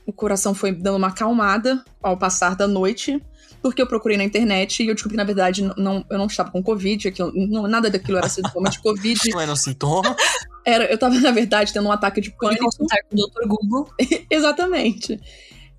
O 0.05 0.13
coração 0.13 0.53
foi 0.53 0.73
dando 0.73 0.99
uma 0.99 1.09
acalmada 1.09 1.83
ao 2.03 2.19
passar 2.19 2.55
da 2.55 2.69
noite 2.69 3.19
porque 3.63 3.81
eu 3.81 3.87
procurei 3.87 4.19
na 4.19 4.25
internet 4.25 4.83
e 4.83 4.89
eu 4.89 4.95
descobri 4.95 5.15
que, 5.15 5.17
na 5.17 5.25
verdade, 5.25 5.63
não, 5.79 6.05
eu 6.11 6.19
não 6.19 6.27
estava 6.27 6.51
com 6.51 6.63
Covid, 6.63 7.09
aquilo, 7.09 7.33
não, 7.35 7.67
nada 7.67 7.91
daquilo 7.91 8.19
era 8.19 8.29
sintoma 8.29 8.69
de 8.69 8.79
Covid. 8.81 9.19
Não 9.31 9.41
era 9.41 9.51
um 9.51 9.57
sintoma? 9.57 10.15
Era, 10.65 10.85
eu 10.85 10.97
estava, 10.97 11.19
na 11.19 11.31
verdade, 11.31 11.73
tendo 11.73 11.89
um 11.89 11.93
ataque 11.93 12.21
de 12.21 12.31
pânico. 12.31 12.63
consultar 12.63 12.99
com 13.09 13.17
o 13.17 13.27
Dr. 13.27 13.49
Google. 13.49 13.91
Exatamente. 14.29 15.19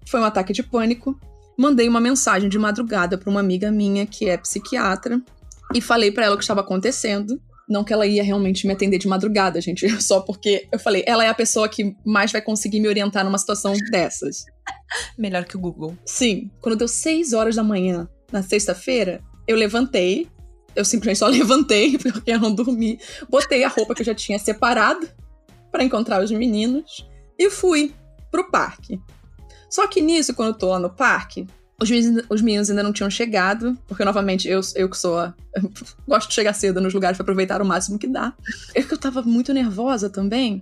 Foi 0.04 0.20
um 0.20 0.24
ataque 0.24 0.52
de 0.52 0.64
pânico. 0.64 1.20
Mandei 1.60 1.90
uma 1.90 2.00
mensagem 2.00 2.48
de 2.48 2.58
madrugada 2.58 3.18
para 3.18 3.30
uma 3.30 3.42
amiga 3.42 3.70
minha 3.70 4.06
que 4.06 4.30
é 4.30 4.38
psiquiatra 4.38 5.22
e 5.76 5.82
falei 5.82 6.10
para 6.10 6.24
ela 6.24 6.36
o 6.36 6.38
que 6.38 6.44
estava 6.46 6.62
acontecendo. 6.62 7.38
Não 7.68 7.84
que 7.84 7.92
ela 7.92 8.08
ia 8.08 8.24
realmente 8.24 8.66
me 8.66 8.72
atender 8.72 8.98
de 8.98 9.10
madrugada, 9.10 9.60
gente, 9.60 9.86
só 10.02 10.22
porque 10.22 10.70
eu 10.72 10.80
falei, 10.80 11.04
ela 11.06 11.26
é 11.26 11.28
a 11.28 11.34
pessoa 11.34 11.68
que 11.68 11.98
mais 12.06 12.32
vai 12.32 12.42
conseguir 12.42 12.80
me 12.80 12.88
orientar 12.88 13.26
numa 13.26 13.38
situação 13.38 13.74
dessas. 13.92 14.46
Melhor 15.20 15.44
que 15.44 15.58
o 15.58 15.60
Google. 15.60 15.98
Sim. 16.06 16.50
Quando 16.62 16.78
deu 16.78 16.88
6 16.88 17.34
horas 17.34 17.58
da 17.58 17.64
manhã, 17.64 18.08
na 18.32 18.42
sexta-feira, 18.42 19.22
eu 19.46 19.58
levantei. 19.58 20.30
Eu 20.74 20.86
simplesmente 20.86 21.20
só 21.20 21.28
levantei, 21.28 21.98
porque 21.98 22.32
eu 22.32 22.40
não 22.40 22.56
dormi. 22.56 22.98
Botei 23.30 23.66
a 23.66 23.68
roupa 23.68 23.94
que 23.94 24.02
eu 24.02 24.06
já 24.06 24.16
tinha 24.16 24.40
separado 24.40 25.06
para 25.70 25.84
encontrar 25.84 26.24
os 26.24 26.32
meninos 26.32 27.06
e 27.38 27.50
fui 27.50 27.94
pro 28.32 28.50
parque. 28.50 28.98
Só 29.70 29.88
que 29.88 30.02
nisso, 30.02 30.34
quando 30.34 30.50
eu 30.50 30.58
tô 30.58 30.70
lá 30.70 30.80
no 30.80 30.90
parque, 30.90 31.48
os 31.82 31.90
meninos, 31.90 32.24
os 32.30 32.42
meninos 32.42 32.70
ainda 32.70 32.84
não 32.84 32.92
tinham 32.92 33.10
chegado, 33.10 33.78
porque 33.88 34.04
novamente 34.04 34.48
eu, 34.48 34.60
eu 34.76 34.90
que 34.90 34.98
sou 34.98 35.18
a, 35.18 35.34
gosto 36.08 36.28
de 36.28 36.36
chegar 36.36 36.54
cedo 36.54 36.82
nos 36.82 36.94
lugares 36.94 37.18
para 37.18 37.24
aproveitar 37.24 37.62
o 37.62 37.66
máximo 37.66 37.98
que 37.98 38.08
dá. 38.08 38.34
Eu 38.76 38.86
que 38.86 38.94
eu 38.94 38.98
tava 38.98 39.22
muito 39.22 39.54
nervosa 39.54 40.10
também. 40.10 40.62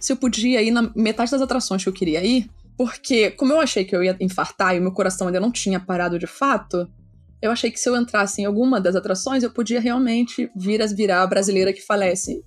Se 0.00 0.12
eu 0.12 0.16
podia 0.16 0.62
ir 0.62 0.70
na 0.70 0.90
metade 0.94 1.30
das 1.30 1.42
atrações 1.42 1.82
que 1.82 1.88
eu 1.88 1.92
queria 1.92 2.24
ir, 2.24 2.50
porque, 2.76 3.30
como 3.32 3.52
eu 3.52 3.60
achei 3.60 3.84
que 3.84 3.94
eu 3.94 4.02
ia 4.02 4.16
infartar 4.20 4.74
e 4.74 4.78
o 4.78 4.82
meu 4.82 4.92
coração 4.92 5.26
ainda 5.26 5.40
não 5.40 5.52
tinha 5.52 5.78
parado 5.78 6.18
de 6.18 6.26
fato, 6.26 6.88
eu 7.40 7.50
achei 7.50 7.70
que 7.70 7.78
se 7.78 7.88
eu 7.88 7.96
entrasse 7.96 8.40
em 8.40 8.46
alguma 8.46 8.80
das 8.80 8.96
atrações, 8.96 9.42
eu 9.42 9.50
podia 9.50 9.80
realmente 9.80 10.50
vir 10.56 10.82
a 10.82 10.86
virar 10.86 11.22
a 11.22 11.26
brasileira 11.26 11.72
que 11.72 11.82
falece. 11.82 12.42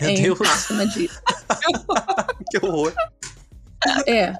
Meu 0.00 0.10
em 0.10 0.22
Deus! 0.22 0.38
que 2.50 2.64
horror! 2.64 2.92
É. 4.06 4.34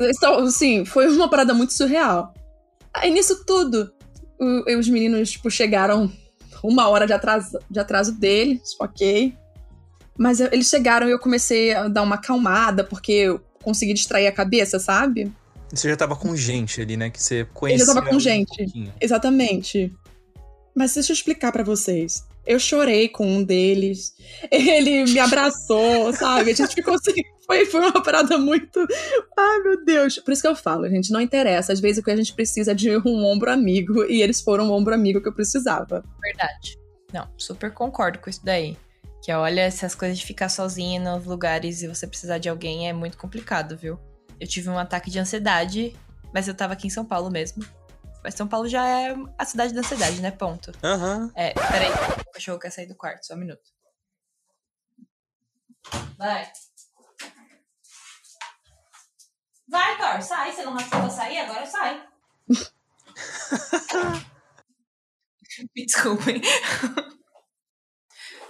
Então, 0.00 0.50
sim, 0.50 0.84
foi 0.84 1.08
uma 1.08 1.28
parada 1.28 1.54
muito 1.54 1.72
surreal. 1.72 2.32
Aí 2.94 3.10
nisso 3.10 3.44
tudo, 3.44 3.92
os 4.78 4.88
meninos, 4.88 5.30
tipo, 5.32 5.50
chegaram 5.50 6.10
uma 6.62 6.88
hora 6.88 7.06
de 7.06 7.12
atraso, 7.12 7.58
de 7.70 7.78
atraso 7.78 8.12
deles, 8.12 8.74
ok. 8.80 9.34
Mas 10.18 10.40
eles 10.40 10.68
chegaram 10.68 11.06
e 11.08 11.10
eu 11.10 11.18
comecei 11.18 11.74
a 11.74 11.88
dar 11.88 12.02
uma 12.02 12.14
acalmada, 12.14 12.82
porque 12.82 13.38
conseguir 13.62 13.94
distrair 13.94 14.26
a 14.26 14.32
cabeça, 14.32 14.78
sabe? 14.78 15.32
Você 15.72 15.88
já 15.88 15.96
tava 15.96 16.16
com 16.16 16.34
gente 16.36 16.80
ali, 16.80 16.96
né? 16.96 17.10
Que 17.10 17.22
você 17.22 17.44
conhecia. 17.52 17.82
Eu 17.82 17.86
já 17.86 17.94
tava 17.94 18.08
com 18.08 18.18
gente. 18.18 18.62
Um 18.74 18.88
Exatamente. 19.00 19.92
Mas 20.74 20.94
deixa 20.94 21.12
eu 21.12 21.14
explicar 21.14 21.52
para 21.52 21.64
vocês. 21.64 22.24
Eu 22.46 22.58
chorei 22.60 23.08
com 23.08 23.26
um 23.26 23.42
deles. 23.42 24.14
Ele 24.50 25.04
me 25.04 25.18
abraçou, 25.18 26.12
sabe? 26.12 26.52
A 26.52 26.54
gente 26.54 26.74
ficou 26.74 26.94
assim. 26.94 27.12
Foi, 27.44 27.64
foi 27.66 27.80
uma 27.80 28.02
parada 28.02 28.38
muito. 28.38 28.80
Ai, 29.36 29.58
meu 29.60 29.84
Deus. 29.84 30.18
Por 30.18 30.32
isso 30.32 30.42
que 30.42 30.48
eu 30.48 30.56
falo, 30.56 30.88
gente, 30.88 31.12
não 31.12 31.20
interessa. 31.20 31.72
Às 31.72 31.80
vezes 31.80 31.98
o 31.98 32.04
que 32.04 32.10
a 32.10 32.16
gente 32.16 32.32
precisa 32.32 32.72
é 32.72 32.74
de 32.74 32.96
um 32.96 33.24
ombro 33.24 33.50
amigo. 33.50 34.04
E 34.04 34.22
eles 34.22 34.40
foram 34.40 34.68
um 34.68 34.72
ombro 34.72 34.94
amigo 34.94 35.20
que 35.20 35.28
eu 35.28 35.34
precisava. 35.34 36.04
Verdade. 36.22 36.78
Não, 37.12 37.28
super 37.36 37.72
concordo 37.72 38.18
com 38.18 38.30
isso 38.30 38.44
daí. 38.44 38.76
Que 39.22 39.32
olha, 39.32 39.62
essas 39.62 39.94
coisas 39.94 40.18
de 40.18 40.26
ficar 40.26 40.48
sozinha 40.48 41.00
nos 41.00 41.24
lugares 41.24 41.82
e 41.82 41.88
você 41.88 42.06
precisar 42.06 42.38
de 42.38 42.48
alguém 42.48 42.88
é 42.88 42.92
muito 42.92 43.16
complicado, 43.16 43.76
viu? 43.76 43.98
Eu 44.38 44.46
tive 44.46 44.68
um 44.68 44.78
ataque 44.78 45.10
de 45.10 45.18
ansiedade, 45.18 45.96
mas 46.32 46.46
eu 46.46 46.54
tava 46.54 46.74
aqui 46.74 46.86
em 46.86 46.90
São 46.90 47.04
Paulo 47.04 47.30
mesmo. 47.30 47.64
Mas 48.26 48.34
São 48.34 48.48
Paulo 48.48 48.66
já 48.66 48.84
é 48.84 49.14
a 49.38 49.44
cidade 49.44 49.72
da 49.72 49.78
ansiedade, 49.78 50.20
né? 50.20 50.32
Ponto. 50.32 50.72
Aham. 50.82 51.18
Uhum. 51.20 51.32
É, 51.36 51.52
peraí. 51.52 51.92
O 52.26 52.32
cachorro 52.32 52.58
quer 52.58 52.70
sair 52.70 52.86
do 52.88 52.96
quarto, 52.96 53.24
só 53.24 53.34
um 53.34 53.36
minuto. 53.36 53.62
Vai. 56.18 56.50
Vai, 59.68 59.96
Thor, 59.96 60.20
sai. 60.22 60.50
Você 60.50 60.64
não 60.64 60.72
rasgou 60.72 61.02
pra 61.02 61.08
sair? 61.08 61.38
Agora 61.38 61.66
sai. 61.66 62.04
Me 65.76 65.86
desculpem. 65.86 66.42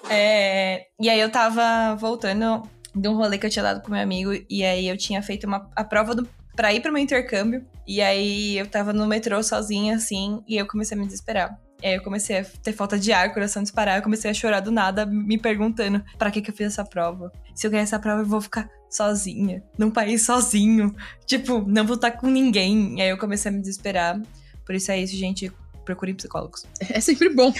É, 0.09 0.87
e 0.99 1.11
aí 1.11 1.21
eu 1.21 1.31
tava 1.31 1.95
voltando 1.97 2.63
de 2.95 3.09
um 3.09 3.15
rolê 3.15 3.37
que 3.37 3.45
eu 3.45 3.51
tinha 3.51 3.63
dado 3.63 3.83
com 3.83 3.91
meu 3.91 4.01
amigo, 4.01 4.33
e 4.49 4.65
aí 4.65 4.89
eu 4.89 4.97
tinha 4.97 5.23
feito 5.23 5.47
uma, 5.47 5.71
a 5.77 5.85
prova 5.85 6.15
do, 6.15 6.27
pra 6.57 6.73
ir 6.73 6.81
pro 6.81 6.93
meu 6.93 7.03
intercâmbio, 7.03 7.65
e 7.87 8.01
aí 8.01 8.59
eu 8.59 8.67
tava 8.67 8.93
no 8.93 9.07
metrô 9.07 9.41
sozinha, 9.43 9.97
assim, 9.97 10.43
e 10.49 10.57
eu 10.57 10.67
comecei 10.67 10.97
a 10.97 11.01
me 11.01 11.07
desesperar. 11.07 11.61
E 11.83 11.87
aí 11.87 11.95
eu 11.95 12.03
comecei 12.03 12.39
a 12.39 12.45
ter 12.45 12.73
falta 12.73 12.99
de 12.99 13.13
ar, 13.13 13.33
coração 13.35 13.63
disparar, 13.63 13.99
eu 13.99 14.03
comecei 14.03 14.31
a 14.31 14.35
chorar 14.35 14.61
do 14.61 14.73
nada, 14.73 15.05
me 15.05 15.39
perguntando 15.39 16.03
pra 16.19 16.31
que 16.31 16.41
que 16.41 16.51
eu 16.51 16.55
fiz 16.55 16.69
essa 16.69 16.85
prova. 16.85 17.31
Se 17.55 17.67
eu 17.67 17.71
ganhar 17.71 17.83
essa 17.83 17.99
prova, 17.99 18.23
eu 18.23 18.27
vou 18.27 18.41
ficar 18.41 18.69
sozinha, 18.89 19.63
num 19.79 19.91
país 19.91 20.23
sozinho. 20.23 20.95
Tipo, 21.27 21.63
não 21.67 21.87
vou 21.87 21.97
estar 21.97 22.13
com 22.13 22.29
ninguém. 22.29 22.97
E 22.99 23.03
aí 23.03 23.11
eu 23.11 23.19
comecei 23.19 23.51
a 23.51 23.55
me 23.55 23.61
desesperar. 23.61 24.21
Por 24.65 24.75
isso 24.75 24.91
é 24.91 25.01
isso, 25.01 25.15
gente. 25.15 25.53
Procurem 25.85 26.15
psicólogos. 26.15 26.65
É 26.89 27.01
sempre 27.01 27.29
bom. 27.29 27.53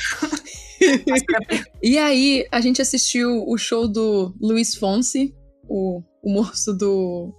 e 1.83 1.99
aí, 1.99 2.47
a 2.51 2.61
gente 2.61 2.81
assistiu 2.81 3.45
o 3.47 3.57
show 3.59 3.87
do 3.87 4.35
Luiz 4.41 4.75
Fonsi, 4.75 5.35
o, 5.69 6.03
o 6.23 6.33
moço 6.33 6.73
do 6.73 7.35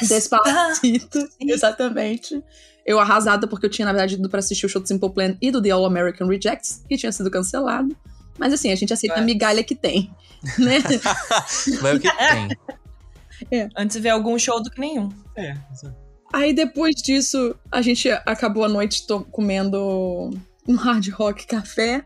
Despacito. 0.00 1.28
Exatamente. 1.40 2.42
Eu 2.86 2.98
arrasada 2.98 3.46
porque 3.46 3.66
eu 3.66 3.70
tinha, 3.70 3.84
na 3.84 3.92
verdade, 3.92 4.14
ido 4.14 4.30
pra 4.30 4.38
assistir 4.38 4.66
o 4.66 4.68
show 4.68 4.80
do 4.80 4.88
Simple 4.88 5.10
Plan 5.10 5.36
e 5.42 5.50
do 5.50 5.60
The 5.60 5.70
All 5.70 5.84
American 5.84 6.26
Rejects, 6.26 6.84
que 6.88 6.96
tinha 6.96 7.12
sido 7.12 7.30
cancelado. 7.30 7.94
Mas 8.38 8.52
assim, 8.52 8.70
a 8.70 8.76
gente 8.76 8.92
aceita 8.92 9.16
a 9.18 9.22
migalha 9.22 9.62
que 9.62 9.74
tem, 9.74 10.10
né? 10.58 10.78
Vai 11.82 11.96
o 11.96 12.00
que 12.00 12.08
tem. 12.10 12.48
É. 13.50 13.68
Antes 13.76 13.96
ver 13.98 14.10
algum 14.10 14.38
show 14.38 14.62
do 14.62 14.70
que 14.70 14.80
nenhum. 14.80 15.08
É, 15.36 15.54
Aí 16.32 16.52
depois 16.52 16.94
disso, 16.96 17.54
a 17.70 17.80
gente 17.82 18.08
acabou 18.10 18.64
a 18.64 18.68
noite 18.68 19.04
comendo 19.30 20.30
um 20.66 20.74
hard 20.74 21.08
rock 21.10 21.46
café. 21.46 22.04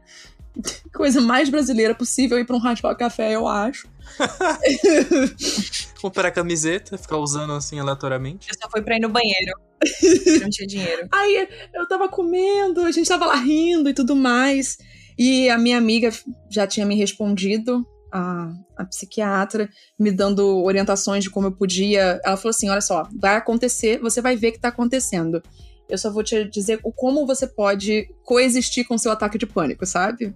Coisa 0.94 1.20
mais 1.20 1.48
brasileira 1.48 1.94
possível 1.94 2.38
ir 2.38 2.44
pra 2.44 2.56
um 2.56 2.60
hard 2.60 2.80
rock 2.82 2.98
café, 2.98 3.32
eu 3.32 3.48
acho. 3.48 3.88
Comprar 6.00 6.30
camiseta, 6.30 6.98
ficar 6.98 7.18
usando 7.18 7.52
assim 7.52 7.78
aleatoriamente. 7.78 8.48
Eu 8.48 8.56
só 8.60 8.68
fui 8.70 8.82
pra 8.82 8.96
ir 8.96 9.00
no 9.00 9.08
banheiro. 9.08 9.52
não 10.42 10.50
tinha 10.50 10.66
dinheiro. 10.66 11.08
Aí 11.12 11.48
eu 11.74 11.88
tava 11.88 12.08
comendo, 12.08 12.80
a 12.80 12.90
gente 12.90 13.08
tava 13.08 13.26
lá 13.26 13.36
rindo 13.36 13.88
e 13.88 13.94
tudo 13.94 14.14
mais. 14.16 14.78
E 15.18 15.48
a 15.48 15.58
minha 15.58 15.78
amiga 15.78 16.10
já 16.50 16.66
tinha 16.66 16.86
me 16.86 16.96
respondido, 16.96 17.86
a, 18.12 18.52
a 18.76 18.84
psiquiatra, 18.84 19.68
me 19.98 20.10
dando 20.10 20.62
orientações 20.62 21.24
de 21.24 21.30
como 21.30 21.46
eu 21.48 21.52
podia. 21.52 22.20
Ela 22.24 22.36
falou 22.36 22.50
assim: 22.50 22.68
olha 22.68 22.80
só, 22.80 23.08
vai 23.18 23.36
acontecer, 23.36 23.98
você 23.98 24.20
vai 24.20 24.36
ver 24.36 24.52
que 24.52 24.60
tá 24.60 24.68
acontecendo. 24.68 25.42
Eu 25.88 25.98
só 25.98 26.10
vou 26.10 26.22
te 26.22 26.44
dizer 26.44 26.80
como 26.96 27.26
você 27.26 27.46
pode 27.46 28.08
coexistir 28.24 28.86
com 28.86 28.96
seu 28.96 29.12
ataque 29.12 29.38
de 29.38 29.46
pânico, 29.46 29.84
sabe? 29.84 30.34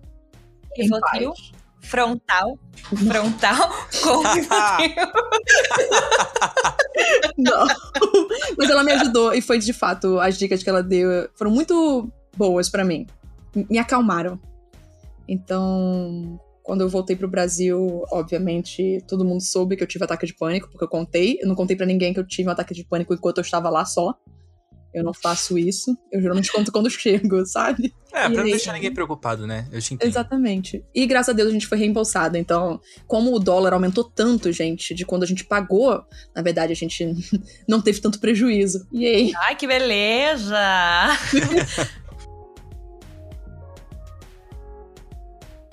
Rivotril, 0.76 1.32
frontal, 1.86 2.58
frontal 3.06 3.70
com 4.02 4.22
Não. 7.38 7.66
Mas 8.58 8.70
ela 8.70 8.84
me 8.84 8.92
ajudou 8.92 9.32
e 9.34 9.40
foi 9.40 9.58
de 9.58 9.72
fato 9.72 10.18
as 10.18 10.36
dicas 10.38 10.62
que 10.62 10.68
ela 10.68 10.82
deu 10.82 11.28
foram 11.34 11.50
muito 11.50 12.10
boas 12.36 12.68
para 12.68 12.84
mim. 12.84 13.06
Me 13.54 13.78
acalmaram. 13.78 14.38
Então, 15.28 16.38
quando 16.62 16.80
eu 16.80 16.88
voltei 16.88 17.14
pro 17.16 17.28
Brasil, 17.28 18.04
obviamente, 18.10 19.02
todo 19.06 19.24
mundo 19.24 19.40
soube 19.40 19.76
que 19.76 19.82
eu 19.82 19.86
tive 19.86 20.04
ataque 20.04 20.26
de 20.26 20.34
pânico, 20.34 20.68
porque 20.68 20.84
eu 20.84 20.88
contei. 20.88 21.38
Eu 21.40 21.48
não 21.48 21.54
contei 21.54 21.76
para 21.76 21.86
ninguém 21.86 22.12
que 22.12 22.20
eu 22.20 22.26
tive 22.26 22.48
um 22.48 22.52
ataque 22.52 22.74
de 22.74 22.84
pânico 22.84 23.14
enquanto 23.14 23.38
eu 23.38 23.42
estava 23.42 23.70
lá 23.70 23.84
só. 23.84 24.14
Eu 24.96 25.04
não 25.04 25.12
faço 25.12 25.58
isso. 25.58 25.94
Eu 26.10 26.22
geralmente 26.22 26.50
conto 26.50 26.72
quando 26.72 26.88
chego, 26.88 27.44
sabe? 27.44 27.94
É, 28.10 28.30
pra 28.30 28.42
não 28.42 28.44
deixar 28.44 28.72
ninguém 28.72 28.90
preocupado, 28.90 29.46
né? 29.46 29.68
Eu 29.70 29.78
te 29.82 29.92
entendo. 29.92 30.08
Exatamente. 30.08 30.82
E 30.94 31.06
graças 31.06 31.28
a 31.28 31.32
Deus 31.34 31.50
a 31.50 31.52
gente 31.52 31.66
foi 31.66 31.76
reembolsada. 31.76 32.38
Então, 32.38 32.80
como 33.06 33.34
o 33.34 33.38
dólar 33.38 33.74
aumentou 33.74 34.02
tanto, 34.02 34.50
gente, 34.50 34.94
de 34.94 35.04
quando 35.04 35.24
a 35.24 35.26
gente 35.26 35.44
pagou, 35.44 36.02
na 36.34 36.40
verdade 36.40 36.72
a 36.72 36.76
gente 36.76 37.04
não 37.68 37.82
teve 37.82 38.00
tanto 38.00 38.18
prejuízo. 38.18 38.88
E 38.90 39.06
aí? 39.06 39.32
Ai, 39.36 39.54
que 39.54 39.66
beleza! 39.66 40.56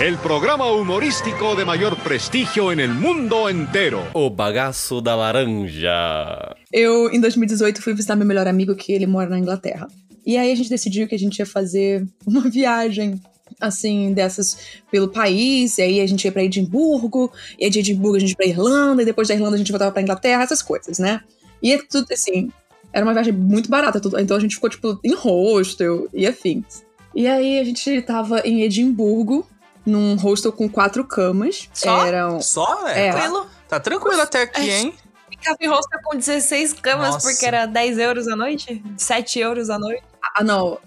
El 0.03 0.17
programa 0.17 0.69
humorístico 0.69 1.55
de 1.55 1.63
mayor 1.63 1.95
prestigio 2.03 2.73
en 2.73 2.81
el 2.81 2.93
mundo 2.93 3.49
entero. 3.49 4.01
O 4.13 4.29
bagaço 4.29 4.99
da 4.99 5.15
laranja. 5.15 6.57
Eu, 6.73 7.09
em 7.09 7.21
2018, 7.21 7.81
fui 7.81 7.93
visitar 7.93 8.17
meu 8.17 8.27
melhor 8.27 8.45
amigo, 8.45 8.75
que 8.75 8.91
ele 8.91 9.07
mora 9.07 9.29
na 9.29 9.39
Inglaterra. 9.39 9.87
E 10.25 10.35
aí 10.35 10.51
a 10.51 10.55
gente 10.55 10.69
decidiu 10.69 11.07
que 11.07 11.15
a 11.15 11.17
gente 11.17 11.39
ia 11.39 11.45
fazer 11.45 12.05
uma 12.27 12.41
viagem 12.51 13.17
assim, 13.61 14.11
dessas 14.11 14.81
pelo 14.91 15.07
país, 15.07 15.77
e 15.77 15.83
aí 15.83 16.01
a 16.01 16.05
gente 16.05 16.25
ia 16.25 16.33
pra 16.33 16.43
Edimburgo, 16.43 17.31
e 17.57 17.63
aí 17.63 17.71
de 17.71 17.79
Edimburgo 17.79 18.17
a 18.17 18.19
gente 18.19 18.31
ia 18.31 18.35
pra 18.35 18.45
Irlanda, 18.45 19.03
e 19.03 19.05
depois 19.05 19.29
da 19.29 19.35
Irlanda 19.35 19.55
a 19.55 19.57
gente 19.57 19.71
voltava 19.71 19.93
pra 19.93 20.01
Inglaterra, 20.01 20.43
essas 20.43 20.61
coisas, 20.61 20.99
né? 20.99 21.21
E 21.61 21.71
é 21.71 21.77
tudo 21.81 22.11
assim, 22.11 22.51
era 22.91 23.05
uma 23.05 23.13
viagem 23.13 23.31
muito 23.31 23.69
barata, 23.69 24.01
tudo, 24.01 24.19
então 24.19 24.35
a 24.35 24.39
gente 24.41 24.55
ficou, 24.55 24.69
tipo, 24.69 24.99
em 25.01 25.13
hostel 25.13 26.09
e 26.13 26.27
afins. 26.27 26.83
E 27.15 27.25
aí 27.25 27.57
a 27.57 27.63
gente 27.63 28.01
tava 28.01 28.41
em 28.41 28.63
Edimburgo, 28.63 29.47
num 29.85 30.15
hostel 30.15 30.51
com 30.51 30.69
quatro 30.69 31.03
camas. 31.03 31.69
Só? 31.73 32.05
Eram... 32.05 32.41
Só? 32.41 32.87
É, 32.87 33.07
É. 33.07 33.11
Tranquilo. 33.11 33.47
Tá 33.67 33.79
tranquilo 33.79 34.21
até 34.21 34.43
aqui, 34.43 34.69
hein? 34.69 34.93
Ficava 35.29 35.57
em 35.59 35.67
hostel 35.67 35.99
com 36.03 36.15
16 36.15 36.73
camas 36.73 37.15
Nossa. 37.15 37.29
porque 37.29 37.45
era 37.45 37.65
10 37.65 37.97
euros 37.97 38.27
a 38.27 38.35
noite? 38.35 38.83
7 38.97 39.39
euros 39.39 39.69
a 39.69 39.79
noite? 39.79 40.03
Ah, 40.35 40.43
não. 40.43 40.77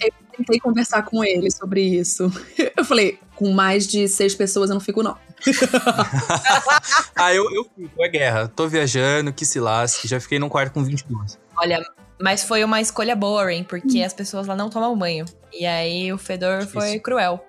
Eu 0.00 0.12
tentei 0.36 0.58
conversar 0.60 1.02
com 1.02 1.24
ele 1.24 1.50
sobre 1.50 1.82
isso. 1.82 2.30
Eu 2.76 2.84
falei, 2.84 3.18
com 3.36 3.52
mais 3.52 3.86
de 3.86 4.08
seis 4.08 4.34
pessoas 4.34 4.70
eu 4.70 4.74
não 4.74 4.80
fico, 4.80 5.02
não. 5.02 5.16
ah, 7.16 7.34
eu, 7.34 7.48
eu 7.52 7.64
fico, 7.64 8.04
é 8.04 8.08
guerra. 8.08 8.48
Tô 8.48 8.66
viajando, 8.68 9.32
que 9.32 9.44
se 9.44 9.60
lasque. 9.60 10.08
Já 10.08 10.18
fiquei 10.20 10.38
num 10.38 10.48
quarto 10.48 10.72
com 10.72 10.82
22. 10.82 11.38
Olha, 11.56 11.80
mas 12.20 12.44
foi 12.44 12.62
uma 12.62 12.80
escolha 12.80 13.16
boa, 13.16 13.44
Rain, 13.44 13.64
porque 13.64 14.02
as 14.02 14.12
pessoas 14.12 14.46
lá 14.46 14.54
não 14.54 14.70
tomam 14.70 14.96
banho. 14.96 15.24
E 15.52 15.66
aí 15.66 16.12
o 16.12 16.18
fedor 16.18 16.66
foi 16.66 16.98
cruel. 17.00 17.44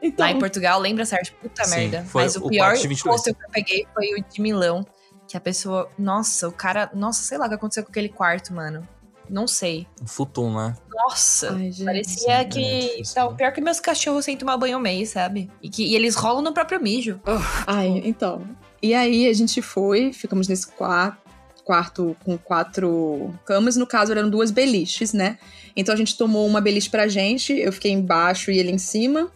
Então, 0.00 0.24
Lá 0.26 0.32
em 0.32 0.38
Portugal, 0.38 0.80
lembra, 0.80 1.04
Sérgio? 1.04 1.34
Puta 1.42 1.64
Sim, 1.64 1.76
merda. 1.76 2.04
foi 2.04 2.22
Mas 2.22 2.36
o, 2.36 2.46
o 2.46 2.48
pior 2.48 2.66
quarto 2.66 2.82
de 2.82 2.88
22. 2.88 3.16
hostel 3.16 3.34
que 3.34 3.44
eu 3.44 3.50
peguei 3.50 3.86
foi 3.92 4.06
o 4.14 4.24
de 4.24 4.40
Milão. 4.40 4.86
Que 5.26 5.36
a 5.36 5.40
pessoa. 5.40 5.90
Nossa, 5.98 6.48
o 6.48 6.52
cara. 6.52 6.90
Nossa, 6.94 7.22
sei 7.22 7.36
lá 7.36 7.46
o 7.46 7.48
que 7.48 7.54
aconteceu 7.54 7.82
com 7.84 7.90
aquele 7.90 8.08
quarto, 8.08 8.54
mano. 8.54 8.86
Não 9.28 9.46
sei. 9.46 9.86
Um 10.02 10.06
futum, 10.06 10.54
né? 10.54 10.74
Nossa. 10.90 11.52
Ai, 11.52 11.70
gente. 11.70 11.84
Parecia 11.84 12.32
é 12.32 12.44
que. 12.44 12.80
difícil, 12.80 13.14
tá, 13.14 13.28
né? 13.28 13.36
pior 13.36 13.52
que 13.52 13.60
meus 13.60 13.80
cachorros 13.80 14.24
sem 14.24 14.36
tomar 14.36 14.56
banho 14.56 14.80
mês, 14.80 15.10
sabe? 15.10 15.50
E, 15.62 15.68
que, 15.68 15.84
e 15.84 15.94
eles 15.94 16.14
rolam 16.14 16.42
no 16.42 16.52
próprio 16.52 16.80
mijo. 16.80 17.20
Ai, 17.66 18.02
então. 18.04 18.42
E 18.82 18.94
aí 18.94 19.28
a 19.28 19.32
gente 19.32 19.60
foi, 19.60 20.12
ficamos 20.12 20.48
nesse 20.48 20.68
quarto, 20.68 21.18
quarto 21.64 22.16
com 22.24 22.38
quatro 22.38 23.34
camas. 23.44 23.76
No 23.76 23.86
caso, 23.86 24.12
eram 24.12 24.30
duas 24.30 24.50
beliches, 24.50 25.12
né? 25.12 25.38
Então 25.76 25.94
a 25.94 25.98
gente 25.98 26.16
tomou 26.16 26.46
uma 26.46 26.60
beliche 26.60 26.88
pra 26.88 27.06
gente, 27.06 27.52
eu 27.52 27.72
fiquei 27.72 27.92
embaixo 27.92 28.50
e 28.50 28.58
ele 28.58 28.70
em 28.70 28.78
cima. 28.78 29.30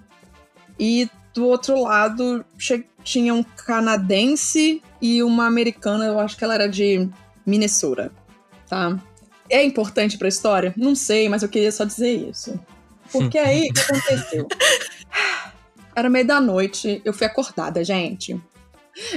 E 0.79 1.09
do 1.35 1.47
outro 1.47 1.83
lado 1.83 2.45
tinha 3.03 3.35
um 3.35 3.43
canadense 3.43 4.83
e 5.01 5.23
uma 5.23 5.47
americana, 5.47 6.05
eu 6.05 6.19
acho 6.21 6.37
que 6.37 6.45
ela 6.45 6.55
era 6.55 6.69
de 6.69 7.09
Minnesota, 7.47 8.13
tá? 8.69 8.99
É 9.49 9.63
importante 9.65 10.17
pra 10.17 10.29
história? 10.29 10.73
Não 10.77 10.95
sei, 10.95 11.29
mas 11.29 11.43
eu 11.43 11.49
queria 11.49 11.73
só 11.73 11.85
dizer 11.85 12.29
isso. 12.31 12.59
Porque 13.11 13.39
aí, 13.39 13.69
o 13.69 13.75
que 13.75 13.81
aconteceu? 13.81 14.47
Era 15.95 16.09
meio 16.09 16.27
da 16.27 16.41
noite, 16.41 17.03
eu 17.05 17.13
fui 17.13 17.27
acordada, 17.27 17.85
gente. 17.85 18.41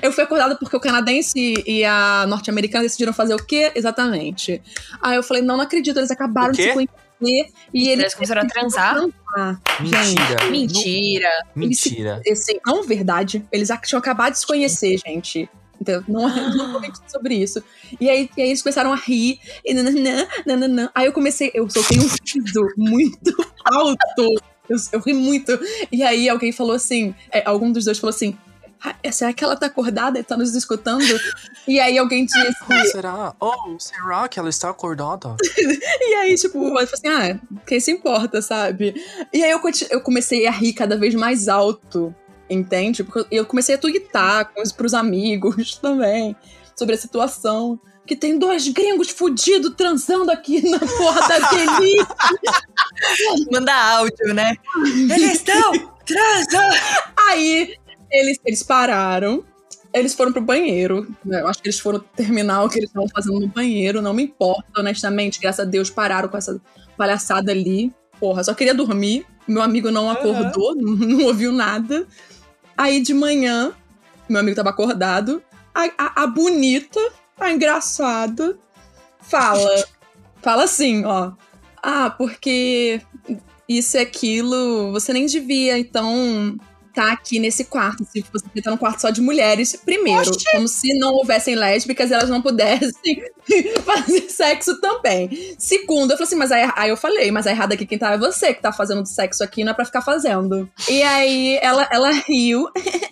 Eu 0.02 0.12
fui 0.12 0.26
acordada 0.26 0.58
porque 0.58 0.76
o 0.76 0.80
canadense 0.80 1.54
e 1.66 1.86
a 1.86 2.26
norte-americana 2.28 2.84
decidiram 2.84 3.14
fazer 3.14 3.34
o 3.34 3.44
quê? 3.44 3.72
Exatamente. 3.74 4.62
Aí 5.02 5.16
eu 5.16 5.24
falei, 5.24 5.42
não, 5.42 5.56
não 5.56 5.64
acredito, 5.64 5.98
eles 5.98 6.12
acabaram 6.12 6.52
de 6.52 6.64
se 6.64 6.74
conhecer 6.74 7.05
e 7.22 7.90
eles 7.90 8.04
Eles 8.04 8.14
começaram 8.14 8.42
a 8.42 8.46
transar. 8.46 8.98
Ah, 9.38 9.58
Mentira. 9.80 10.50
Mentira. 10.50 11.30
Mentira. 11.56 12.22
Assim, 12.30 12.60
não 12.66 12.84
verdade. 12.84 13.46
Eles 13.52 13.70
tinham 13.84 14.00
acabado 14.00 14.34
de 14.34 14.40
se 14.40 14.48
conhecer, 14.48 14.98
gente. 15.06 15.50
Então, 15.80 16.04
não, 16.08 16.22
não 16.56 16.72
vou 16.74 16.82
mentir 16.82 17.02
sobre 17.08 17.36
isso. 17.36 17.64
E 18.00 18.10
aí, 18.10 18.30
e 18.38 18.42
aí 18.42 18.50
eles 18.50 18.62
começaram 18.62 18.92
a 18.94 18.96
rir. 18.96 19.40
E 19.64 19.74
nananã, 19.74 20.28
nananã. 20.46 20.90
Aí 20.94 21.06
eu 21.06 21.14
comecei, 21.14 21.52
eu 21.54 21.70
soltei 21.70 21.98
um 22.00 22.08
riso 22.08 22.68
muito 22.78 23.36
alto. 23.66 24.42
Eu, 24.70 24.78
eu 24.94 25.00
ri 25.00 25.14
muito. 25.14 25.58
E 25.92 26.04
aí 26.04 26.28
alguém 26.30 26.52
falou 26.52 26.74
assim: 26.74 27.14
é, 27.32 27.44
algum 27.46 27.72
dos 27.72 27.86
dois 27.86 28.00
falou 28.00 28.14
assim. 28.14 28.38
"Ah, 28.84 28.96
será 29.12 29.34
que 29.34 29.44
ela 29.44 29.56
tá 29.56 29.66
acordada 29.68 30.20
e 30.20 30.24
tá 30.24 30.38
nos 30.38 30.56
escutando? 30.56 31.06
e 31.68 31.80
aí 31.80 31.98
alguém 31.98 32.26
disse. 32.26 32.40
Oh, 32.70 32.86
será? 32.92 33.36
Oh, 33.40 33.80
será 33.80 34.28
que 34.28 34.40
ela 34.40 34.50
está 34.50 34.70
acordada? 34.70 35.36
E 36.02 36.16
aí, 36.16 36.36
tipo, 36.36 36.58
eu 36.64 36.70
falei 36.70 36.84
assim, 36.84 37.08
ah, 37.08 37.40
quem 37.66 37.80
se 37.80 37.92
importa, 37.92 38.42
sabe? 38.42 38.94
E 39.34 39.44
aí 39.44 39.52
eu, 39.52 39.62
eu 39.90 40.02
comecei 40.02 40.48
a 40.48 40.52
rir 40.52 40.74
cada 40.74 40.98
vez 40.98 41.16
mais 41.16 41.48
alto, 41.48 42.14
entende? 42.50 43.04
Porque 43.04 43.26
eu 43.36 43.46
comecei 43.46 43.76
a 43.76 43.78
tweetar 43.78 44.52
com 44.54 44.62
os, 44.62 44.72
pros 44.72 44.94
amigos 44.94 45.76
também 45.82 46.36
sobre 46.76 46.96
a 46.96 46.98
situação. 46.98 47.80
Que 48.06 48.16
tem 48.16 48.38
dois 48.38 48.68
gringos 48.68 49.10
fudidos 49.10 49.74
transando 49.76 50.30
aqui 50.30 50.62
na 50.70 50.78
porra 50.78 51.28
da 51.28 51.50
Delícia. 51.50 52.08
Manda 53.52 53.74
áudio, 53.74 54.32
né? 54.32 54.56
Eles 54.86 55.34
estão 55.34 55.72
transando. 56.06 56.76
Aí 57.30 57.76
eles, 58.12 58.40
eles 58.46 58.64
pararam. 58.64 59.44
Eles 59.94 60.14
foram 60.14 60.34
pro 60.34 60.42
banheiro. 60.42 61.08
né? 61.24 61.42
Eu 61.42 61.48
acho 61.48 61.62
que 61.62 61.68
eles 61.68 61.80
foram 61.80 62.00
terminar 62.00 62.64
o 62.64 62.70
que 62.70 62.80
eles 62.80 62.90
estavam 62.90 63.08
fazendo 63.08 63.40
no 63.40 63.48
banheiro. 63.48 64.02
Não 64.02 64.14
me 64.14 64.24
importa, 64.24 64.82
honestamente. 64.82 65.40
Graças 65.40 65.66
a 65.66 65.70
Deus 65.70 65.90
pararam 65.90 66.28
com 66.28 66.38
essa 66.38 66.60
palhaçada 66.98 67.52
ali. 67.52 67.94
Porra, 68.20 68.44
só 68.44 68.54
queria 68.54 68.74
dormir. 68.74 69.26
Meu 69.48 69.62
amigo 69.62 69.92
não 69.92 70.10
acordou, 70.10 70.76
não, 70.76 70.96
não 70.96 71.26
ouviu 71.26 71.52
nada. 71.52 72.06
Aí 72.76 73.02
de 73.02 73.14
manhã, 73.14 73.74
meu 74.28 74.40
amigo 74.40 74.56
tava 74.56 74.70
acordado. 74.70 75.42
A, 75.74 75.86
a, 75.98 76.24
a 76.24 76.28
bonita, 76.28 77.00
a 77.40 77.52
engraçada, 77.52 78.58
fala. 79.22 79.86
fala 80.42 80.64
assim, 80.64 81.06
ó. 81.06 81.34
Ah, 81.82 82.10
porque 82.10 83.02
isso 83.68 83.98
e 83.98 84.00
aquilo, 84.00 84.92
você 84.92 85.14
nem 85.14 85.26
devia, 85.26 85.78
então 85.78 86.58
tá 86.96 87.12
aqui 87.12 87.40
nesse 87.40 87.66
quarto, 87.66 88.06
se 88.06 88.24
você 88.32 88.62
tá 88.62 88.72
num 88.72 88.78
quarto 88.78 89.02
só 89.02 89.10
de 89.10 89.22
mulheres, 89.22 89.76
primeiro, 89.76 90.32
Oxi. 90.32 90.46
como 90.52 90.68
se 90.68 90.98
não 90.98 91.14
houvessem 91.14 91.56
lésbicas, 91.56 92.12
elas 92.12 92.30
não 92.30 92.42
pudessem 92.42 93.22
fazer 93.84 94.30
sexo 94.30 94.80
também. 94.80 95.56
Segundo, 95.60 96.12
eu 96.12 96.18
falei 96.18 96.28
assim, 96.28 96.36
mas 96.36 96.52
aí, 96.52 96.72
aí 96.76 96.90
eu 96.90 96.98
falei, 96.98 97.30
mas 97.32 97.46
a 97.46 97.52
errada 97.52 97.74
aqui 97.74 97.86
quem 97.86 97.98
tá 97.98 98.14
é 98.14 98.18
você 98.18 98.54
que 98.54 98.62
tá 98.62 98.72
fazendo 98.72 99.06
sexo 99.06 99.44
aqui, 99.44 99.64
não 99.64 99.72
é 99.72 99.76
pra 99.76 99.86
ficar 99.86 100.02
fazendo. 100.02 100.70
E 100.90 101.04
aí 101.04 101.60
ela, 101.62 101.88
ela 101.92 102.12
riu 102.12 102.70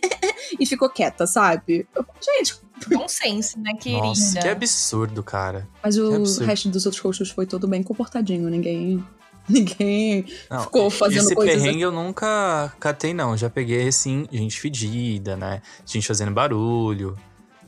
e 0.58 0.66
ficou 0.66 0.90
quieta, 0.90 1.28
sabe? 1.28 1.86
Eu, 1.94 2.06
gente, 2.22 2.56
Bom 2.92 3.08
senso, 3.08 3.60
né, 3.60 3.74
querida? 3.80 4.02
Nossa, 4.02 4.40
que 4.40 4.48
absurdo, 4.48 5.24
cara. 5.24 5.68
Mas 5.82 5.98
o 5.98 6.14
absurdo. 6.16 6.46
resto 6.46 6.70
dos 6.70 6.86
outros 6.86 7.02
coaches 7.02 7.30
foi 7.30 7.46
todo 7.46 7.66
bem 7.68 7.82
comportadinho, 7.82 8.50
ninguém 8.50 9.04
Ninguém 9.50 10.26
não, 10.50 10.62
ficou 10.64 10.90
fazendo 10.90 11.26
esse 11.26 11.36
coisas. 11.36 11.56
Esse 11.56 11.64
perrengue 11.64 11.84
assim. 11.84 11.96
eu 11.96 12.04
nunca 12.04 12.74
catei, 12.80 13.14
não. 13.14 13.36
Já 13.36 13.50
peguei, 13.50 13.88
assim, 13.88 14.26
gente 14.32 14.60
fedida, 14.60 15.36
né? 15.36 15.62
Gente 15.86 16.08
fazendo 16.08 16.32
barulho. 16.32 17.18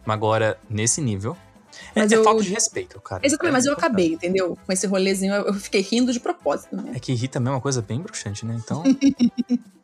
Mas 0.05 0.13
agora, 0.13 0.57
nesse 0.69 1.01
nível. 1.01 1.35
É, 1.93 2.01
mas 2.01 2.11
é, 2.11 2.15
eu... 2.15 2.23
falta 2.23 2.41
de 2.41 2.49
respeito, 2.49 2.99
cara. 3.01 3.25
Exatamente, 3.25 3.51
é 3.51 3.53
mas 3.53 3.65
eu 3.65 3.73
acabei, 3.73 4.13
entendeu? 4.13 4.57
Com 4.65 4.71
esse 4.71 4.87
rolezinho, 4.87 5.33
eu 5.33 5.53
fiquei 5.55 5.81
rindo 5.81 6.13
de 6.13 6.19
propósito, 6.19 6.75
né? 6.75 6.93
É 6.95 6.99
que 6.99 7.13
rir 7.13 7.27
também 7.27 7.51
é 7.51 7.55
uma 7.55 7.61
coisa 7.61 7.81
bem 7.81 7.99
bruxante, 7.99 8.45
né? 8.45 8.55
Então. 8.57 8.83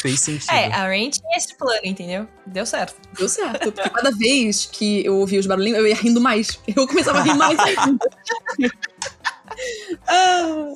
fez 0.00 0.20
sentido. 0.20 0.50
É, 0.50 0.72
a 0.72 0.86
Rain 0.86 1.10
tinha 1.10 1.36
esse 1.36 1.54
plano, 1.54 1.80
entendeu? 1.84 2.26
Deu 2.46 2.64
certo. 2.64 2.96
Deu 3.16 3.28
certo. 3.28 3.72
Porque 3.72 3.90
cada 3.90 4.10
vez 4.10 4.66
que 4.66 5.04
eu 5.04 5.16
ouvia 5.16 5.40
os 5.40 5.46
barulhinhos, 5.46 5.78
eu 5.78 5.86
ia 5.86 5.94
rindo 5.94 6.20
mais. 6.20 6.58
Eu 6.66 6.86
começava 6.86 7.18
a 7.18 7.22
rir 7.22 7.34
mais 7.34 7.58
ainda. 7.58 8.10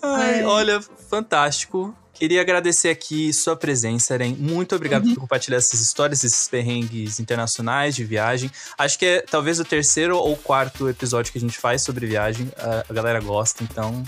Ai, 0.03 0.45
olha, 0.45 0.80
fantástico. 0.80 1.95
Queria 2.14 2.41
agradecer 2.41 2.91
aqui 2.91 3.32
sua 3.32 3.57
presença, 3.57 4.14
Eren. 4.14 4.37
Muito 4.39 4.76
obrigado 4.76 5.05
uhum. 5.05 5.14
por 5.14 5.22
compartilhar 5.22 5.59
essas 5.59 5.80
histórias, 5.80 6.22
esses 6.22 6.47
perrengues 6.47 7.18
internacionais 7.18 7.97
de 7.97 8.05
viagem. 8.05 8.49
Acho 8.78 8.97
que 8.99 9.05
é 9.05 9.20
talvez 9.20 9.59
o 9.59 9.64
terceiro 9.64 10.16
ou 10.16 10.37
quarto 10.37 10.89
episódio 10.89 11.32
que 11.32 11.39
a 11.39 11.41
gente 11.41 11.59
faz 11.59 11.82
sobre 11.82 12.07
viagem. 12.07 12.49
A, 12.57 12.93
galera 12.93 13.20
gosta, 13.20 13.64
então. 13.64 14.05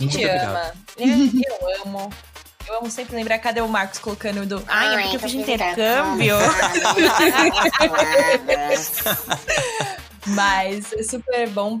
Muito 0.00 0.16
Te 0.16 0.24
obrigado. 0.24 0.56
Ama. 0.56 0.72
Eu, 0.96 1.08
eu 1.08 1.82
amo. 1.84 2.10
Eu 2.66 2.78
amo 2.78 2.90
sempre 2.90 3.14
lembrar, 3.16 3.38
cadê 3.38 3.60
o 3.60 3.68
Marcos 3.68 3.98
colocando 3.98 4.46
do. 4.46 4.64
Ai, 4.66 4.94
é 4.94 5.02
porque 5.02 5.16
eu 5.16 5.20
fiz 5.20 5.34
intercâmbio. 5.34 6.36
Mas 10.26 10.92
é 10.92 11.02
super 11.02 11.48
bom. 11.50 11.78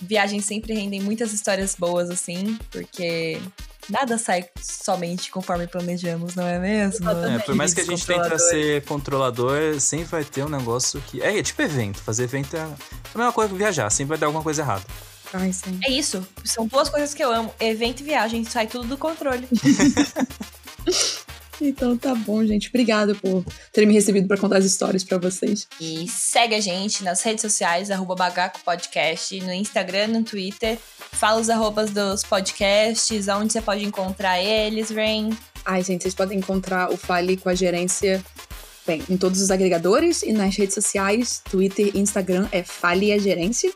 Viagens 0.00 0.44
sempre 0.44 0.74
rendem 0.74 1.00
muitas 1.00 1.32
histórias 1.32 1.74
boas, 1.74 2.10
assim, 2.10 2.58
porque 2.70 3.40
nada 3.88 4.16
sai 4.16 4.44
somente 4.60 5.30
conforme 5.30 5.66
planejamos, 5.66 6.34
não 6.34 6.46
é 6.46 6.58
mesmo? 6.58 7.08
É, 7.10 7.38
por 7.40 7.54
mais 7.54 7.74
que 7.74 7.80
a 7.80 7.84
gente 7.84 8.06
tente 8.06 8.38
ser 8.38 8.84
controlador, 8.84 9.80
sempre 9.80 10.06
vai 10.06 10.24
ter 10.24 10.44
um 10.44 10.48
negócio 10.48 11.00
que. 11.08 11.20
É, 11.22 11.38
é 11.38 11.42
tipo 11.42 11.60
evento. 11.62 11.98
Fazer 11.98 12.24
evento 12.24 12.56
é 12.56 12.60
a 12.60 13.18
mesma 13.18 13.32
coisa 13.32 13.50
que 13.50 13.58
viajar, 13.58 13.90
sempre 13.90 14.10
vai 14.10 14.18
dar 14.18 14.26
alguma 14.26 14.42
coisa 14.42 14.62
errada. 14.62 14.84
Ai, 15.32 15.52
sim. 15.52 15.78
É 15.84 15.90
isso. 15.90 16.26
São 16.44 16.66
duas 16.66 16.88
coisas 16.88 17.14
que 17.14 17.22
eu 17.22 17.32
amo: 17.32 17.52
evento 17.60 18.00
e 18.00 18.04
viagem. 18.04 18.44
Sai 18.44 18.66
tudo 18.66 18.88
do 18.88 18.98
controle. 18.98 19.48
Então 21.60 21.96
tá 21.96 22.14
bom, 22.14 22.44
gente. 22.44 22.68
Obrigada 22.68 23.14
por 23.14 23.44
terem 23.72 23.88
me 23.88 23.94
recebido 23.94 24.26
para 24.26 24.36
contar 24.36 24.58
as 24.58 24.64
histórias 24.64 25.04
para 25.04 25.18
vocês. 25.18 25.66
E 25.80 26.08
segue 26.08 26.54
a 26.54 26.60
gente 26.60 27.04
nas 27.04 27.22
redes 27.22 27.42
sociais, 27.42 27.90
arroba 27.90 28.14
Bagaco 28.14 28.60
Podcast, 28.64 29.38
no 29.40 29.52
Instagram, 29.52 30.08
no 30.08 30.22
Twitter. 30.22 30.78
Fala 31.12 31.40
os 31.40 31.50
arrobas 31.50 31.90
dos 31.90 32.22
podcasts, 32.22 33.28
onde 33.28 33.52
você 33.52 33.60
pode 33.60 33.84
encontrar 33.84 34.42
eles, 34.42 34.90
Rain. 34.90 35.36
Ai, 35.64 35.82
gente, 35.82 36.02
vocês 36.02 36.14
podem 36.14 36.38
encontrar 36.38 36.90
o 36.90 36.96
Fale 36.96 37.36
com 37.36 37.48
a 37.48 37.54
gerência 37.54 38.24
bem, 38.86 39.02
em 39.08 39.16
todos 39.16 39.40
os 39.40 39.50
agregadores 39.50 40.22
e 40.22 40.32
nas 40.32 40.56
redes 40.56 40.74
sociais, 40.74 41.42
Twitter 41.50 41.90
e 41.94 42.00
Instagram 42.00 42.48
é 42.50 42.62
Fale 42.62 43.12
a 43.12 43.18
Gerência. 43.18 43.72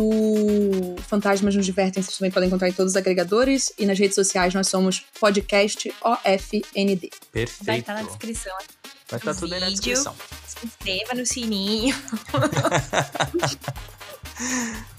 O 0.00 0.94
Fantasmas 1.08 1.56
nos 1.56 1.66
Divertem 1.66 2.00
vocês 2.00 2.16
também 2.16 2.30
podem 2.30 2.46
encontrar 2.46 2.68
em 2.68 2.72
todos 2.72 2.92
os 2.92 2.96
agregadores. 2.96 3.72
E 3.76 3.84
nas 3.84 3.98
redes 3.98 4.14
sociais 4.14 4.54
nós 4.54 4.68
somos 4.68 5.04
podcast 5.18 5.92
OFND. 6.00 7.10
Perfeito. 7.32 7.64
Vai 7.64 7.80
estar 7.80 7.94
na 7.94 8.02
descrição. 8.02 8.56
Vai 9.10 9.18
estar 9.18 9.34
tudo 9.34 9.54
aí 9.54 9.60
na 9.60 9.68
descrição. 9.68 10.14
Se 10.46 10.64
inscreva 10.64 11.14
no 11.14 11.26
sininho. 11.26 11.96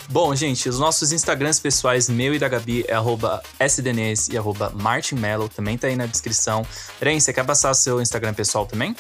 Bom, 0.10 0.36
gente, 0.36 0.68
os 0.68 0.78
nossos 0.78 1.14
Instagrams 1.14 1.62
pessoais, 1.62 2.10
meu 2.10 2.36
e 2.36 2.40
da 2.40 2.50
Gabi, 2.50 2.84
é 2.86 2.94
arroba 2.94 3.42
sdnes 3.58 4.28
e 4.28 4.38
arroba 4.38 4.70
martinmello, 4.72 5.48
também 5.48 5.78
tá 5.78 5.88
aí 5.88 5.96
na 5.96 6.08
descrição. 6.08 6.68
Ren, 7.02 7.18
você 7.18 7.32
quer 7.32 7.46
passar 7.46 7.74
seu 7.74 8.02
Instagram 8.02 8.34
pessoal 8.34 8.66
também? 8.66 8.94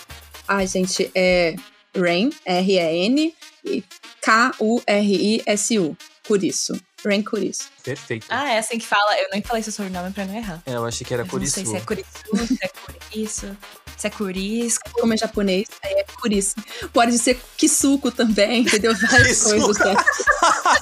Ah, 0.47 0.65
gente, 0.65 1.11
é 1.13 1.55
Rain, 1.95 2.31
R-E-N, 2.45 3.35
e 3.65 3.83
K-U-R-I-S-U. 4.21 5.97
Curiço. 6.27 6.79
Rain 7.05 7.23
Curiço. 7.23 7.69
Perfeito. 7.83 8.27
Ah, 8.29 8.51
é 8.51 8.59
assim 8.59 8.77
que 8.77 8.85
fala. 8.85 9.17
Eu 9.19 9.29
nem 9.31 9.41
falei 9.41 9.63
seu 9.63 9.71
sobrenome 9.71 10.11
pra 10.11 10.25
não 10.25 10.35
errar. 10.35 10.61
É, 10.65 10.73
eu 10.73 10.85
achei 10.85 11.05
que 11.05 11.13
era 11.13 11.25
Curiço. 11.25 11.59
Não 11.59 11.65
sei 11.65 11.73
se 11.73 11.81
é 11.81 11.85
Curiçu, 11.85 12.47
se 12.47 12.57
é 12.61 12.67
Curiço, 12.67 13.57
se 13.97 14.07
é 14.07 14.09
Curisco. 14.09 14.89
Como 14.99 15.13
é 15.13 15.17
japonês, 15.17 15.67
aí 15.83 15.93
é 15.93 16.03
Curiço. 16.03 16.55
Pode 16.93 17.17
ser 17.17 17.39
Kisuko 17.57 18.11
também, 18.11 18.61
entendeu? 18.61 18.93
Várias 19.09 19.43
coisas. 19.43 19.77
Né? 19.77 19.95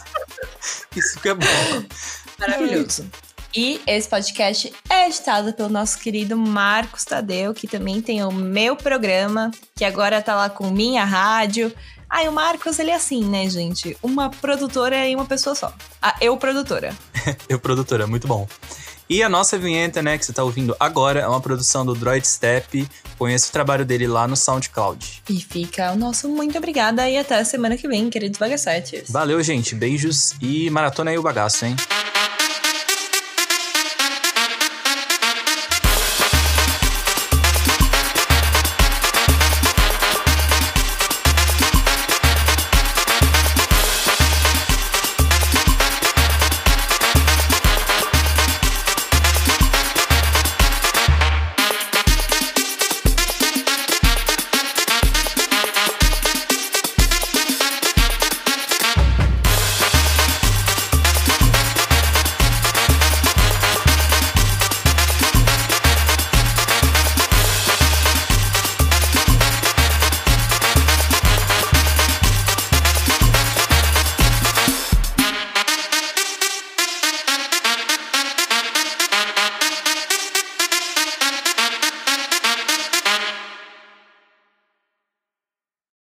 Kisuko 0.92 1.28
é 1.28 1.34
bom. 1.34 1.86
Maravilhoso. 2.40 3.10
E 3.56 3.82
esse 3.88 4.08
podcast 4.08 4.74
é 4.90 5.08
editado 5.08 5.54
pelo 5.54 5.70
nosso 5.70 6.00
querido 6.00 6.38
Marcos 6.38 7.06
Tadeu, 7.06 7.54
que 7.54 7.68
também 7.68 8.02
tem 8.02 8.24
o 8.24 8.32
meu 8.32 8.76
programa, 8.76 9.52
que 9.76 9.86
agora 9.86 10.22
tá 10.22 10.36
lá 10.36 10.50
com 10.50 10.70
minha 10.70 11.04
rádio. 11.06 11.74
Ah, 12.10 12.24
e 12.24 12.30
o 12.30 12.32
Marcos, 12.32 12.80
ele 12.80 12.92
é 12.92 12.96
assim, 12.96 13.24
né, 13.26 13.50
gente? 13.50 13.98
Uma 14.02 14.30
produtora 14.30 15.08
e 15.08 15.16
uma 15.16 15.26
pessoa 15.26 15.56
só. 15.56 15.74
A 16.02 16.16
eu 16.22 16.38
produtora. 16.38 16.96
eu 17.50 17.60
produtora, 17.60 18.08
muito 18.08 18.28
bom. 18.28 18.48
E 19.10 19.24
a 19.24 19.30
nossa 19.30 19.58
vinheta, 19.58 20.02
né, 20.02 20.18
que 20.18 20.26
você 20.26 20.34
tá 20.34 20.44
ouvindo 20.44 20.76
agora, 20.80 21.22
é 21.22 21.28
uma 21.28 21.40
produção 21.40 21.86
do 21.86 21.96
Droid 21.96 22.28
Step. 22.28 22.88
Conheça 23.18 23.50
o 23.50 23.52
trabalho 23.52 23.86
dele 23.86 24.06
lá 24.06 24.28
no 24.28 24.36
SoundCloud. 24.36 25.24
E 25.30 25.42
fica 25.42 25.94
o 25.94 25.96
nosso 25.96 26.28
muito 26.28 26.58
obrigada 26.58 27.10
e 27.10 27.18
até 27.18 27.40
a 27.40 27.46
semana 27.46 27.78
que 27.78 27.88
vem, 27.88 28.10
queridos 28.10 28.38
bagacetes. 28.38 29.10
Valeu, 29.10 29.42
gente. 29.42 29.76
Beijos 29.76 30.34
e 30.42 30.70
maratona 30.70 31.12
aí 31.12 31.18
o 31.18 31.24
bagaço, 31.24 31.66
hein? 31.66 31.76